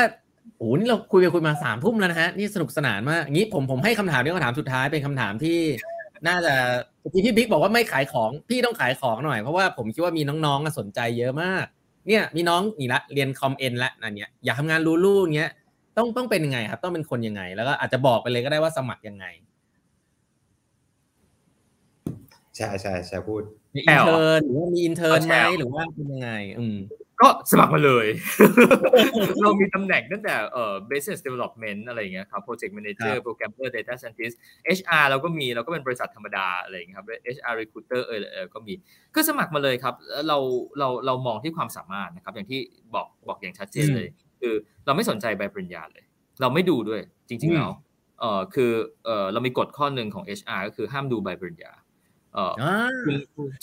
[0.57, 5.59] โอ้นี่เราคุยไปคุยมาสามทุ่มแล้วนะฮะนี่สนุกสนานมากงี้ผมผมให้คำถามนี้คำถามสุดท้ายเป็นคำถามที่
[6.29, 6.55] น่าจะ
[7.13, 11.65] ที่พี่บิ๊กบอกว่าไม่ขายของพี่ต้องขายของหน่อยเพราะว่าผมคิดว่ามีน้องๆสนใจเยอะมาก
[12.09, 15.51] เนี่ยมีน้องนี่ละเรียนคอมเอ็นละนั่นเนี่ยอยากทำงานรูลู่เงี้ย
[15.97, 19.27] ต้องต้องเป็นยังไงครับ ต้องเป็นคนยังไง แล้วก็อาจจะบอกไปเลยก็ได้ว่าสมัครยังไง
[22.57, 23.43] ใช่ใช่ใช่พูด
[23.75, 26.77] มี internหรือว่ามี intern ไหมหรือว่าเป็นยังไง อืม
[27.21, 28.07] ก็สมัครมาเลย
[29.43, 34.35] เรามีตำแหน่งตั้งแต่เอ่อ business development อะไรอย่างเงี้ยครับ project manager programmer data scientist
[34.79, 37.07] HR เราก็มีเราก็เป็นบริษัทธรรมดาอะไรอย่างเงี้ยครับ
[37.37, 38.13] HR recruiter เอ
[38.43, 38.75] อก็มี
[39.15, 39.95] ก็สมัครมาเลยครับ
[40.29, 40.39] เรา
[40.79, 42.61] เราเรามองที่ความสามารถนะครับ อย่างที่
[42.95, 44.09] บอกบอกอย่างชัดเจนเลย
[44.41, 44.55] คือ
[44.87, 46.05] เราไม่สนใจใบปริญญาเลย
[46.41, 47.73] เราไม่ดูด้วยจริงๆแล้ว
[48.21, 48.73] เออคือ
[49.05, 51.73] เออเรามีกฎข้อหนึ่งของ HR ก็คือห้ามดูใบปริญญา
[52.35, 52.53] เออ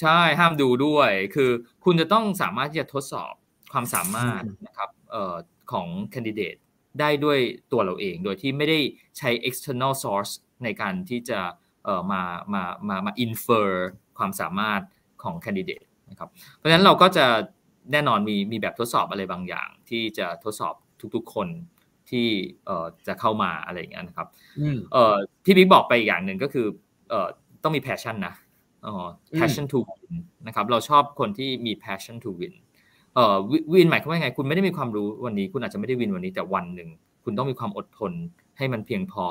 [0.01, 1.51] ใช่ห้ามดูด้วย คือ
[1.85, 3.33] คุณจะต้องสามารถที่จะทดสอบ
[3.71, 5.35] ความสามารถนะครับเอ่อ
[5.71, 6.55] ของแคนดิเดต
[6.99, 7.39] ได้ด้วย
[7.71, 8.79] ตัวเราเอง โดยที่ไม่ได้
[9.17, 11.39] ใช้ external source ในการที่จะ
[11.85, 12.21] เอ่อมา
[12.53, 13.67] มามามา infer
[14.17, 14.81] ความสามารถ
[15.23, 17.25] ของแคนดิเดตนะครับเพราะฉะนั้นเราก็จะ
[17.91, 20.75] แน่นอนมีมีแบบทดสอบอะไรบางอย่าง ที่จะทดสอบ
[21.15, 21.47] ทุกๆคน
[22.09, 22.27] ที่
[22.65, 24.27] เอ่อจะเข้ามาอะไรอย่างเงี้ยนะครับ
[24.93, 25.15] เอ่อ
[25.45, 26.67] ที่บิ๊กบอกไปอีกอย่างหนึ่งก็คือ
[27.09, 27.27] เอ่อ
[27.63, 28.35] ต้องมี passion นะ
[28.85, 29.07] อ๋อ
[29.37, 30.13] passion to win
[30.47, 32.55] นะครับเราชอบคนที่มี passion to win
[33.15, 33.35] เอ่อ
[33.73, 36.89] วินหมายความว่าไง คุณไม่ได้มีความรู้วันนี้ คุณอาจจะไม่ได้วินวันนี้แต่วันหนึ่ง
[37.23, 38.11] คุณต้องมีความอดทน
[38.57, 39.25] ให้มันเพียงพอ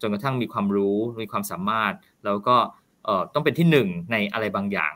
[0.00, 1.92] จนกระทั่งมีความรู้มีความสามารถ
[2.24, 2.56] แล้วก็
[3.04, 4.92] เอ่อต้องเป็นที่หนึ่งในอะไรบางอย่าง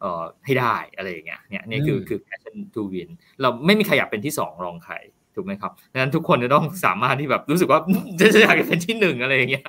[0.00, 3.08] เอ่อให้ได้อะไรอย่างเงี้ยเนี่ยนี่คือคือ passion to win
[3.40, 4.94] เราไม่มีใครอยากเป็นที่สองรองใคร
[5.34, 7.80] ถูกไหมครับดังนั้นทุกคนจะต้องสามารถที่แบบรู้สึกว่า
[8.20, 9.64] จะอยากเป็นที่หนึ่งอะไรอย่างเงี้ย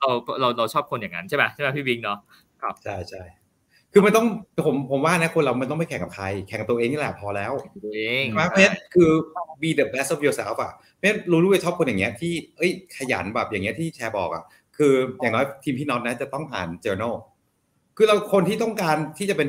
[0.00, 0.10] เรา
[0.40, 2.18] เราเราชอบคนอย่างนั้นใช่ไหมใช่ไหมพี่บิงเนาะ
[2.62, 3.22] ครับใช่ใช่
[3.92, 4.26] คือมันต้อง
[4.66, 7.52] ผมผมว่านะคนเรามันต้องไม่แข่งกับใคร แข่งกับตัวเองนี่แหละพอแล้ว
[7.84, 9.10] ตัวเองมาเพชรคือ
[9.62, 14.44] be the best of yourself อะเพชรรู้รู้ชอบคนอย่างเงี้ยที่เอ้ยขยันแบบอย่างเงี้ยที่แชร์บอกอะ
[14.76, 17.14] คืออย่างน้อยทีมพี่น็อตนะจะต้องอ่าน journal
[17.96, 19.46] คือเราคนที่ต้องการที่จะเป็น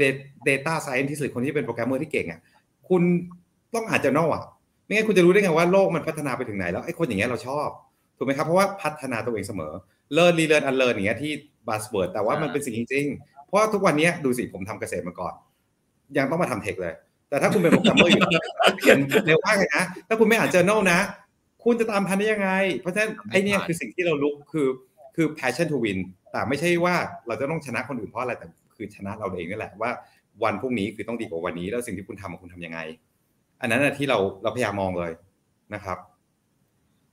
[0.49, 2.39] data scientist หรือคนที่เป็นโปรแกรมเมอร์ที่เก่งอะ
[2.89, 3.01] คุณ
[3.75, 4.43] ต้องอ่าน journal อะ
[4.85, 7.67] ไม่งั้นคุณจะรู้ได้ไงว่าโลกมันพัฒนาไปถึงไหนแล้วไอ้คนอย่างเงี้ยเราชอบ
[8.17, 9.73] ถูกไหมครับเพราะว่าพัฒนาตัวเองเสมอ
[10.15, 11.31] learn relearn unlearn อย่างเงี้ยที่
[11.67, 15.33] buzzword แต่ว่ามันเป็นสิ่งจริงๆ เพราะทุกวันนี้ดูสิผมทำเกษตรมาก่อน
[16.17, 16.93] ยังต้องมาทำ tech เลย
[17.29, 18.23] แต่ถ้าคุณเป็นโปรแกรมเมอร์อยู่
[18.79, 20.99] เขียนเร็วมากเลยนะ ถ้าคุณไม่อ่าน journal นะ
[21.63, 24.67] คุณจะตามทันได้ยังไง เพราะฉะนั้นไอ้เนี่ยคือสิ่งที่เรา look คือ
[25.15, 25.99] คือ passion to win
[26.31, 26.95] แต่ไม่ใช่ว่า
[27.27, 29.91] เราจะต้องชนะคนอื่นเพราะอะไรแต่คือชนะเราเองนี่แหละว่า
[30.43, 32.79] วันพรุ่งนี้คือต้องดีกว่าวันนี้ แล้วสิ่งที่คุณทำคุณทำยังไง
[33.61, 35.11] อันนั้นที่เราเราพยายามมองเลย
[35.73, 35.97] นะครับ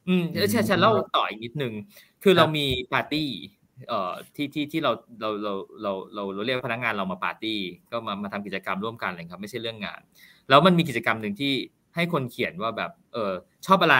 [0.08, 1.72] อืมแล้วฉันเล่าต่ออีกนิดนึง
[2.22, 3.28] คือเรามีปาร์ตี้
[3.88, 5.52] เอ่อที่ที่ที่เราเราเรา
[5.82, 7.58] เราเราเราเรียกพนักงานเรามาปาร์ตี้
[7.92, 10.00] ก็มามาทำกิจกรรมร่วมกันอะไรครับ ไม่ใช่เรื่องงาน
[10.48, 11.52] แล้วมันมีกิจกรรมหนึ่งที่
[11.94, 13.32] ให้คนเขียนว่าแบบเออ
[13.66, 13.98] ชอบอะไร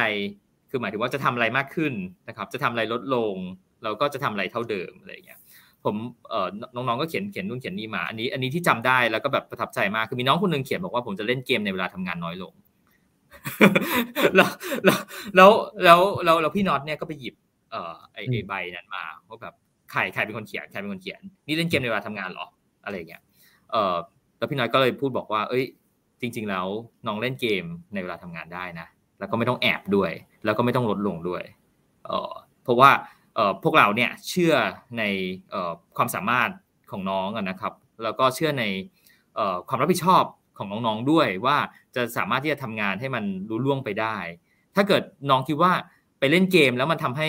[0.71, 1.93] คือหมายถึงว่าจะทำอะไรมากขึ้น
[2.29, 3.35] นะครับ จะทำอะไรลดลง
[3.83, 5.39] เราก็จะทำอะไรเท่าเดิมอะไรอย่างเงี้ย
[5.85, 5.97] ผม
[6.29, 12.53] เอ่อน้องๆก็เขียนเขียนนู่นเขียนนี่มา อันนี้อันนี้ที่จำได้แล้วก็แบบประทับใจมากคือมีน้องคนหนึ่งเขียนบอกว่าผมจะเล่นเกมในเวลาทำงานน้อยลง
[14.37, 14.49] แล้ว
[14.85, 15.51] แล้ว
[15.85, 17.35] แล้วแล้วแล้วพี่น็อตเนี่ยก็ไปหยิบ
[17.71, 18.19] เอ่อไอ
[18.49, 19.55] ใบนั้นมาว่าแบบ
[19.91, 22.47] ใครใครเป็นคนเขียนใครเป็นคนเขียน นี่เล่นเกมในเวลาทำงานหรอ
[22.85, 23.23] อะไรเงี้ย
[23.71, 23.95] เออ
[24.39, 25.65] แล้วพี่น้อยก็เลยพูดบอกว่า เอ้ย
[26.21, 26.67] จริง ๆ แล้ว
[27.07, 27.65] น้องเล่นเกม
[27.95, 28.87] ในเวลาทำงานได้นะ
[29.19, 30.11] แล้วก็ไม่ต้องแอบด้วย
[30.45, 31.43] แล้วก็ไม่ต้องลดลงด้วย
[32.07, 32.33] เออ
[32.63, 32.91] เพราะว่า
[33.35, 34.55] เออพวกเราเนี่ยเชื่อ
[34.99, 35.03] ใน
[35.51, 36.51] เออความสามารถ
[36.91, 37.73] ของน้องนะครับ
[38.03, 38.65] แล้วก็เชื่อใน
[39.35, 40.25] เออความรับผิดชอบ
[40.59, 41.57] ของน้องๆด้วยว่า
[41.97, 44.17] จะสามารถที่จะทำงานให้มันรู้ล่วงไปได้
[44.77, 45.73] ถ้าเกิดน้องคิดว่า
[46.19, 47.29] ไปเล่นเกมแล้วมันทำให้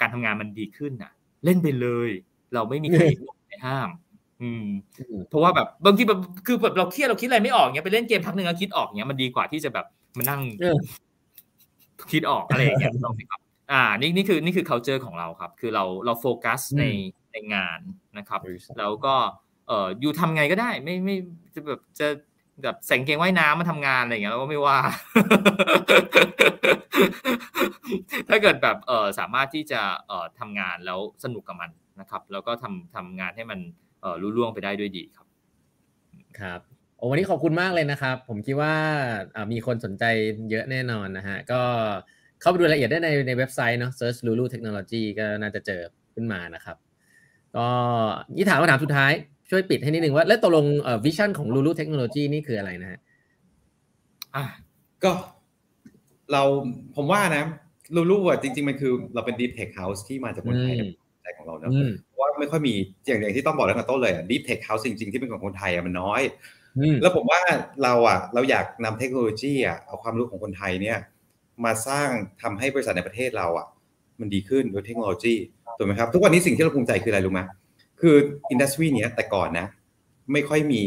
[0.00, 1.12] การทำงานมันดีขึ้นน่ะ
[1.44, 2.10] เล่นไปเลย
[2.54, 3.02] เราไม่มีใคร
[3.66, 3.88] ห้าม
[4.42, 4.66] อืม
[5.28, 9.86] เพราะว่าแบบบางทีแบบคือแบบเราเครียดเราคิดอะไรไม่ออกเงี้ยไปเล่นเกมพักหนึ่งแล้วคิดออกเงี้ยมันดีกว่าที่จะแบบ
[10.18, 10.40] มานั่ง
[12.12, 13.40] คิดออกอะไรอย่างเงี้ยลองสิครับ
[13.72, 16.84] อ่า นี่นี่คือนี่คือ culture ของเราครับ คือเราเราโฟกัสใน
[17.32, 17.80] ในงาน
[18.18, 18.40] นะครับ
[18.78, 19.14] แล้วก็
[19.68, 21.16] เอ่ออยู่ทำไงก็ได้ ไม่ไม่
[21.54, 22.08] จะแบบจะ
[22.62, 24.78] แบบใส่เกงว่ายน้ำมาทำงานอะไรอย่างเงี้ยเราก็ไม่ว่า
[28.28, 33.58] ถ้าเกิดแบบเออสามารถที่จะเออทำงานแล้วสนุกกับมันนะครับ แล้วก็ทำทำงานให้มัน
[34.00, 35.26] เออรุ่ล่วงไปได้ด้วยดีครับ
[36.40, 36.60] ครับ
[36.96, 38.74] โอ้วันนี้ขอบคุณมากเลยนะครับ ผมคิดว่า
[39.52, 40.04] มีคนสนใจ
[40.50, 41.62] เยอะแน่นอนนะฮะ ก็
[42.40, 45.82] เข้าไปดูรายละเอียดได้ในในเว็บไซต์เนาะ search lulu technology ก็น่าจะเจอ
[46.14, 46.76] ขึ้นมานะครับ
[47.56, 47.66] ก็
[48.36, 49.12] ยี่ถามคำถามสุดท้าย
[49.50, 53.00] ช่วยปิดให้นิดนึงว่าแล้วตกลงเอ่อวิชั่นของ lulu technology นี่คืออะไรนะฮะ
[54.34, 54.44] อะ
[55.04, 55.10] ก็
[56.32, 56.42] เรา
[56.96, 57.44] ผมว่านะ
[57.94, 60.76] ลูลูอะจริง ๆ มันคือเราเป็น deep tech house ที่มาจากคนไทย
[61.22, 61.70] ใจของเราเนาะ
[62.06, 62.74] เพราะว่าไม่ค่อยมี
[63.06, 66.22] อย่างอย่างที่ต้องบอกตั้งแต่ต้นเลยอะ deep tech house จริง ๆ ที่เป็นของคนไทยอะมันน้อย
[67.02, 67.40] แล้วผมว่า
[67.82, 70.98] เราอะเราอยากนำเทคโนโลยีอะเอาความรู้ของคนไทยเนี่ย
[71.64, 72.08] มาสร้าง
[72.42, 73.66] ทำให้บริษัทในประเทศเราอะ
[74.20, 75.34] มันดีขึ้นโดยเทคโนโลยี
[75.78, 77.40] ถูกไหมครับ ทุกวันนี้สิ่งที่เราภูมิใจคืออะไรรู้ไหม
[78.04, 78.16] คือ
[78.50, 79.66] อินดัสทรีเนี้ยแต่ก่อนนะ
[80.32, 80.82] ไม่ค่อยมี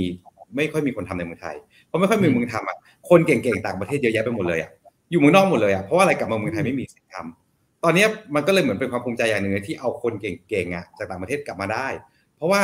[0.55, 1.55] ไม่ค่อยมีคนทำในเมืองไทย
[1.87, 2.77] เพราะไม่ค่อยมีเมืองทำอะ
[3.09, 4.71] คนเก่งๆต่างประเทศเยอะแยะไปหมดเลยอะ
[5.11, 8.05] อยู่เมืองนอกหมดเลยอะเพราะว่าอะไรกลับมาเมืองไทยไม่มีสิ่งทำตอนนี้
[8.35, 11.87] มันก็เลยเหมือนเป็นความภูมิใจอย่างหนึ่งที่เอาคนเก่งๆอะจากต่างประเทศกลับมาได้
[12.35, 12.61] เพราะว่า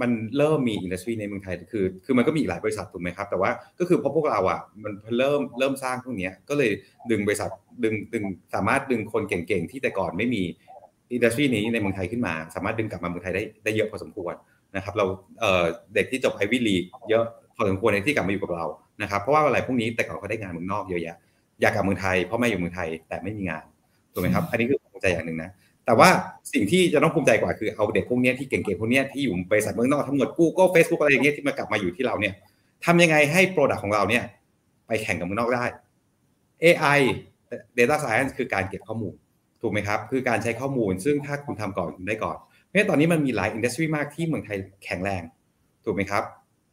[0.00, 6.70] มันเริ่มมีอินดัสทรีในเมืองไทยคือคือมันก็มีหลายบริษัทถูกไหมครับ แต่ว่าก็คือเพราะพวกเราอะมันเริ่มเริ่มสร้างพวกนี้ก็เลย
[7.10, 7.50] ดึงบริษัท
[7.84, 8.24] ดึงดึง
[8.54, 10.42] สามารถดึงคนเก่งๆที่แต่ก่อนไม่มี
[11.12, 14.34] อินดัสทรีนี้ในเมืองไทยขึ้นมา สามารถดึงกลับมาเมืองไทยได้ได้เยอะพอสมควร
[14.76, 15.04] นะครับ เรา
[15.94, 16.76] เด็กที่จบไอวิลี
[17.10, 17.24] เยอะ
[17.56, 18.66] พอสมควรในที่กลับมาอยู่กับเรา
[19.02, 21.16] นะครับ เพราะว่าอะไรพวกนี้แต่ก่อนเขาได้งานเมืองนอกเยอะแยะ
[21.60, 23.64] อยากกลับเมืองไทยเพราะแม่อยู่เมืองไทยแต่ไม่มีงาน
[24.12, 25.50] ถูกไหมครับ อันนี้คือภูมิใจอย่างหนึ่งนะ
[25.86, 26.08] แต่ว่า
[26.52, 32.34] สิ่งที่จะต้องภูมิใจกว่าคือเอาเด็กพวกนี้ที่เก่งๆพวกนี้ที่อยู่บริษัทเมืองนอกทั้งหมด Google Facebook อะไรอย่างเงี้ยที่มากลับมาอยู่ที่เราเนี่ย
[32.84, 34.24] ทำยังไงให้ product ของเราเนี่ย
[34.86, 35.64] ไปแข่งกับเมืองนอกได้
[36.62, 37.00] AI
[37.78, 39.14] Data Science คือการเก็บข้อมูล
[39.60, 45.22] ถูกไหมครับ คือการใช้ข้อมูลซึ่งถ้าคุณทำก่อนคุณได้ก่อนเพราะฉะนั้นตอนนี้มันมีหลาย industry มากที่เมืองไทยแข็งแรง
[45.84, 46.22] ถูกไหมครับ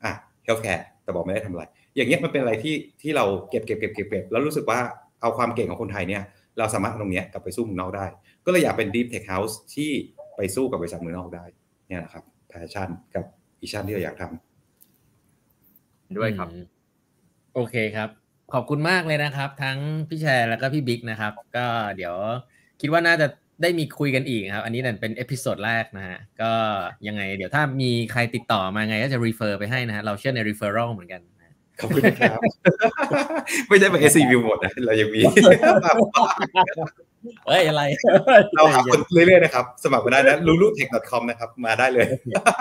[0.04, 0.12] อะ
[0.46, 1.64] healthcare แต่บอกไม่ได้ทำอะไร
[1.96, 4.80] อย่างเงี้ยมันเป็นอะไรที่ที่เราเก็บเก็บเก็บเก็บเก็บแล้วรู้สึกว่า
[5.22, 6.24] เอาความเก่งของคนไทยเนี่ย
[6.58, 8.06] เราสามารถตรงนี้กลับไปสู้เมืองนอกได้
[8.46, 9.92] ก็เลยอยากเป็น deep tech house ที่
[10.36, 11.46] ไปสู้กับบริษัทเมืองนอกได้
[11.88, 13.26] เนี่ยนะครับ passion กับ
[13.62, 16.48] อิชั่นที่เราอยากทำด้วยครับ
[17.56, 18.10] โอเคครับ
[18.54, 19.78] ขอบคุณมากเลยนะครับ ทั้ง
[20.10, 21.66] พี่แชร์แล้วก็พี่บิ๊กนะครับ ก็
[21.96, 22.16] เดี๋ยว
[22.82, 23.28] คิดว่าน่าจะ
[23.62, 26.52] ได้มีคุยกันอีกครับ อันนี้นั่นเป็น episode แรกนะฮะ ก็
[27.08, 31.22] ยังไงเดี๋ยวถ้ามีใครติดต่อมาไงก็จะ refer ไปให้นะฮะ เราเชื่อใน referral เหมือนกัน
[31.82, 32.40] ขอบคุณครับ
[33.68, 35.22] ไม่ใช่เป็น s อ v หมดนะ เรายังมี
[37.48, 37.84] เฮ้ยอะไร
[38.56, 42.08] เราหาคนเรื่อยๆนะครับ สมัครมาได้นะ loolootech.com นะครับ มาได้เลย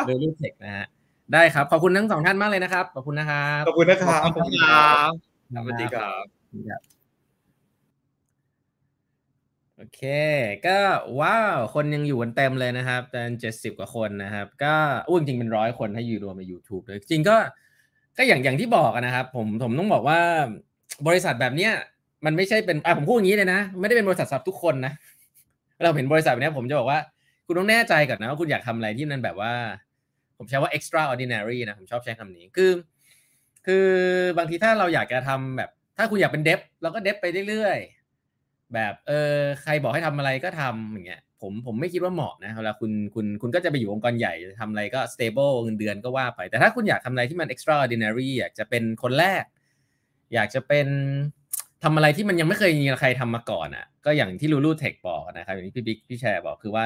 [0.09, 0.85] looloo tech นะฮะ
[1.33, 5.11] ได้ครับ ขอบคุณทั้งสองท่านมากเลยนะครับ ขอบคุณนะครับ ขอบคุณนะครับ ขอบคุณครับ
[5.55, 6.25] สวัสดีครับ
[6.93, 10.03] โอเค
[10.67, 10.79] ก็
[11.21, 14.75] ว้าว คนยังอยู่กันเต็มเลยนะครับเป็นเจ็ดสิบกว่าคนนะครับ ก็
[15.09, 17.37] อุ้จริงเป็นร้อยคนถ้าอยู่รวมใน YouTube เลยจริงก็
[18.17, 20.21] ก็อย่างอย่างที่บอกนะครับ ผมผมต้องบอกว่า
[21.07, 21.73] บริษัทแบบเนี้ย
[22.25, 24.93] มันไม่ใช่เป็นอะผมพูดอย่างนี้เลยนะ ไม่ได้เป็นบริษัทสำหรับทุกคนนะ
[25.85, 26.99] เราเห็นบริษัทแบบนี้ผมจะบอกว่า
[27.47, 29.53] คุณต้องแน่ใจก่อนนะว่าคุณอยากทำอะไรที่มันแบบว่า
[30.39, 32.71] ผมใช้ว่า extraordinary นะ ผมชอบใช้คำนี้คือ
[33.67, 33.89] คือ
[34.39, 37.79] บางทีถ้าเราอยากจะทำแบบ ถ้าคุณอยากเป็นเดฟเราก็เดฟไปเรื่อย
[38.75, 49.45] แบบเออใครบอกให้ทำอะไรก็ทำอย่างเงี้ยผมผมไม่คิดว่าเหมาะนะเวลาคุณคุณคุณก็จะไปอยู่องค์กรใหญ่ทำอะไรก็ stable เงินเดือนก็ว่าไป แต่ถ้าคุณอยากทำอะไรที่มัน extraordinary อยากจะเป็นคนแรก
[50.35, 50.87] อยากจะเป็น
[51.85, 56.85] ทำอะไรที่มันยังไม่เคยมีใครทำมาก่อนอะ ก็อย่างที่ลูลูเทคบอกนะครับอย่างที่พี่บิ๊กพี่แชร์บอกคือว่า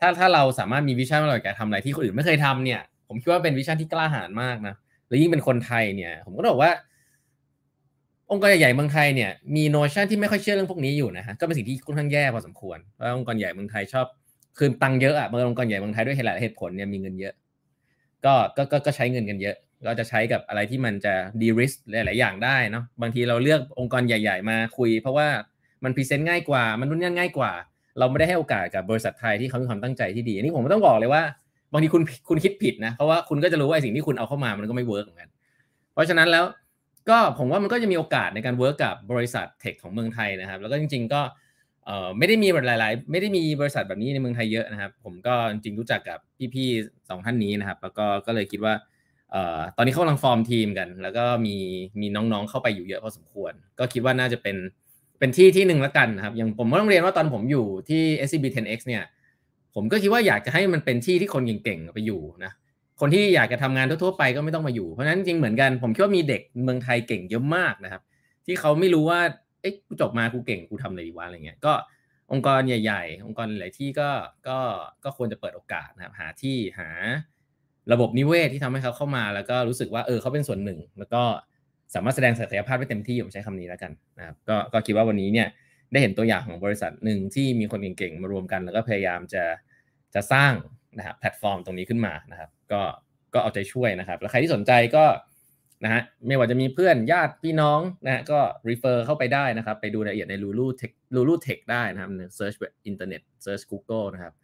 [0.00, 4.74] ถ้าถ้าเราสามารถมีวิชั่นว่าเราอยากทำอะไรที่คนอื่นไม่เคยทำเนี่ย ผมคิดว่าเป็น vision ที่กล้าหาญมากนะ
[5.08, 6.72] แล้วยิ่งเป็นคนไทยเนี่ย ผมก็บอกว่า
[8.30, 14.06] องค์กรใหญ่ๆเมืองไทยเนี่ยมี notion ที่ไม่ค่อยเชื่อเรื่องพวกนี้อยู่นะฮะก็เป็นสิ่งที่ค่อนข้างแย่พอสมควรเพราะองค์กรใหญ่เมืองไทยชอบ
[14.58, 17.34] คืนตังเยอะอะเมื่อองค์กรใหญ่เมืองไทยด้วยเหตุหลายเหตุผลเนี่ยมีเงินเยอะ
[18.24, 25.28] ก็ก็ก็ใช้เงินกันเยอะเราจะใช้กับอะไรที่มันจะ de-risk หลายๆอย่างได้เนาะบางทีเราเลือกองค์กรใหญ่ ๆ มาคุย เพราะว่า
[25.84, 27.52] มัน present ง่ายกว่า มันรุ่นง่ายกว่า
[27.98, 31.22] เราไม่ได้ให้โอกาสกับบริษัทไทยที่เขามีความตั้งใจที่ดีอันนี้ผมต้องบอกเลยว่า
[31.72, 35.30] บางทีคุณคุณคิดผิดนะเพราะว่าคุณก็จะรู้ว่าสิ่งที่คุณเอาเข้ามามันก็ไม่ work เหมือนกัน
[35.92, 36.44] เพราะฉะนั้นแล้ว
[37.08, 41.22] ก็ผมว่ามันก็จะมีโอกาสในการ work กับบริษัท tech ของเมืองไทยนะครับ แล้วก็จริง ๆ ก็
[42.18, 46.18] ไม่ได้มีหลาย ๆ ไม่ได้มีบริษัทแบบนี้ในเมืองไทยเยอะนะครับ ผมก็จริงๆรู้จักกับ
[46.54, 48.74] พี่ๆสองท่านนี้นะครับ แล้วก็ก็เลยคิดว่า
[49.76, 51.56] ตอนนี้เขากำลังฟอร์มทีมกัน แล้วก็มี
[52.00, 54.56] มีน้องๆเข้าไปอยู่เยอะพอสมควร ก็คิดว่าน่าจะเป็น
[55.18, 59.02] เป็นที่ที่หนึ่งละกันนะครับอย่างผมก็ต้องเรียนว่าตอนผมอยู่ที่ SCB 10X เนี่ย
[59.74, 62.52] ผมก็คิดว่าอยากจะให้มันเป็นที่ที่คนเก่งๆไปอยู่นะ
[63.00, 68.02] คนที่อยากจะทำงานทั่วๆไปก็ไม่ต้องมาอยู่ เพราะนั้นจริงเหมือนกันผมคิดว่ามีเด็กเมืองไทยเก่งเยอะมากนะครับ
[68.46, 69.20] ที่เขาไม่รู้ว่า
[69.60, 71.72] เอ๊ะกูจบมากูเก่งกูทำอะไรดีวะอะไรเงี้ยก็
[72.32, 74.10] องค์กรใหญ่ ๆ องค์กรหลายที่ก็
[74.48, 74.58] ก็
[75.04, 76.88] ก็ควรจะเปิดโอกาสนะครับ หาที่หา
[77.92, 81.22] ระบบนิเวศที่ทำให้เขาเข้ามา แล้วก็รู้สึกว่าเออเขาเป็นส่วนหนึ่ง แล้วก็
[81.94, 85.48] สามารถแสดงศักยภาพได้เต็มที่ผมใช้คำนี้แล้วกันนะครับก็ก็คิดว่าวันนี้เนี่ย
[85.92, 89.44] ได้เห็นตัวอย่างของบริษัทหนึ่งที่มีคนเก่งๆมารวมกัน แล้วก็พยายามจะ
[90.14, 90.52] จะสร้าง
[90.98, 92.82] นะครับแพลตฟอร์มตรงนี้ขึ้นมานะครับ ก็
[93.34, 95.04] ก็เอาใจช่วยนะครับ แล้วใครที่สนใจก็
[95.84, 98.38] นะฮะไม่ว่าจะมีเพื่อนญาติพี่น้องนะฮะก็
[98.68, 104.34] refer เข้าไปได้นะครับ ไปดูรายละเอียดใน Looloo Tech Looloo Tech ได้นะครับ search แบบอินเทอร์เน็ต search Google นะครับ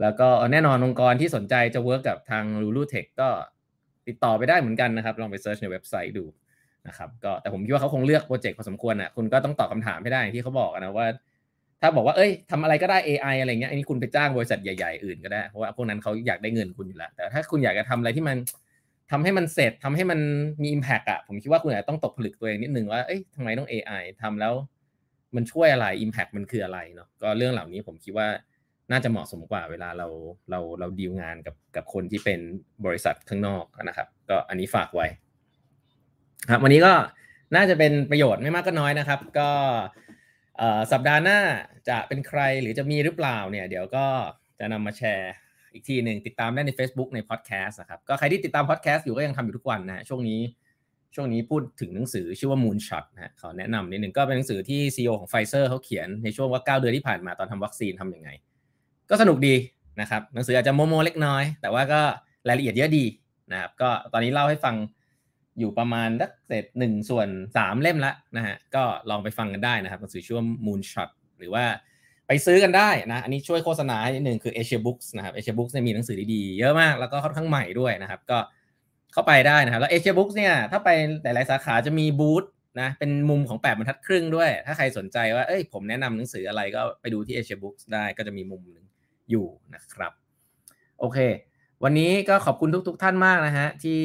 [0.00, 3.28] แล้วก็แน่นอนองค์กรที่สนใจจะ work กับทาง Looloo Tech ก็
[4.08, 6.24] ติดต่อไปได้เหมือนกันนะครับ ลองไป search ในเว็บไซต์ดู
[6.88, 11.06] นะครับก็แต่ผมคิดว่าเขาคงเลือกโปรเจกต์พอสมควรอะคุณก็ต้องตอบคำถามให้ได้ที่เขาบอกนะว่า
[11.80, 18.36] ถ้าบอกว่าเอ้ยทำอะไรก็ได้ AI อะไรเงี้ยอันนี้คุณไปจ้างบริษัทใหญ่ๆอื่นก็ได้เพราะว่าพวกนั้นเขาอยากได้เงินคุณอยู่แล้วแต่ถ้าคุณอยากจะทำอะไรที่มัน
[19.10, 20.20] ทำให้มันเสร็จทำให้มัน
[20.62, 24.52] มี Impact อะผมคิดว่าคุณอาจจะต้องตกผลึกตัวเองนิดนึงว่าเอ้ยทำไมต้อง AI ทำแล้ว
[25.36, 28.28] มันช่วยอะไร Impact มันคืออะไรเนาะก็เรื่องเหล่านี้ผมคิดว่า
[28.90, 30.08] น่าจะเหมาะสมกว่าเวลาเรา
[30.50, 32.40] เราเราดีลงานกับกับคนที่เป็น
[32.86, 35.06] บริษัทข้างนอกนะครับ ก็อันนี้ฝากไว้
[36.50, 36.92] ครับ วันนี้ก็
[37.56, 39.48] น่าจะเป็นประโยชน์ไม่มากก็น้อยนะครับ ก็
[40.92, 41.40] สัปดาห์หน้า
[41.88, 44.06] จะเป็นใครหรือจะมีหรือเปล่าเนี่ยเดี๋ยวก็
[44.58, 45.32] จะนำมาแชร์
[45.72, 50.40] อีกทีหนึ่งติดตามได้ใน Facebook ในพอดแคสต์นะครับก็ใครที่ติดตามพอดแคสต์อยู่ก็ยังทำอยู่ทุกวันนะช่วงนี้
[51.14, 58.30] ช่วงนี้พูดถึงหนังสือชื่อว่า Moonshot นะขอแนะนำนิดหนึ่งก็เป็นหนังสือที่ CEO ของ Pfizer เขาเขียนในช่วงว่า 9 เดือนที่ผ่านมาตอนทำวัคซีนทำยังไง
[59.10, 59.54] ก็สนุกดี
[60.00, 62.00] นะครับหนังสืออาจจะโมโมเล็กน้อย แต่ว่าก็
[62.48, 63.04] รายละเอียดเยอะดี
[63.52, 64.74] นะครับก็ตอนนี้เล่าให้ฟัง
[65.58, 71.64] อยู่ประมาณสักเศษหนึ่งส่วนสามเล่มละนะฮะก็ลองไปฟังกันได้นะครับหนังสือชื่อว่า Moonshot หรือว่า
[72.28, 78.38] ไปซื้อกันได้นะ อันนี้ช่วยโฆษณาให้นิดนึงคือ Asia Books นะครับ Asia Books เนี่ยมีหนังสือดีๆ เยอะมาก แล้วก็ค่อนข้างใหม่ด้วยนะครับ ก็
[79.12, 80.90] เข้าไปได้นะครับ แล้ว Asia Books เนี่ย ถ้าไป
[81.22, 82.44] หลายๆ สาขาจะมีบูธ
[82.80, 88.84] นะ เป็นมุมของ 8บรรทัดครึ่งด้วย ถ้าใครสนใจว่า เอ้ย ผมแนะนำหนังสืออะไรก็ไปดูที่ Asia Books ได้ ก็จะมีมุมหนึ่ง
[89.30, 90.12] อยู่นะครับ
[91.00, 91.18] โอเค
[91.84, 94.02] วันนี้ก็ขอบคุณทุก ๆ ท่านมากนะฮะที่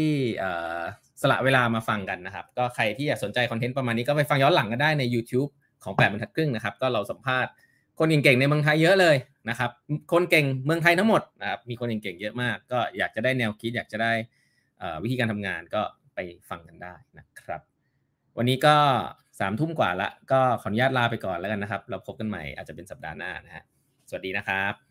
[1.22, 5.50] สละเวลามาฟังกันนะครับ ก็ใครที่อยากสนใจคอนเทนต์ประมาณนี้ก็ไปฟังย้อนหลังกันได้ใน YouTube
[5.84, 7.52] ของ8บรรทัดครึ่งนะครับ ก็เราสัมภาษณ์
[8.00, 9.16] คนเก่งๆในเมืองไทยเยอะเลย
[9.50, 9.72] นะครับ
[10.12, 14.12] คนเก่งเมืองไทยทั้งหมดนะครับมีคนเก่งๆเยอะมาก ก็อยากจะได้แนวคิดอยากจะได้
[15.04, 15.82] วิธีการทำงานก็
[16.16, 16.20] ไป
[16.50, 17.62] ฟังกันได้นะครับ
[18.38, 18.76] วันนี้ก็
[19.40, 23.64] สามทุ่มกว่าละก็ขออนุญาตลาไปก่อนแล้วกันนะครับ เราพบกันใหม่อาจจะเป็นสัปดาห์หน้านะฮะ
[24.10, 24.91] สวัสดีนะครับ